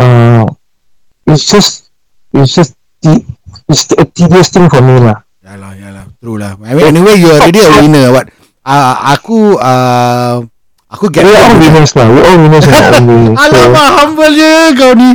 uh, 0.00 0.44
it's 1.28 1.48
just 1.48 1.90
it's 2.32 2.54
just 2.54 2.78
the 3.04 3.20
it's 3.68 3.88
a 3.96 4.04
tedious 4.06 4.48
thing 4.52 4.68
for 4.70 4.80
me 4.80 4.98
lah 5.02 5.24
Yalah, 5.44 5.76
yalah. 5.76 6.04
True 6.24 6.40
lah. 6.40 6.56
I 6.64 6.72
mean, 6.72 6.88
anyway, 6.88 7.20
you 7.20 7.28
already 7.28 7.60
a 7.60 7.68
winner. 7.76 8.08
What? 8.16 8.32
Uh, 8.64 8.96
aku, 9.12 9.60
uh, 9.60 10.40
aku 10.94 11.10
get 11.10 11.26
we 11.26 11.34
all 11.34 11.58
winners 11.58 11.92
lah 11.98 12.06
we 12.06 12.20
all 12.22 12.38
winners 12.38 12.64
so 12.70 12.72
Alamak, 13.34 13.88
humble 13.98 14.32
je 14.32 14.52
kau 14.78 14.92
ni. 14.94 15.10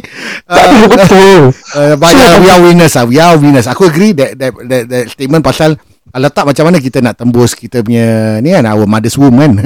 tapi 0.45 0.75
Uh, 0.75 0.87
betul 0.93 1.41
uh, 1.77 1.93
but 1.95 2.11
yeah, 2.13 2.35
we 2.41 2.47
are 2.51 2.61
winners 2.61 2.93
lah. 2.97 3.05
We 3.07 3.17
are 3.21 3.37
winners. 3.39 3.69
Aku 3.71 3.87
agree 3.87 4.11
that 4.17 4.35
that 4.35 4.51
that, 4.67 4.83
that 4.89 5.03
statement 5.13 5.45
pasal 5.45 5.79
uh, 6.11 6.19
letak 6.19 6.43
macam 6.43 6.67
mana 6.67 6.77
kita 6.83 6.99
nak 6.99 7.15
tembus 7.15 7.55
kita 7.55 7.85
punya 7.85 8.37
ni 8.43 8.51
kan 8.51 8.65
our 8.67 8.83
mother's 8.83 9.15
womb 9.15 9.39
kan. 9.39 9.55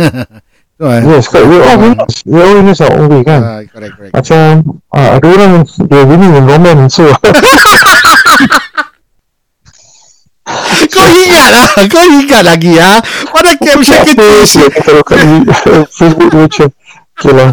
uh, 0.84 1.00
yes 1.08 1.32
correct 1.32 1.48
we 1.48 1.58
all 1.64 1.78
winners 1.80 2.16
we 2.28 2.38
all 2.42 2.54
winners 2.60 2.80
our 2.84 2.94
own 3.00 3.08
way 3.10 3.24
kan 3.24 3.42
uh, 3.42 3.62
correct, 3.72 3.94
correct. 3.96 4.14
macam 4.14 4.42
uh, 4.92 5.10
ada 5.18 5.28
orang 5.28 5.52
dia 5.64 6.02
winning 6.04 6.34
in 6.36 6.46
romance 6.46 7.00
so 7.00 7.08
kau 10.90 11.08
ingat 11.08 11.48
lah. 11.50 11.68
Kau 11.88 12.04
ingat 12.06 12.42
lagi 12.44 12.74
ha. 12.78 13.00
Pada 13.30 13.52
caption 13.58 14.00
kita. 14.06 14.28
Facebook 15.90 16.32
macam 16.34 16.68
okay 17.14 17.32
lah 17.34 17.52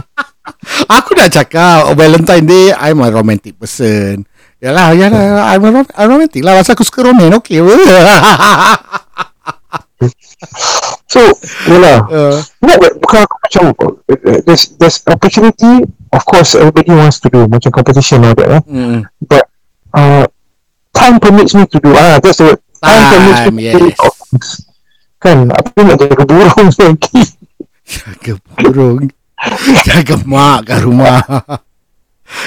Aku 0.98 1.12
nak 1.14 1.30
cakap 1.30 1.86
oh, 1.86 1.94
Valentine 1.94 2.44
Day 2.44 2.66
I'm 2.72 3.04
a 3.04 3.12
romantic 3.12 3.54
person 3.54 4.24
Yalah 4.58 4.96
Yalah 4.96 5.52
I'm 5.52 5.62
a, 5.62 5.70
rom- 5.70 5.94
I'm 5.94 6.08
romantic 6.10 6.40
lah 6.42 6.58
Pasal 6.58 6.74
aku 6.74 6.84
suka 6.84 7.06
roman 7.06 7.30
Okay 7.38 7.60
so 11.12 11.20
yalah 11.68 11.98
uh, 12.08 12.36
bukan 13.04 13.18
aku 13.28 13.36
macam 13.44 13.62
uh, 13.76 14.40
there's 14.48 14.72
there's 14.80 15.04
opportunity. 15.04 15.84
Of 16.10 16.22
course, 16.24 16.56
everybody 16.56 16.90
wants 16.96 17.20
to 17.20 17.28
do 17.28 17.44
macam 17.46 17.68
competition 17.70 18.24
all 18.24 18.32
that, 18.34 18.48
lah. 18.48 18.62
mm, 18.64 19.04
But 19.20 19.44
uh, 19.92 20.24
time 20.96 21.20
permits 21.20 21.52
me 21.54 21.68
to 21.68 21.78
do. 21.78 21.92
Ah, 21.92 22.18
that's 22.18 22.40
the 22.40 22.56
word. 22.56 22.60
Time, 22.80 23.56
do. 23.56 23.60
yes. 23.60 23.96
Kan, 25.20 25.52
apa 25.52 25.78
nak 25.84 25.96
jaga 26.00 26.24
burung 26.24 26.68
lagi? 26.72 27.20
Jaga 27.84 28.32
burung 28.40 29.04
Jaga 29.84 30.14
mak 30.24 30.64
kat 30.64 30.80
rumah 30.80 31.20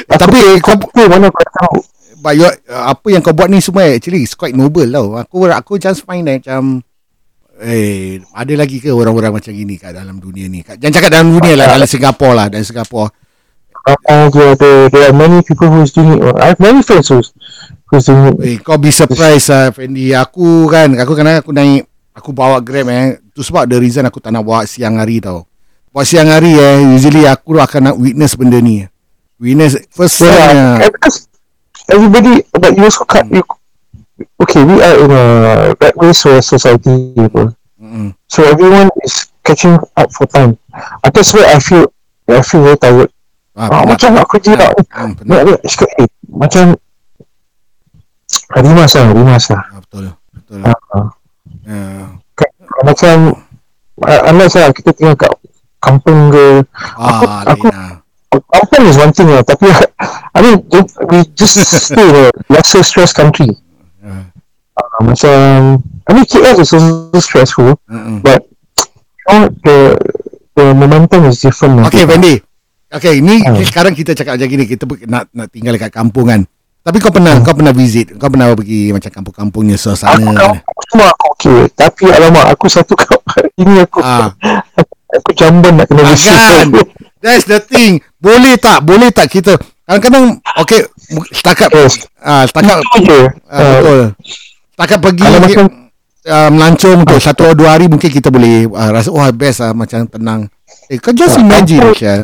Tapi 0.10 0.58
kau, 0.58 0.74
Kau 0.80 1.06
mana 1.06 1.30
kau 1.30 1.46
tahu? 1.46 1.78
but 2.18 2.34
you, 2.34 2.50
Apa 2.66 3.08
yang 3.12 3.22
kau 3.22 3.36
buat 3.36 3.52
ni 3.52 3.60
semua 3.60 3.94
Actually 3.94 4.24
it's 4.24 4.34
quite 4.34 4.56
noble 4.56 4.88
tau 4.88 5.22
Aku 5.22 5.46
aku 5.46 5.78
just 5.78 6.02
find 6.02 6.26
that 6.26 6.42
macam 6.42 6.82
Eh, 7.64 8.18
ada 8.34 8.54
lagi 8.58 8.82
ke 8.82 8.90
orang-orang 8.90 9.38
macam 9.38 9.54
gini 9.54 9.78
kat 9.78 9.94
dalam 9.94 10.18
dunia 10.18 10.50
ni? 10.50 10.66
Kat- 10.66 10.82
Jangan 10.82 11.00
cakap 11.00 11.10
dalam 11.14 11.30
dunia 11.38 11.54
lah, 11.54 11.78
dalam 11.78 11.86
Singapura 11.86 12.34
lah, 12.34 12.46
dalam 12.50 12.66
Singapura. 12.66 13.08
Uh, 13.84 14.30
there, 14.32 14.56
there, 14.56 14.88
there 14.90 15.06
are 15.12 15.16
many 15.16 15.44
people 15.44 15.68
who's 15.68 15.92
doing 15.92 16.24
it. 16.24 16.36
I 16.40 16.56
have 16.56 16.60
many 16.60 16.80
friends 16.82 17.12
who's, 17.12 17.36
who's 17.92 18.08
doing 18.08 18.32
it. 18.32 18.36
Eh, 18.40 18.58
kau 18.64 18.80
be 18.80 18.96
surprised 18.96 19.52
lah 19.52 19.76
Fendi 19.76 20.16
Aku 20.16 20.72
kan 20.72 20.96
Aku 20.96 21.20
kadang 21.20 21.44
aku 21.44 21.52
naik 21.52 21.84
Aku 22.16 22.32
bawa 22.32 22.64
grab 22.64 22.88
eh 22.88 23.20
Tu 23.36 23.44
sebab 23.44 23.68
the 23.68 23.76
reason 23.76 24.08
aku 24.08 24.24
tak 24.24 24.32
nak 24.32 24.48
bawa 24.48 24.64
siang 24.64 25.04
hari 25.04 25.20
tau 25.20 25.44
Bawa 25.92 26.08
siang 26.08 26.32
hari 26.32 26.56
eh 26.56 26.80
Usually 26.96 27.28
aku 27.28 27.60
akan 27.60 27.92
nak 27.92 27.96
witness 28.00 28.40
benda 28.40 28.64
ni 28.64 28.88
Witness 29.36 29.76
First 29.92 30.24
time 30.24 30.32
Yeah, 30.32 30.52
yeah. 30.56 30.84
and 30.88 30.92
because 30.96 31.28
everybody, 31.90 32.44
but 32.54 32.76
you 32.78 32.84
also 32.84 33.06
can't. 33.06 33.32
You, 33.32 33.44
okay, 34.42 34.64
we 34.64 34.82
are 34.82 34.98
in 35.04 35.12
a 35.12 35.24
rat 35.80 35.96
race 35.98 36.24
society. 36.46 37.14
Bro. 37.16 37.56
Mm-mm. 37.82 38.16
So 38.28 38.44
everyone 38.44 38.90
is 39.04 39.32
catching 39.44 39.78
up 39.98 40.12
for 40.14 40.28
time. 40.28 40.58
Uh, 40.74 41.10
that's 41.12 41.34
where 41.34 41.48
I 41.48 41.60
feel 41.60 41.92
I 42.28 42.42
feel 42.42 42.64
very 42.64 42.78
tired. 42.78 43.12
Ah, 43.56 43.70
Ah, 43.70 43.84
macam 43.84 44.10
nak 44.12 44.26
kerja 44.28 44.52
Hmm, 44.52 44.60
nak 44.60 44.72
penat. 45.20 45.42
nak 45.46 45.60
cakap 45.64 45.90
eh, 45.98 46.08
macam 46.28 46.66
rimas 48.56 48.92
lah, 48.92 49.06
rimas 49.10 49.46
lah. 49.48 49.62
Ah, 49.64 49.80
Betul 49.80 50.06
Betul 50.32 50.60
Ah, 50.62 50.78
ah. 50.92 51.08
uh, 51.68 52.04
Macam 52.84 53.16
uh, 54.02 54.22
unless 54.28 54.54
lah 54.54 54.70
kita 54.70 54.90
tinggal 54.92 55.16
kat 55.16 55.32
kampung 55.78 56.30
ke 56.30 56.64
Ah 56.98 57.44
aku- 57.46 57.70
lain 57.70 57.76
lah 57.76 57.92
kampung 58.34 58.84
is 58.84 58.98
one 58.98 59.14
thing 59.14 59.30
lah 59.30 59.46
tapi 59.46 59.70
I 60.36 60.40
mean 60.42 60.66
we 61.06 61.22
just 61.38 61.54
stay 61.62 62.02
in 62.02 62.18
a 62.18 62.26
lesser 62.50 62.82
stress 62.82 63.14
country 63.14 63.54
Ah, 64.02 64.26
uh, 64.82 65.02
macam 65.06 65.38
I 66.04 66.12
mean 66.12 66.26
KL 66.26 66.58
is 66.58 66.74
also 66.74 67.14
stressful 67.16 67.78
mm-mm. 67.86 68.20
but 68.20 68.42
you 69.24 69.30
know, 69.30 69.48
the 69.62 69.78
the 70.54 70.66
momentum 70.74 71.24
is 71.26 71.40
different 71.40 71.78
lah. 71.78 71.88
Okay 71.88 72.04
Fendi 72.04 72.42
Okay 72.94 73.20
ni 73.20 73.42
Ah. 73.42 73.58
sekarang 73.60 73.92
kita 73.92 74.14
cakap 74.14 74.38
macam 74.38 74.48
gini 74.48 74.64
Kita 74.64 74.86
nak 75.04 75.26
nak 75.30 75.48
tinggal 75.50 75.74
dekat 75.74 75.90
kampung 75.90 76.26
kan 76.26 76.42
Tapi 76.80 76.98
kau 76.98 77.10
pernah 77.10 77.40
Kau 77.40 77.52
pernah 77.52 77.72
visit 77.72 78.14
Kau 78.14 78.28
pernah 78.28 78.54
pergi 78.54 78.90
Macam 78.90 79.10
kampung-kampungnya 79.12 79.76
aku, 79.76 79.84
Suasana 79.84 80.30
aku 80.30 80.82
semua 80.86 81.08
aku 81.10 81.26
okay 81.34 81.60
tapi 81.74 82.06
alamak 82.08 82.46
aku 82.48 82.66
satu 82.68 82.94
kau 82.94 83.18
ini 83.60 83.82
aku 83.82 83.98
Ah. 84.00 84.30
aku 85.16 85.30
jamban 85.34 85.74
nak 85.76 85.86
kena 85.88 86.06
visit 86.08 86.30
kan? 86.30 86.68
That's 87.18 87.44
the 87.44 87.58
thing. 87.58 87.98
Boleh 88.16 88.56
tak? 88.56 88.82
Boleh 88.82 89.10
tak 89.10 89.28
kita 89.28 89.56
Kadang-kadang 89.84 90.38
Okay 90.56 90.84
mu- 91.10 91.26
Setakat 91.26 91.70
Yes. 91.72 92.06
ah, 92.20 92.44
Setakat 92.44 92.78
je. 93.00 93.20
ah, 93.44 93.58
Uh, 93.58 93.74
Betul 93.74 94.02
Setakat 94.70 94.98
pergi 95.00 95.24
Kalau 95.24 95.40
macam 95.40 95.64
uh, 96.26 96.50
Melancong 96.50 96.98
untuk 97.02 97.18
Satu 97.18 97.44
atau 97.44 97.56
dua 97.56 97.74
hari 97.74 97.88
Mungkin 97.88 98.08
kita 98.08 98.28
boleh 98.28 98.64
uh, 98.66 98.90
Rasa 98.92 99.10
wah 99.10 99.28
best 99.30 99.60
lah 99.60 99.72
Macam 99.72 100.06
tenang 100.06 100.46
Eh 100.88 100.98
kau 100.98 101.12
just 101.12 101.36
Ah, 101.36 101.42
imagine 101.42 101.82
kampung- 101.82 101.96
Syah 101.96 102.22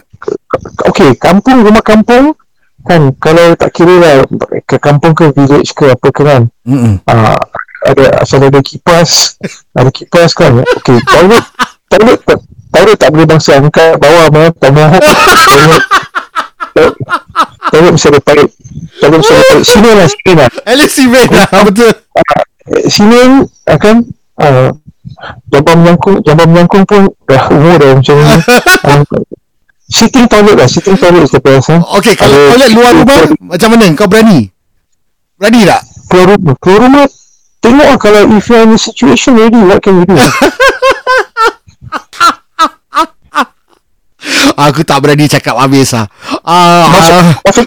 okay, 0.86 1.16
kampung 1.16 1.64
rumah 1.64 1.84
kampung 1.84 2.36
kan 2.80 3.12
kalau 3.20 3.54
tak 3.60 3.76
kira 3.76 3.96
lah 4.00 4.16
ke 4.64 4.80
kampung 4.80 5.12
ke 5.12 5.36
village 5.36 5.76
ke 5.76 5.92
apa 5.92 6.08
ke 6.10 6.22
kan. 6.24 6.48
Mm-mm. 6.64 7.04
uh, 7.04 7.38
ada 7.86 8.24
asal 8.24 8.44
ada 8.44 8.60
kipas 8.64 9.36
ada 9.76 9.92
kipas 9.92 10.32
kan. 10.32 10.64
Okay 10.80 11.00
toilet 11.04 11.44
toilet 11.92 12.20
tak 12.24 12.40
toilet 12.72 12.98
tak 13.00 13.10
boleh 13.12 13.28
bangsa 13.28 13.60
angkat 13.60 14.00
bawah 14.00 14.28
mana 14.32 14.50
tak 14.56 14.72
mahu 14.72 14.96
toilet 15.48 15.84
toilet 17.72 17.92
mesti 17.94 18.08
ada 18.12 18.20
tarik 18.24 18.50
toilet 19.00 19.18
mesti 19.20 19.34
ada 19.36 19.44
tarik 19.44 19.64
sini 19.68 19.90
lah 19.92 20.08
sini 20.08 20.34
lah. 20.36 20.50
At 20.64 20.76
least 20.80 20.98
imagine 21.04 21.36
lah 21.36 21.50
Betul. 21.68 21.92
Eh, 22.70 22.84
sini 22.88 23.20
akan 23.68 23.96
uh, 24.40 24.70
jamban 25.52 25.76
menyangkung 25.84 26.24
jamban 26.24 26.48
menyangkung 26.48 26.84
pun 26.88 27.12
dah 27.28 27.44
umur 27.52 27.76
dah 27.76 27.92
macam 27.98 28.16
ni 28.24 28.28
sitting 29.90 30.30
toilet 30.30 30.56
lah 30.56 30.70
sitting 30.70 30.96
toilet 30.96 31.26
best 31.26 31.74
eh. 31.74 31.82
Okay 31.98 32.14
kalau 32.14 32.38
Ada- 32.38 32.50
toilet 32.54 32.72
luar 32.78 32.94
rumah 32.94 33.18
Macam 33.42 33.68
mana? 33.74 33.86
Kau 33.98 34.06
berani? 34.06 34.40
Berani 35.36 35.62
tak? 35.66 35.82
Keluar 36.10 36.28
rumah. 36.38 36.54
Keluar 36.62 36.80
rumah 36.86 37.06
tengok 37.60 37.88
lah 37.92 37.98
kalau 38.00 38.22
if 38.38 38.48
you're 38.48 38.64
in 38.64 38.72
the 38.72 38.80
situation 38.80 39.36
already 39.36 39.60
what 39.66 39.82
can 39.82 40.00
you 40.00 40.06
do? 40.08 40.16
Aku 44.60 44.84
tak 44.84 45.00
berani 45.00 45.32
cakap 45.32 45.56
habis 45.56 45.96
lah. 45.96 46.12
Ah, 46.44 46.92
masuk 46.92 47.16
ah, 47.16 47.26
masuk 47.48 47.66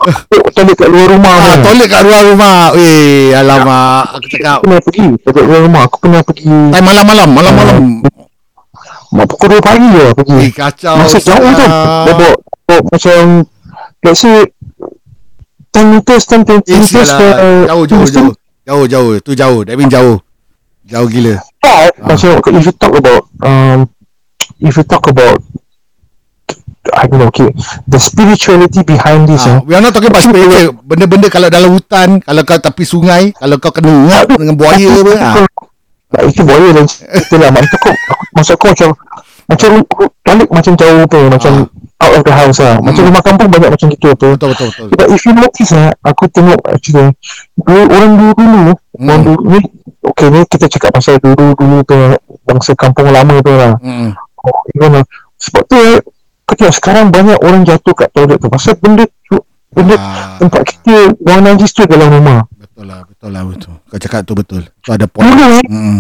toilet 0.53 0.77
kat 0.77 0.89
luar 0.93 1.09
rumah 1.09 1.33
ah, 1.33 1.41
mana 1.41 1.65
Toilet 1.65 1.89
kat 1.89 2.03
luar 2.05 2.23
rumah. 2.29 2.77
Eh 2.77 3.33
alamak 3.33 4.21
Aku 4.21 4.27
cakap. 4.29 4.61
Aku 4.61 4.69
pernah 4.69 4.81
pergi 4.85 5.07
toilet 5.25 5.45
luar 5.49 5.61
rumah. 5.65 5.81
Aku 5.89 5.97
pernah 5.97 6.21
pergi 6.21 6.53
Time 6.53 6.85
malam-malam 6.85 7.29
Malam-malam 7.33 7.77
mak 9.13 9.29
pukul 9.29 9.61
2 9.61 9.61
pagi 9.61 9.91
lah 9.93 10.11
pergi. 10.17 10.37
Eh 10.41 10.51
kacau 10.51 10.95
masa 10.97 11.19
jauh 11.21 11.51
tu 11.53 11.65
Ah. 11.69 12.05
bawa, 12.09 12.31
bawa 12.65 12.79
macam 12.89 13.45
let's 14.03 14.21
say 14.25 14.37
10 15.73 15.93
meters 15.93 16.25
10 16.29 16.49
20 16.49 16.65
Eh 16.69 16.81
meters 16.81 17.09
sialah 17.09 17.37
uh, 17.37 17.63
Jauh 17.69 17.85
jauh 17.87 18.05
jauh. 18.09 18.33
Jauh 18.63 18.85
jauh. 18.89 19.13
Tu 19.21 19.33
jauh. 19.37 19.61
That 19.65 19.77
mean 19.77 19.93
jauh. 19.93 20.17
Jauh 20.89 21.09
gila. 21.09 21.41
But 21.63 21.93
macam 22.03 22.41
if 22.57 22.65
you 22.67 22.75
talk 22.75 22.95
about 22.97 23.23
um, 23.41 23.89
if 24.61 24.75
you 24.77 24.85
talk 24.85 25.05
about 25.09 25.41
I 26.93 27.07
don't 27.07 27.23
know, 27.23 27.31
okay, 27.31 27.47
the 27.87 27.97
spirituality 28.03 28.83
behind 28.83 29.31
this, 29.31 29.47
Ah, 29.47 29.63
ah, 29.63 29.65
we 29.65 29.71
are 29.73 29.79
not 29.81 29.95
talking 29.95 30.11
about 30.11 30.27
spiritual. 30.27 30.75
Benda-benda 30.83 31.31
kalau 31.31 31.47
dalam 31.47 31.79
hutan, 31.79 32.19
kalau 32.19 32.43
kau 32.43 32.59
tepi 32.59 32.83
sungai, 32.83 33.31
kalau 33.39 33.55
kau 33.63 33.71
kena 33.71 34.11
ngap 34.11 34.35
dengan 34.35 34.59
buaya 34.59 34.91
apa. 34.91 35.15
Ah. 35.15 35.47
Nah, 36.13 36.23
itu 36.25 36.41
buaya 36.45 36.69
dan 36.73 36.85
cerita 36.85 37.35
lah. 37.37 37.51
Maksud 37.51 37.73
aku, 37.75 37.89
aku, 37.89 38.25
maksud 38.37 38.55
aku 38.55 38.67
macam 38.69 38.89
macam 39.43 39.71
balik 40.23 40.49
macam 40.49 40.73
jauh 40.77 41.01
apa, 41.03 41.21
macam 41.29 41.53
out 41.99 42.15
of 42.15 42.23
the 42.23 42.33
house 42.33 42.59
lah. 42.59 42.77
Macam 42.79 43.03
Hmm. 43.05 43.09
rumah 43.13 43.23
kampung 43.23 43.49
banyak 43.49 43.71
macam 43.73 43.87
gitu 43.89 44.07
apa. 44.09 44.27
Betul 44.35 44.49
betul 44.53 44.67
betul. 44.71 44.87
But 44.93 45.09
if 45.09 45.21
you 45.25 45.33
notice 45.33 45.73
lah, 45.73 45.89
aku 46.03 46.25
tengok 46.29 46.59
actually 46.69 47.11
dulu 47.57 47.83
orang 47.89 48.13
dulu 48.17 48.33
dulu, 48.35 48.63
Hmm. 48.97 49.09
orang 49.09 49.23
dulu 49.25 49.41
ni, 49.49 49.59
okay 50.03 50.29
ni 50.29 50.41
kita 50.47 50.67
cakap 50.69 50.91
pasal 50.93 51.17
dulu 51.17 51.53
dulu 51.53 51.77
tu 51.83 51.97
bangsa 52.45 52.73
kampung 52.75 53.09
lama 53.09 53.35
tu 53.41 53.53
lah. 53.53 53.73
Hmm. 53.81 54.13
Oh, 54.43 54.59
gimana? 54.69 55.01
Sebab 55.39 55.63
tu 55.65 55.77
eh, 55.79 55.99
kau 56.43 56.55
tengok 56.55 56.75
sekarang 56.75 57.07
banyak 57.09 57.39
orang 57.41 57.63
jatuh 57.63 57.95
kat 57.95 58.11
toilet 58.11 58.37
tu. 58.37 58.51
Pasal 58.51 58.75
benda 58.77 59.07
tu, 59.25 59.39
benda 59.71 59.95
Ah, 59.97 60.37
tempat 60.37 60.63
kita 60.67 61.15
buang 61.17 61.41
najis 61.41 61.71
tu 61.71 61.87
dalam 61.87 62.11
rumah. 62.11 62.43
Betul 62.83 62.91
lah, 62.91 63.01
betul 63.07 63.31
lah 63.31 63.43
betul. 63.47 63.75
Kau 63.87 63.99
cakap 63.99 64.21
tu 64.27 64.33
betul. 64.35 64.63
Tu 64.83 64.89
ada 64.91 65.07
point. 65.07 65.31
Eh, 65.31 65.63
Hmm. 65.71 65.99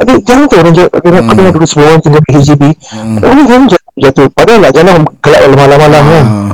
ada 0.00 0.12
jangan 0.24 0.44
tu 0.48 0.56
orang 0.56 0.72
jatuh. 0.72 0.96
Ada 0.96 1.20
Hmm. 1.20 1.28
hmm. 1.28 1.52
dulu 1.52 1.66
semua 1.68 1.86
orang 1.92 2.00
tinggal 2.00 2.22
di. 2.24 2.70
Hmm. 2.88 3.16
Orang 3.20 3.44
jangan 3.44 3.66
jatuh, 3.68 3.92
jatuh. 4.00 4.26
Padahal 4.32 4.60
lah 4.64 4.70
jalan 4.72 4.94
gelap 5.20 5.40
malam-malam 5.52 6.02
kan. 6.02 6.24
Ah, 6.24 6.52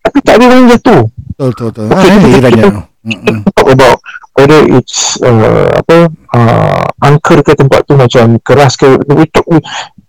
Tapi 0.00 0.18
tak 0.20 0.34
ada 0.36 0.44
orang 0.46 0.68
jatuh. 0.68 1.00
betul 1.08 1.48
betul 1.48 1.66
betul. 1.72 1.84
Okay, 1.88 1.96
Ah, 1.96 2.04
kita- 2.04 2.28
ini 2.28 2.50
kita- 2.52 2.88
Hmm. 3.00 3.40
talk 3.56 3.64
about 3.64 3.96
whether 4.36 4.60
it's 4.76 5.16
uh, 5.24 5.72
apa 5.72 6.12
uh, 6.36 6.84
angker 7.00 7.40
ke 7.40 7.56
tempat 7.56 7.80
tu 7.88 7.96
macam 7.96 8.36
keras 8.44 8.76
ke 8.76 8.84
we 9.08 9.24
talk, 9.24 9.48
we, 9.48 9.56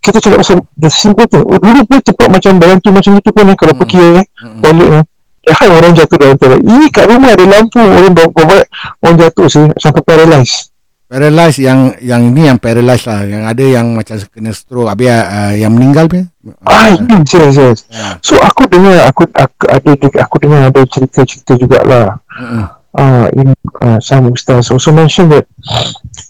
kita 0.04 0.20
cakap 0.20 0.44
pasal 0.44 0.60
the 0.76 0.92
simple 0.92 1.24
thing 1.24 1.40
dulu 1.40 1.80
pun 1.88 2.04
tempat 2.04 2.28
macam 2.28 2.60
dalam 2.60 2.76
tu 2.84 2.92
macam 2.92 3.16
itu 3.16 3.32
pun 3.32 3.48
kalau 3.56 3.72
Hmm. 3.72 3.80
pergi 3.80 3.96
eh, 3.96 4.24
Hmm. 4.44 4.60
toilet 4.60 4.88
eh 4.92 5.04
Jangan 5.42 5.68
orang 5.74 5.92
jatuh 5.98 6.16
dalam 6.22 6.36
toilet 6.38 6.60
Ini 6.62 6.86
kat 6.94 7.06
rumah 7.10 7.34
ada 7.34 7.44
lampu 7.46 7.82
Orang 7.82 8.14
bawa 8.14 8.28
bawa 8.30 8.58
Orang 9.02 9.16
jatuh 9.18 9.46
sih 9.50 9.66
Sampai 9.78 10.02
paralyze 10.06 10.70
Paralyze 11.12 11.60
yang 11.60 11.92
yang 12.00 12.32
ni 12.32 12.48
yang 12.48 12.56
paralyze 12.56 13.04
lah. 13.04 13.20
Yang 13.28 13.44
ada 13.44 13.64
yang 13.68 13.86
macam 13.92 14.16
kena 14.32 14.48
stroke. 14.56 14.88
Habis 14.88 15.12
uh, 15.12 15.52
yang 15.60 15.68
meninggal 15.76 16.08
pun. 16.08 16.24
Ah, 16.64 16.88
ini 16.88 17.20
serius 17.28 17.52
serius 17.52 17.80
Ya. 17.92 18.16
So 18.24 18.40
aku 18.40 18.64
dengar 18.64 19.12
Aku 19.12 19.28
aku 19.28 19.64
ada 19.68 19.92
Aku 20.24 20.40
dengar 20.40 20.72
ada 20.72 20.80
cerita-cerita 20.88 21.60
jugalah 21.60 22.16
Hmm. 22.32 22.64
Ah, 22.96 23.28
in 23.36 23.52
uh, 23.84 24.00
some 24.00 24.32
ustaz 24.32 24.72
also 24.72 24.88
mention 24.88 25.28
that 25.28 25.44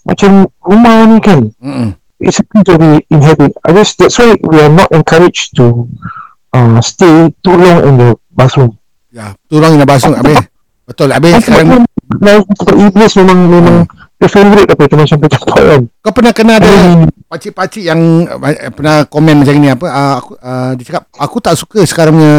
macam 0.03 0.51
rumah 0.59 1.07
ni 1.07 1.23
kan 1.23 1.47
Hmm. 1.63 1.95
it's 2.19 2.43
something 2.43 2.63
to 2.67 2.75
be 2.75 2.99
inhabit. 3.07 3.55
I 3.63 3.71
guess 3.71 3.95
that's 3.95 4.19
why 4.19 4.35
we 4.35 4.59
are 4.59 4.71
not 4.71 4.91
encouraged 4.91 5.55
to 5.63 5.87
uh, 6.51 6.83
stay 6.83 7.31
too 7.39 7.55
long 7.55 7.87
in 7.87 7.93
the 8.03 8.09
bathroom. 8.35 8.75
Ya, 9.13 9.37
tu 9.45 9.61
orang 9.61 9.77
yang 9.77 9.85
basuh 9.85 10.09
habis. 10.11 10.41
Betul. 10.83 11.13
Habis 11.13 11.37
sekarang 11.39 11.85
tempat 12.09 12.75
iblis 12.75 13.11
memang 13.15 13.39
memang 13.45 13.77
the 14.17 14.27
favourite 14.27 14.67
apa 14.67 14.83
tu 14.83 14.95
macam 14.95 15.17
tempat 15.17 15.39
kan. 15.45 15.81
kau 16.01 16.11
pernah 16.11 16.31
kena 16.31 16.53
ada 16.57 16.67
Hmm. 16.67 17.05
Pakcik-pakcik 17.25 17.83
yang 17.83 17.99
uh, 18.25 18.37
pernah 18.69 19.05
komen 19.05 19.41
macam 19.41 19.53
ni 19.55 19.67
apa 19.67 19.85
uh, 19.85 20.13
aku 20.17 20.31
uh, 20.35 20.71
dia 20.75 20.85
cakap 20.85 21.03
aku 21.11 21.37
tak 21.39 21.55
suka 21.55 21.81
sekarang 21.83 22.13
punya 22.15 22.37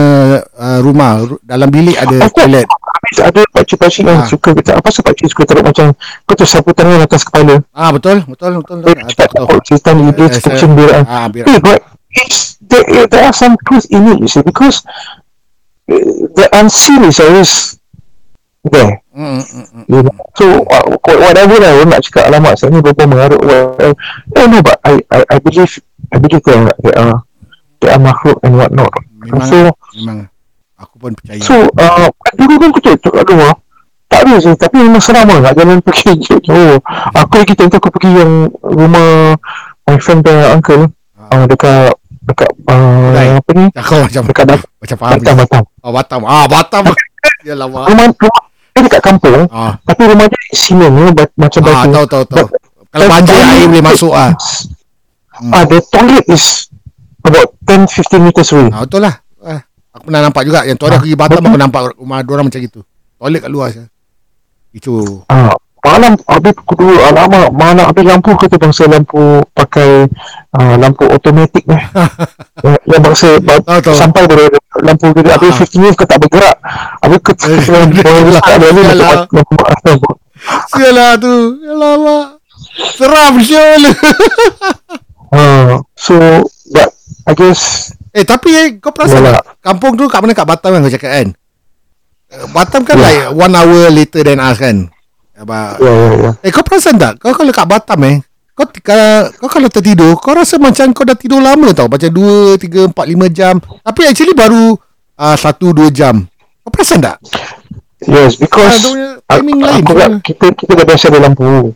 uh, 0.51 0.79
rumah 0.81 1.19
ru- 1.21 1.43
dalam 1.43 1.67
bilik 1.67 1.95
ada 1.95 2.15
Aku 2.21 2.31
toilet. 2.37 2.63
habis 2.69 3.19
ada 3.19 3.41
pakcik-pakcik 3.49 4.05
yang 4.05 4.21
Ah. 4.21 4.29
suka 4.29 4.51
kita 4.53 4.71
apa 4.75 4.89
sebab 4.89 5.05
pakcik 5.09 5.27
suka 5.29 5.43
taruh 5.45 5.65
macam 5.65 5.87
kau 6.23 6.35
tu 6.35 6.45
sapu 6.45 6.71
tangan 6.71 7.01
atas 7.01 7.23
kepala. 7.23 7.59
Ah 7.71 7.91
betul 7.91 8.23
betul 8.25 8.61
betul. 8.61 8.77
betul. 8.81 9.09
Cakap 9.09 9.29
tahu. 9.33 9.47
oh, 9.49 9.59
setan 9.63 9.95
iblis 10.01 10.31
Eh, 10.31 10.35
saya- 10.37 10.47
kucing 10.53 10.73
berak. 10.75 11.03
Ah 11.05 11.27
biar. 11.27 11.45
Yeah, 11.45 11.61
but 11.61 11.79
it's 12.13 12.55
there, 12.61 12.85
there 13.05 13.25
are 13.25 13.35
some 13.35 13.59
truth 13.61 13.89
in 13.89 14.07
it, 14.07 14.19
you 14.21 14.29
see, 14.29 14.41
because 14.41 14.85
the 15.87 16.47
unseen 16.53 17.05
is 17.05 17.21
always 17.21 17.79
there. 18.65 19.03
Mm, 19.15 19.41
mm, 19.45 19.67
mm. 19.71 19.85
You 19.89 20.01
know? 20.03 20.17
So 20.35 20.65
uh, 20.65 20.85
whatever 21.05 21.61
lah 21.61 21.77
orang 21.79 21.91
nak 21.93 22.03
cakap 22.09 22.33
alamak 22.33 22.57
saya 22.57 22.73
ni 22.73 22.81
berapa 22.81 23.05
mengarut 23.05 23.41
whatever. 23.45 23.95
No, 24.33 24.41
no, 24.49 24.59
but 24.65 24.81
I 24.83 24.99
I, 25.13 25.21
I 25.29 25.37
believe 25.39 25.71
I 26.11 26.17
believe 26.19 26.43
there, 26.43 26.73
there 26.81 26.97
are 26.97 27.23
there 27.81 27.93
are 27.93 28.03
makhluk 28.03 28.41
and 28.43 28.57
what 28.57 28.73
not. 28.73 28.91
Memang 29.21 29.47
So 29.47 29.59
memang 29.95 30.19
aku 30.81 30.95
pun 30.99 31.13
percaya. 31.17 31.41
so 31.41 31.55
uh, 31.79 32.09
dulu 32.35 32.55
kan 32.61 32.71
kita 32.75 32.91
tu 32.99 33.09
kat 33.13 33.25
rumah 33.31 33.55
tak 34.11 34.21
ada 34.27 34.35
sih 34.43 34.55
tapi 34.59 34.85
memang 34.85 35.01
seram 35.01 35.29
lah 35.29 35.39
nak 35.41 35.55
jalan 35.57 35.79
pergi 35.85 36.17
jauh. 36.49 36.81
Aku 37.15 37.35
lagi 37.37 37.55
tentu 37.55 37.77
aku 37.77 37.93
pergi 37.93 38.11
yang 38.25 38.49
rumah 38.65 39.37
my 39.85 39.97
friend 40.01 40.25
punya 40.25 40.57
uncle 40.57 40.89
uh, 41.21 41.45
dekat 41.45 41.93
dekat 42.25 42.51
uh. 42.73 43.04
Apa 43.45 43.51
ni 43.53 43.65
Kau 43.77 44.01
macam 44.01 44.23
dekat 44.25 44.45
Bat- 44.49 44.69
macam 44.81 44.97
faham. 44.97 45.13
Batam 45.15 45.35
Batam. 45.37 45.63
Oh 45.79 45.93
Batam. 45.93 46.21
Ah 46.25 46.45
Batam. 46.47 46.83
Yalah 47.49 47.67
mak. 47.69 47.85
Rumah 47.93 48.07
rumah 48.11 48.43
dia 48.75 48.81
dekat 48.83 49.03
kampung 49.05 49.47
Ah, 49.49 49.79
tapi 49.85 50.03
rumah 50.09 50.27
dia 50.27 50.41
simen 50.51 50.91
ni 50.91 51.05
macam 51.37 51.61
ah 51.63 51.85
batu. 51.85 51.93
tahu 51.93 52.05
tahu 52.09 52.25
tahu. 52.27 52.47
But- 52.49 52.53
Kalau 52.89 53.07
banjir 53.07 53.37
air 53.37 53.67
boleh 53.67 53.85
masuk 53.85 54.11
ah. 54.11 54.33
Ah, 55.51 55.63
the 55.63 55.79
toilet 55.85 56.25
is 56.27 56.71
about 57.21 57.53
10-15 57.67 58.23
meters 58.23 58.49
away. 58.51 58.71
Ah 58.71 58.83
betul 58.83 59.03
lah. 59.03 59.15
Ah, 59.39 59.61
aku 59.91 60.09
pernah 60.09 60.21
nampak 60.23 60.43
juga 60.43 60.63
yang 60.63 60.75
tu 60.75 60.87
hari 60.87 60.97
aku 60.97 61.05
pergi 61.05 61.17
Batam 61.17 61.43
aku 61.45 61.59
nampak 61.59 61.81
rumah 61.95 62.19
dua 62.23 62.35
orang 62.35 62.47
macam 62.49 62.61
gitu. 62.61 62.81
Toilet 63.15 63.41
kat 63.41 63.51
luar 63.51 63.69
saja. 63.71 63.87
Itu. 64.71 65.23
Ah, 65.29 65.53
malam 65.85 66.17
habis 66.25 66.57
pukul 66.57 66.77
dulu 66.81 66.97
alamak 66.99 67.53
mana 67.53 67.93
habis 67.93 68.03
lampu 68.03 68.33
kata 68.35 68.57
bangsa 68.57 68.89
lampu 68.89 69.21
pakai 69.53 70.09
ah, 70.51 70.81
lampu 70.81 71.05
automatik 71.05 71.69
ni. 71.69 71.77
yang, 72.65 72.79
yang 72.89 73.01
bangsa 73.05 73.37
ba- 73.39 73.61
sampai 73.85 74.25
pada 74.25 74.49
lampu 74.81 75.13
dia 75.13 75.37
habis 75.37 75.53
Ah. 75.53 75.61
15 75.61 75.77
minit 75.77 75.95
kau 75.95 76.09
tak 76.09 76.19
bergerak. 76.19 76.57
Habis 77.05 77.21
ke 77.21 77.33
Eh, 77.37 77.61
Yalah. 78.89 79.29
Sialah 80.73 81.11
tu. 81.17 81.35
Yalah 81.61 81.93
mak. 81.97 82.27
Seram 82.97 83.35
sial. 83.41 83.83
Ah, 85.35 85.83
so 85.99 86.15
but 86.71 86.95
I 87.27 87.35
guess 87.35 87.91
eh 88.15 88.23
tapi 88.23 88.55
eh, 88.55 88.67
kau 88.79 88.95
perasan 88.95 89.19
Yalah. 89.19 89.43
Kampung 89.59 89.99
tu 89.99 90.07
kat 90.07 90.23
mana 90.23 90.31
kat 90.31 90.47
Batam 90.47 90.71
kan 90.71 90.87
kau 90.87 90.95
cakap 90.95 91.11
kan? 91.11 91.29
Eh, 92.31 92.47
Batam 92.55 92.87
kan 92.87 92.95
Ya. 92.95 93.03
like 93.03 93.27
one 93.35 93.51
hour 93.51 93.91
later 93.91 94.23
than 94.23 94.39
us 94.39 94.57
kan? 94.57 94.94
Apa? 95.35 95.77
ya 95.79 95.91
ya 95.91 96.11
ya. 96.17 96.31
Eh 96.41 96.51
kau 96.51 96.63
perasan 96.63 96.95
tak? 96.95 97.19
Kau 97.19 97.35
kalau 97.35 97.51
kat 97.51 97.67
Batam 97.67 98.01
eh 98.05 98.17
kau, 98.55 98.71
kalau, 98.81 99.11
kau 99.35 99.51
kalau 99.51 99.67
tertidur 99.67 100.15
Kau 100.17 100.31
rasa 100.33 100.57
macam 100.57 100.91
kau 100.91 101.03
dah 101.03 101.15
tidur 101.15 101.43
lama 101.43 101.75
tau 101.75 101.91
Macam 101.91 102.07
2, 102.07 102.55
3, 102.55 102.87
4, 102.87 102.95
5 102.95 103.27
jam 103.29 103.55
Tapi 103.59 104.01
actually 104.05 104.31
baru 104.31 104.79
uh, 105.17 105.35
1, 105.35 105.59
2 105.59 105.91
jam 105.91 106.23
Kau 106.63 106.71
perasan 106.71 107.03
tak? 107.03 107.19
Yes, 108.05 108.37
Ah, 108.37 108.39
because 108.39 108.85
punya 108.85 109.09
aku, 109.17 109.33
timing 109.33 109.59
lain. 109.59 109.81
aku 109.81 109.93
dah, 109.97 110.09
kita 110.21 110.47
kita 110.53 110.73
dah 110.77 110.85
biasa 110.85 111.05
ada 111.09 111.19
lampu. 111.25 111.73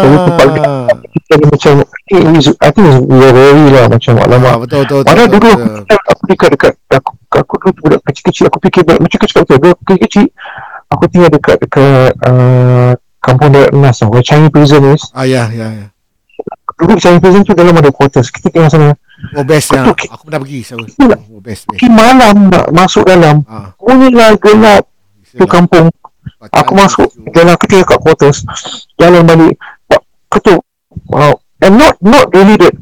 Jadi 0.00 0.16
tempat 0.24 0.46
Ah. 0.56 0.88
Kita 1.04 1.32
ni 1.36 1.46
macam 1.46 1.74
I 1.84 2.00
think 2.08 2.24
it's- 2.32 2.56
I 2.58 2.68
think 2.72 2.86
it's 2.88 3.00
very 3.04 3.64
lah 3.68 3.84
macam 3.86 4.12
Ah, 4.16 4.24
alamak. 4.24 4.54
betul 4.64 4.80
betul 4.82 5.00
betul, 5.04 5.26
dulu 5.28 5.50
betul. 5.52 6.00
aku 6.08 6.22
dekat 6.26 6.48
dekat 6.56 6.72
aku 6.88 7.10
aku 7.28 7.54
dulu 7.60 7.70
budak 7.76 8.00
kecil-kecil 8.12 8.52
aku 8.52 8.58
fikir 8.68 8.82
baik 8.84 9.00
macam 9.00 9.18
kecil. 9.24 9.42
Dulu 9.48 9.72
aku 9.72 9.82
kecil 9.96 10.28
aku 10.92 11.04
tinggal 11.08 11.30
dekat 11.32 11.56
dekat 11.64 12.12
uh, 12.28 12.92
kampung 13.24 13.50
Darat 13.56 13.72
Nas 13.72 13.98
tau. 13.98 14.12
Where 14.12 14.20
Changi 14.20 14.52
Prison 14.52 14.92
is. 14.92 15.08
Ah 15.16 15.24
ya 15.24 15.48
ya 15.48 15.72
ya. 15.72 15.86
Dulu 16.76 17.00
Changi 17.00 17.18
Prison 17.18 17.42
tu 17.42 17.56
dalam 17.56 17.72
ada 17.72 17.88
quarters. 17.88 18.28
Kita 18.28 18.52
tinggal 18.52 18.68
sana. 18.68 18.92
Oh 19.38 19.44
best 19.46 19.72
ya. 19.72 19.88
Betul. 19.88 20.12
Aku 20.12 20.22
pernah 20.28 20.40
pergi 20.44 20.60
sama. 20.60 20.84
Oh 21.32 21.40
best 21.40 21.64
best. 21.72 21.80
Malam 21.88 22.52
nak 22.52 22.68
masuk 22.74 23.08
dalam. 23.08 23.46
Ah. 23.48 23.72
Bunyilah 23.80 24.36
gelap 24.36 24.84
tu 25.32 25.46
kampung. 25.48 25.88
Aku 26.52 26.72
masuk 26.76 27.08
dalam 27.32 27.56
aku 27.56 27.64
tinggal 27.70 27.88
kat 27.88 27.98
quarters. 28.02 28.44
Jalan 29.00 29.24
balik. 29.24 29.56
Ketuk. 30.28 30.60
Wow. 31.08 31.40
And 31.62 31.78
not 31.78 31.96
not 32.02 32.28
really 32.34 32.58
that 32.58 32.74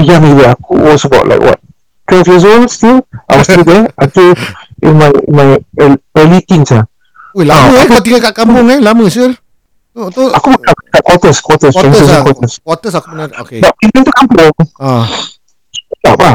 young 0.00 0.26
either. 0.26 0.58
Aku 0.58 0.74
was 0.74 1.06
about 1.06 1.30
like 1.30 1.38
what? 1.38 1.62
12 2.10 2.26
years 2.26 2.44
old 2.44 2.66
still. 2.66 2.98
I 3.24 3.36
was 3.36 3.46
still 3.46 3.62
there 3.62 3.86
until 3.96 4.34
in 4.80 4.94
my 4.94 5.08
in 5.08 5.32
my 5.32 5.46
ear- 5.78 6.00
early 6.14 6.40
teens 6.42 6.70
lah. 6.70 6.84
Weh 7.32 7.44
lama 7.44 7.70
Ah, 7.70 7.78
eh 7.78 7.84
kau 7.86 8.00
tinggal 8.00 8.20
kat 8.20 8.34
kampung 8.34 8.66
eh. 8.66 8.78
Lama 8.78 9.06
sure. 9.06 9.32
Tu 9.90 10.02
tu 10.10 10.22
Aku 10.28 10.54
kat 10.54 11.02
quarters, 11.02 11.38
quarters, 11.38 11.72
quarters 11.72 12.04
lah. 12.04 12.22
quarters. 12.22 12.52
Quarters 12.58 12.94
aku 12.94 13.06
pernah. 13.10 13.26
Okay. 13.38 13.58
Tak 13.58 13.72
pintu 13.80 14.10
kampung. 14.10 14.50
Ah. 14.76 15.06
Tak 16.00 16.14
apa. 16.14 16.30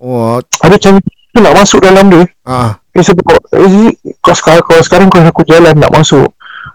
Oh 0.00 0.36
Ada 0.64 0.74
macam 0.74 0.92
tu 1.04 1.38
nak 1.38 1.54
masuk 1.54 1.78
dalam 1.80 2.04
dia. 2.08 2.24
ah. 2.44 2.76
Eh 2.90 3.00
sebab 3.00 3.22
eh, 3.54 3.92
kau 4.18 4.32
sekarang, 4.32 4.64
kalau 4.64 4.82
sekarang 4.82 5.06
kalau 5.06 5.24
aku 5.24 5.42
jalan 5.46 5.72
nak 5.72 5.90
masuk 5.90 6.26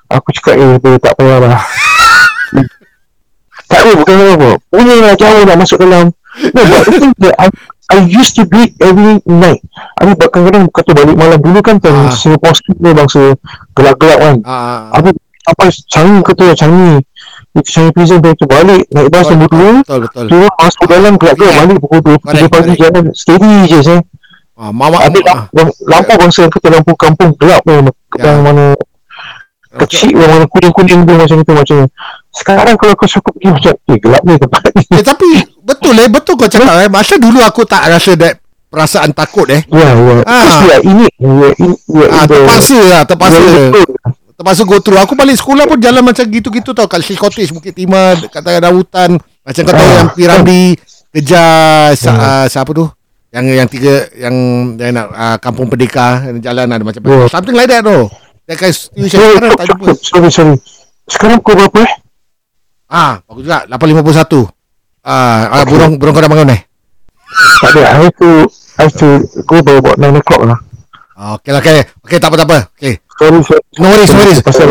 Aku 0.07 0.31
cakap 0.31 0.55
eh 0.55 0.79
dia 0.79 0.95
tak 0.95 1.11
payah 1.19 1.37
lah 1.41 1.59
Tak 3.67 3.77
ada 3.81 3.91
bukan 3.97 4.15
apa 4.31 4.49
Punya 4.69 4.95
lah 5.01 5.13
jauh 5.13 5.41
nak 5.43 5.57
masuk 5.57 5.77
dalam 5.77 6.13
No 6.35 6.61
but 6.67 6.81
the 6.83 6.91
thing 6.99 7.13
that 7.23 7.35
I, 7.39 7.47
I 7.91 7.97
used 8.03 8.35
to 8.35 8.43
do 8.43 8.59
it 8.65 8.75
every 8.83 9.23
night 9.23 9.63
I 9.95 10.03
mean 10.03 10.15
kadang-kadang 10.19 10.67
kata 10.73 10.91
balik 10.91 11.15
malam 11.15 11.39
Dulu 11.39 11.59
kan 11.63 11.79
time 11.79 11.95
Ah. 11.95 12.11
Singapore 12.11 12.55
Street 12.57 12.79
ni 12.81 12.91
bangsa 12.91 13.39
gelap-gelap 13.71 14.19
kan 14.19 14.35
Ah. 14.43 14.91
Aku 14.99 15.15
sampai 15.45 15.69
Changi 15.87 16.19
kata 16.21 16.45
Changi 16.53 16.99
Itu 17.55 17.69
Changi 17.71 17.91
Prison 17.95 18.19
tu 18.19 18.45
balik 18.45 18.83
Naik 18.91 19.07
bas 19.13 19.29
nombor 19.31 19.47
dua 19.47 19.69
Betul 19.79 19.99
betul. 20.09 20.25
Turun 20.27 20.51
masuk 20.59 20.85
dalam 20.91 21.13
gelap-gelap 21.15 21.53
balik 21.55 21.77
pukul 21.79 21.99
2 22.03 22.19
Correct, 22.19 22.49
pagi 22.51 22.73
jalan 22.75 23.03
steady 23.15 23.53
je 23.69 23.79
saya 23.79 23.99
Ah 24.55 24.71
mama 24.71 24.99
Habis 24.99 25.23
ah. 25.27 25.47
lampu, 25.51 25.71
lampu 25.87 26.11
bangsa 26.15 26.47
yang 26.47 26.51
kata 26.51 26.67
lampu 26.73 26.91
kampung 26.99 27.31
gelap 27.39 27.63
ni 27.63 27.79
Ya. 28.15 28.31
Yang 28.31 28.39
mana 28.47 28.65
kecil 29.75 30.15
yang 30.15 30.31
mana 30.31 30.47
kuning-kuning 30.47 31.03
tu 31.03 31.13
macam 31.19 31.37
itu 31.43 31.51
macam 31.51 31.75
ni. 31.83 31.87
Sekarang 32.31 32.75
kalau 32.79 32.95
kau 32.95 33.11
cukup 33.11 33.35
pergi 33.35 33.49
macam 33.51 33.73
eh 33.91 33.97
gelap 33.99 34.21
ni 34.23 34.33
tempat 34.39 34.61
ni. 34.71 34.83
Eh, 34.87 35.03
tapi 35.03 35.29
betul 35.85 36.01
eh 36.01 36.09
betul 36.09 36.33
kau 36.33 36.49
cakap 36.49 36.81
eh. 36.81 36.89
Masa 36.89 37.13
dulu 37.21 37.39
aku 37.45 37.61
tak 37.63 37.85
rasa 37.85 38.17
that 38.17 38.41
perasaan 38.73 39.13
takut 39.13 39.45
eh. 39.53 39.61
Ya, 39.69 39.93
ya. 39.93 40.13
Ah. 40.25 40.65
Dia 40.65 40.77
ini, 40.81 41.05
ya, 41.21 41.49
ini, 41.61 41.75
ya, 41.93 42.05
Ah, 42.09 42.25
terpaksa 42.25 42.79
lah, 42.81 43.01
terpaksa. 43.05 43.39
Terpaksa 44.35 44.61
go 44.65 44.81
through. 44.81 44.99
Aku 44.99 45.13
balik 45.15 45.37
sekolah 45.37 45.63
pun 45.63 45.77
jalan 45.79 46.01
macam 46.03 46.25
gitu-gitu 46.25 46.73
tau. 46.73 46.89
Kat 46.89 46.99
Hill 47.05 47.15
Cottage, 47.15 47.53
Bukit 47.53 47.71
Timah, 47.71 48.19
dekat 48.19 48.41
tengah 48.41 48.73
hutan. 48.73 49.15
Macam 49.15 49.61
kau 49.63 49.71
tahu 49.71 49.85
Ah. 49.85 49.95
yang 49.95 50.09
Piramli 50.11 50.63
kejar 51.13 51.93
sa, 51.95 52.09
Hmm. 52.11 52.19
uh, 52.19 52.45
siapa 52.49 52.71
tu? 52.73 52.85
Yang 53.31 53.45
yang 53.51 53.67
tiga 53.67 53.93
yang 54.15 54.35
yang 54.79 54.91
nak 54.95 55.07
uh, 55.11 55.37
kampung 55.43 55.67
Perdeka 55.67 56.23
jalan 56.39 56.71
ada 56.71 56.83
macam 56.83 57.03
Yeah. 57.03 57.27
something 57.27 57.51
like 57.55 57.67
that 57.67 57.83
tu. 57.83 58.07
That 58.47 58.57
kind 58.57 58.71
of 58.71 58.77
situation 58.79 59.19
Oh, 59.19 59.29
sekarang 59.35 59.51
tak 59.55 59.65
jumpa. 59.71 59.85
sorry, 59.99 60.29
sorry. 60.31 60.55
Sekarang 61.05 61.37
pukul 61.43 61.53
berapa 61.61 61.77
eh? 61.83 61.91
Ah, 62.87 63.19
bagus 63.27 63.43
juga 63.43 63.65
851. 63.67 64.49
Ah, 65.05 65.61
ah 65.61 65.63
burung 65.63 66.01
burung 66.01 66.17
kau 66.17 66.23
dah 66.25 66.31
bangun 66.31 66.49
eh? 66.49 66.61
Tak 67.61 67.69
ada. 67.77 67.81
I 67.85 67.95
have 68.01 68.15
to, 68.17 68.29
I 68.75 68.81
have 68.89 68.95
to 68.97 69.07
go 69.45 69.61
by 69.61 69.77
about 69.77 70.01
9 70.01 70.17
o'clock 70.17 70.41
lah. 70.43 70.59
Ah, 71.13 71.37
okey 71.37 71.53
lah, 71.53 71.61
okey. 71.61 71.85
Okey, 72.03 72.17
tak 72.17 72.33
apa 72.33 72.35
tak 72.41 72.47
apa. 72.49 72.57
Okey. 72.73 72.93
Sorry, 73.15 73.39
sorry. 73.45 73.63
No 73.77 73.85
worries, 73.87 74.11
no 74.11 74.19
worries. 74.19 74.41
Pasal 74.41 74.67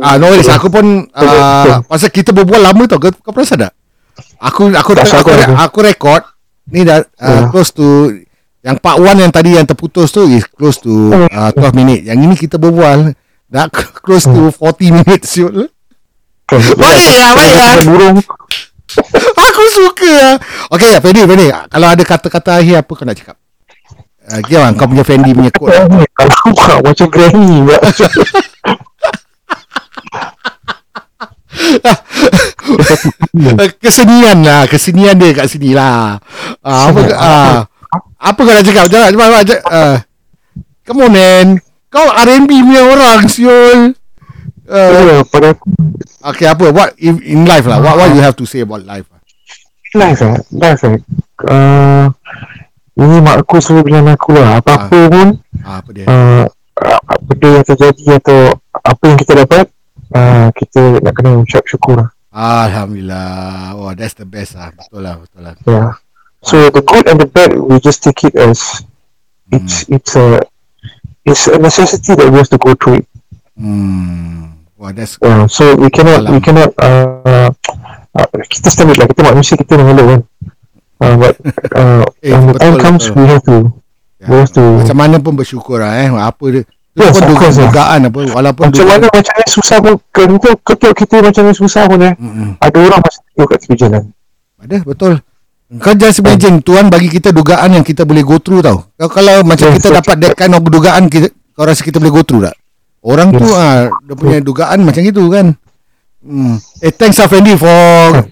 Ah, 0.00 0.14
no 0.16 0.32
worries. 0.32 0.48
Aku 0.48 0.72
pun 0.72 1.06
uh, 1.12 1.80
pasal 1.84 2.08
kita 2.08 2.32
berbual 2.32 2.58
lama 2.58 2.88
tau. 2.88 2.96
Kau, 2.96 3.12
kau 3.12 3.32
perasan 3.36 3.68
tak? 3.68 3.72
Aku 4.40 4.72
aku 4.72 4.90
Tak 4.96 5.04
aku, 5.06 5.28
aku, 5.28 5.30
aku. 5.32 5.52
aku 5.54 5.78
record 5.84 6.22
ni 6.72 6.82
dah 6.82 7.04
uh, 7.20 7.46
Ya. 7.46 7.48
close 7.48 7.70
to 7.70 8.10
yang 8.60 8.76
part 8.80 8.98
1 8.98 9.22
yang 9.22 9.30
tadi 9.30 9.54
yang 9.54 9.64
terputus 9.64 10.10
tu 10.10 10.26
is 10.26 10.42
close 10.50 10.80
to 10.80 11.12
uh, 11.30 11.50
12 11.52 11.76
minit. 11.76 12.00
Yang 12.02 12.18
ini 12.24 12.34
kita 12.34 12.56
berbual 12.56 13.12
dah 13.46 13.68
close 14.04 14.24
to 14.24 14.48
40 14.50 14.96
minutes. 15.04 15.36
siul. 15.36 15.68
Baik 16.48 17.06
lah, 17.12 17.30
baik 17.36 17.54
lah. 17.54 17.72
Burung. 17.84 18.16
Aku 19.50 19.62
suka 19.74 20.10
lah. 20.10 20.36
Okay, 20.72 20.98
Fendi, 21.02 21.22
Fendi. 21.26 21.46
Kalau 21.50 21.88
ada 21.90 22.02
kata-kata 22.06 22.62
akhir 22.62 22.86
apa 22.86 22.90
kau 22.94 23.04
nak 23.04 23.16
cakap? 23.18 23.36
Uh, 24.26 24.40
Gimana 24.46 24.74
kau 24.74 24.86
punya 24.90 25.04
Fendi 25.06 25.30
punya 25.34 25.52
quote? 25.54 25.74
Kalau 26.14 26.34
bukan 26.50 26.76
macam 26.82 27.08
granny. 27.10 27.50
Eh, 33.36 33.70
kesenian 33.80 34.44
lah 34.44 34.68
kesenian 34.68 35.16
dia 35.16 35.32
kat 35.32 35.46
sini 35.48 35.72
lah 35.72 36.20
uh, 36.60 36.82
apa 36.92 37.00
uh, 37.16 37.56
apa 38.20 38.38
kau 38.38 38.52
nak 38.52 38.66
cakap 38.66 38.86
jangan 38.92 39.12
cak- 39.44 39.64
uh, 39.64 39.96
come 40.84 41.08
on 41.08 41.10
man 41.12 41.46
kau 41.88 42.04
R&B 42.04 42.50
punya 42.50 42.82
orang 42.84 43.24
siul 43.28 43.96
uh, 44.68 45.22
pada 45.26 45.54
aku 45.54 45.68
okay 46.22 46.46
apa 46.50 46.70
what 46.74 46.94
in, 46.98 47.18
in 47.22 47.46
life 47.46 47.66
lah? 47.66 47.78
What 47.78 47.98
what 47.98 48.10
you 48.14 48.22
have 48.22 48.36
to 48.38 48.46
say 48.46 48.62
about 48.62 48.82
life? 48.86 49.06
Life 49.96 50.20
eh 50.20 50.36
Life 50.52 50.82
eh 50.84 50.98
uh, 51.48 52.06
Ini 52.96 53.16
mak 53.24 53.44
aku 53.44 53.62
selalu 53.62 53.92
bilang 53.92 54.06
aku 54.12 54.36
lah. 54.36 54.60
Apa-apa 54.60 54.98
pun 55.08 55.28
ah, 55.64 55.80
apa 55.80 55.90
dia? 55.94 56.04
uh, 56.08 56.44
Benda 57.24 57.48
yang 57.60 57.64
terjadi 57.64 58.04
Atau 58.20 58.60
Apa 58.82 59.02
yang 59.08 59.18
kita 59.20 59.32
dapat 59.40 59.64
uh, 60.12 60.48
Kita 60.52 61.00
nak 61.00 61.12
kena 61.16 61.40
ucap 61.40 61.64
syukur 61.64 61.96
lah. 62.02 62.08
Alhamdulillah. 62.36 63.72
Oh 63.80 63.92
that's 63.96 64.12
the 64.12 64.28
best 64.28 64.58
lah. 64.58 64.68
Betul 64.74 65.00
lah 65.00 65.16
betul 65.16 65.40
lah. 65.40 65.54
Yeah 65.64 65.92
So 66.44 66.68
the 66.68 66.84
good 66.84 67.08
and 67.08 67.18
the 67.18 67.26
bad 67.26 67.56
We 67.56 67.80
just 67.80 68.04
take 68.04 68.26
it 68.28 68.36
as 68.36 68.84
It's 69.48 69.88
It's 69.88 70.12
a 70.18 70.44
It's 71.26 71.48
a 71.48 71.58
necessity 71.58 72.14
that 72.14 72.28
we 72.28 72.38
have 72.38 72.52
to 72.54 72.60
go 72.60 72.76
through 72.76 73.02
it. 73.02 73.06
Hmm 73.56 74.45
wah 74.76 74.90
that's 74.90 75.16
uh, 75.20 75.44
So 75.46 75.74
we 75.74 75.88
cannot 75.88 76.24
We 76.24 76.36
Alam. 76.36 76.42
cannot 76.42 76.70
uh, 76.76 77.50
uh, 78.12 78.26
Kita 78.46 78.68
standard 78.68 78.96
lah 78.96 79.06
Kita 79.06 79.22
manusia 79.22 79.54
kita 79.54 79.74
mengeluh 79.74 80.06
kan 80.06 80.20
uh, 81.00 81.14
But 81.16 81.34
uh, 81.80 82.04
Eh, 82.20 82.32
When 82.32 82.46
the 82.46 82.56
time 82.56 82.74
betul, 82.74 82.82
comes 82.82 83.02
betul. 83.06 83.16
We 83.16 83.24
have 83.26 83.42
to 83.42 83.56
ya. 84.16 84.26
We 84.26 84.36
have 84.38 84.52
to 84.52 84.62
macam 84.80 84.96
mana 84.96 85.16
pun 85.18 85.32
bersyukur 85.34 85.78
lah 85.78 85.92
eh 85.96 86.08
apa 86.08 86.44
dia 86.50 86.64
Yes, 86.96 87.12
Walaupun 87.12 87.20
of 87.20 87.28
duga, 87.28 87.40
course 87.42 87.52
lah. 87.52 87.64
dugaan 87.68 88.00
apa 88.02 88.18
walaupun 88.32 88.64
Macam 88.66 88.80
dugaan- 88.80 89.02
mana 89.02 89.06
macam 89.12 89.34
ni 89.36 89.46
susah 89.46 89.76
pun 89.78 89.92
Ketika 90.08 90.50
ketika 90.64 90.88
kita 90.96 91.16
macam 91.20 91.42
ni 91.44 91.52
susah 91.52 91.82
pun 91.84 91.98
eh 92.00 92.14
Mm-mm. 92.16 92.48
Ada 92.56 92.76
orang 92.80 93.00
masih 93.04 93.20
tengok 93.26 93.46
kat 93.46 93.58
tepi 93.60 93.74
jalan 93.76 94.02
Ada 94.56 94.76
betul. 94.82 95.12
Kau 95.76 95.92
just 95.92 96.18
imagine 96.18 96.56
Tuhan 96.58 96.88
bagi 96.88 97.10
kita 97.10 97.28
dugaan 97.30 97.68
yang 97.70 97.82
kita 97.82 98.06
boleh 98.06 98.22
go 98.22 98.38
through 98.38 98.62
tau. 98.62 98.86
Kau 98.94 99.10
kalau 99.10 99.42
macam 99.42 99.66
Yes, 99.68 99.76
kita 99.76 99.88
yes. 99.90 99.96
dapat 99.98 100.16
that 100.22 100.34
kind 100.34 100.54
of 100.54 100.62
dugaan 100.62 101.04
kita 101.06 101.28
kau 101.52 101.66
rasa 101.66 101.82
kita 101.82 101.98
boleh 101.98 102.12
go 102.12 102.22
through 102.22 102.46
tak? 102.46 102.56
Orang 103.06 103.30
tu 103.30 103.46
Yes. 103.46 103.54
ah 103.54 103.86
dia 104.02 104.14
punya 104.18 104.38
dugaan 104.42 104.82
macam 104.82 105.02
itu 105.06 105.22
kan. 105.30 105.54
Hmm. 106.26 106.58
Eh 106.82 106.90
thanks 106.90 107.22
Afendi 107.22 107.54
for 107.54 108.26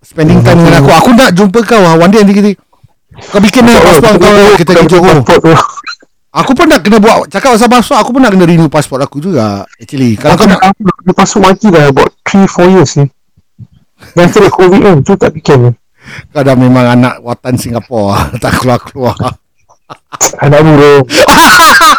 spending 0.00 0.40
time 0.40 0.64
dengan 0.64 0.80
aku. 0.80 0.90
Aku 0.96 1.10
nak 1.12 1.36
jumpa 1.36 1.60
kau 1.60 1.84
ah 1.84 2.00
one 2.00 2.08
day 2.08 2.24
nanti 2.24 2.34
kita 2.40 2.50
kau 3.30 3.38
bikin 3.38 3.68
lah 3.68 3.78
pasport 3.84 4.16
kau 4.16 4.36
kita 4.56 4.70
pergi 4.72 4.88
Johor. 4.96 5.20
Pasport 5.20 5.38
tu. 5.44 5.52
Aku 6.34 6.50
pun 6.50 6.66
nak 6.66 6.82
kena 6.82 6.98
buat 6.98 7.30
cakap 7.30 7.54
pasal 7.54 7.68
pasport 7.68 8.00
aku 8.00 8.10
pun 8.16 8.20
nak 8.24 8.32
kena 8.32 8.48
renew 8.48 8.72
pasport 8.72 9.04
aku 9.04 9.20
juga 9.20 9.68
actually. 9.76 10.16
Kalau 10.16 10.34
Aku 10.34 10.40
kau 10.40 10.48
nak 10.48 10.60
aku 10.72 10.80
tu 11.12 11.38
mati 11.44 11.66
dah 11.68 11.84
about 11.92 12.10
3-4 12.26 12.74
years 12.74 12.92
ni 12.98 13.06
Dan 14.18 14.26
the 14.26 14.50
COVID 14.50 14.80
kan 14.82 14.96
Tu 15.06 15.12
tak 15.14 15.30
fikir 15.36 15.56
ni 15.60 15.70
kau 16.32 16.42
dah 16.44 16.56
memang 16.56 16.96
anak 16.96 17.14
watan 17.24 17.56
Singapura 17.56 18.28
tak 18.42 18.60
keluar-keluar. 18.60 19.16
Anak 20.40 20.60
burung 20.64 21.04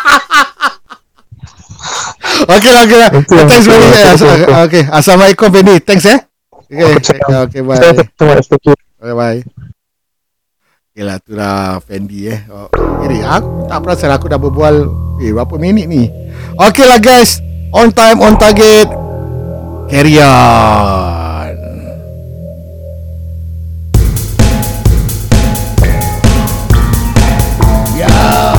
okay 2.56 2.72
lah, 2.72 2.82
okay 2.86 2.98
lah. 2.98 3.10
Okay, 3.14 3.42
Thanks 3.46 3.68
very 3.68 3.86
much. 3.86 4.22
Okay, 4.70 4.84
Assalamualaikum, 4.90 5.48
Benny. 5.54 5.78
Thanks 5.82 6.06
eh. 6.06 6.20
Okay, 6.66 6.98
okay, 6.98 7.20
okay 7.22 7.62
bye. 7.62 7.78
Bye, 8.98 9.14
bye. 9.14 9.40
Okay 10.96 11.04
lah, 11.04 11.20
tu 11.20 11.36
lah 11.36 11.78
Fendi 11.84 12.32
eh. 12.32 12.40
Oh, 12.48 12.72
kiri, 13.04 13.20
aku 13.20 13.68
tak 13.68 13.84
perasan 13.84 14.08
lah 14.10 14.18
aku 14.18 14.32
dah 14.32 14.40
berbual 14.40 14.76
eh, 15.20 15.36
berapa 15.36 15.56
minit 15.60 15.92
ni. 15.92 16.08
Okay 16.56 16.88
lah 16.88 17.04
guys, 17.04 17.44
on 17.76 17.92
time, 17.92 18.24
on 18.24 18.40
target. 18.40 18.88
Carry 19.92 20.18
on. 20.24 21.54
Yeah. 28.00 28.55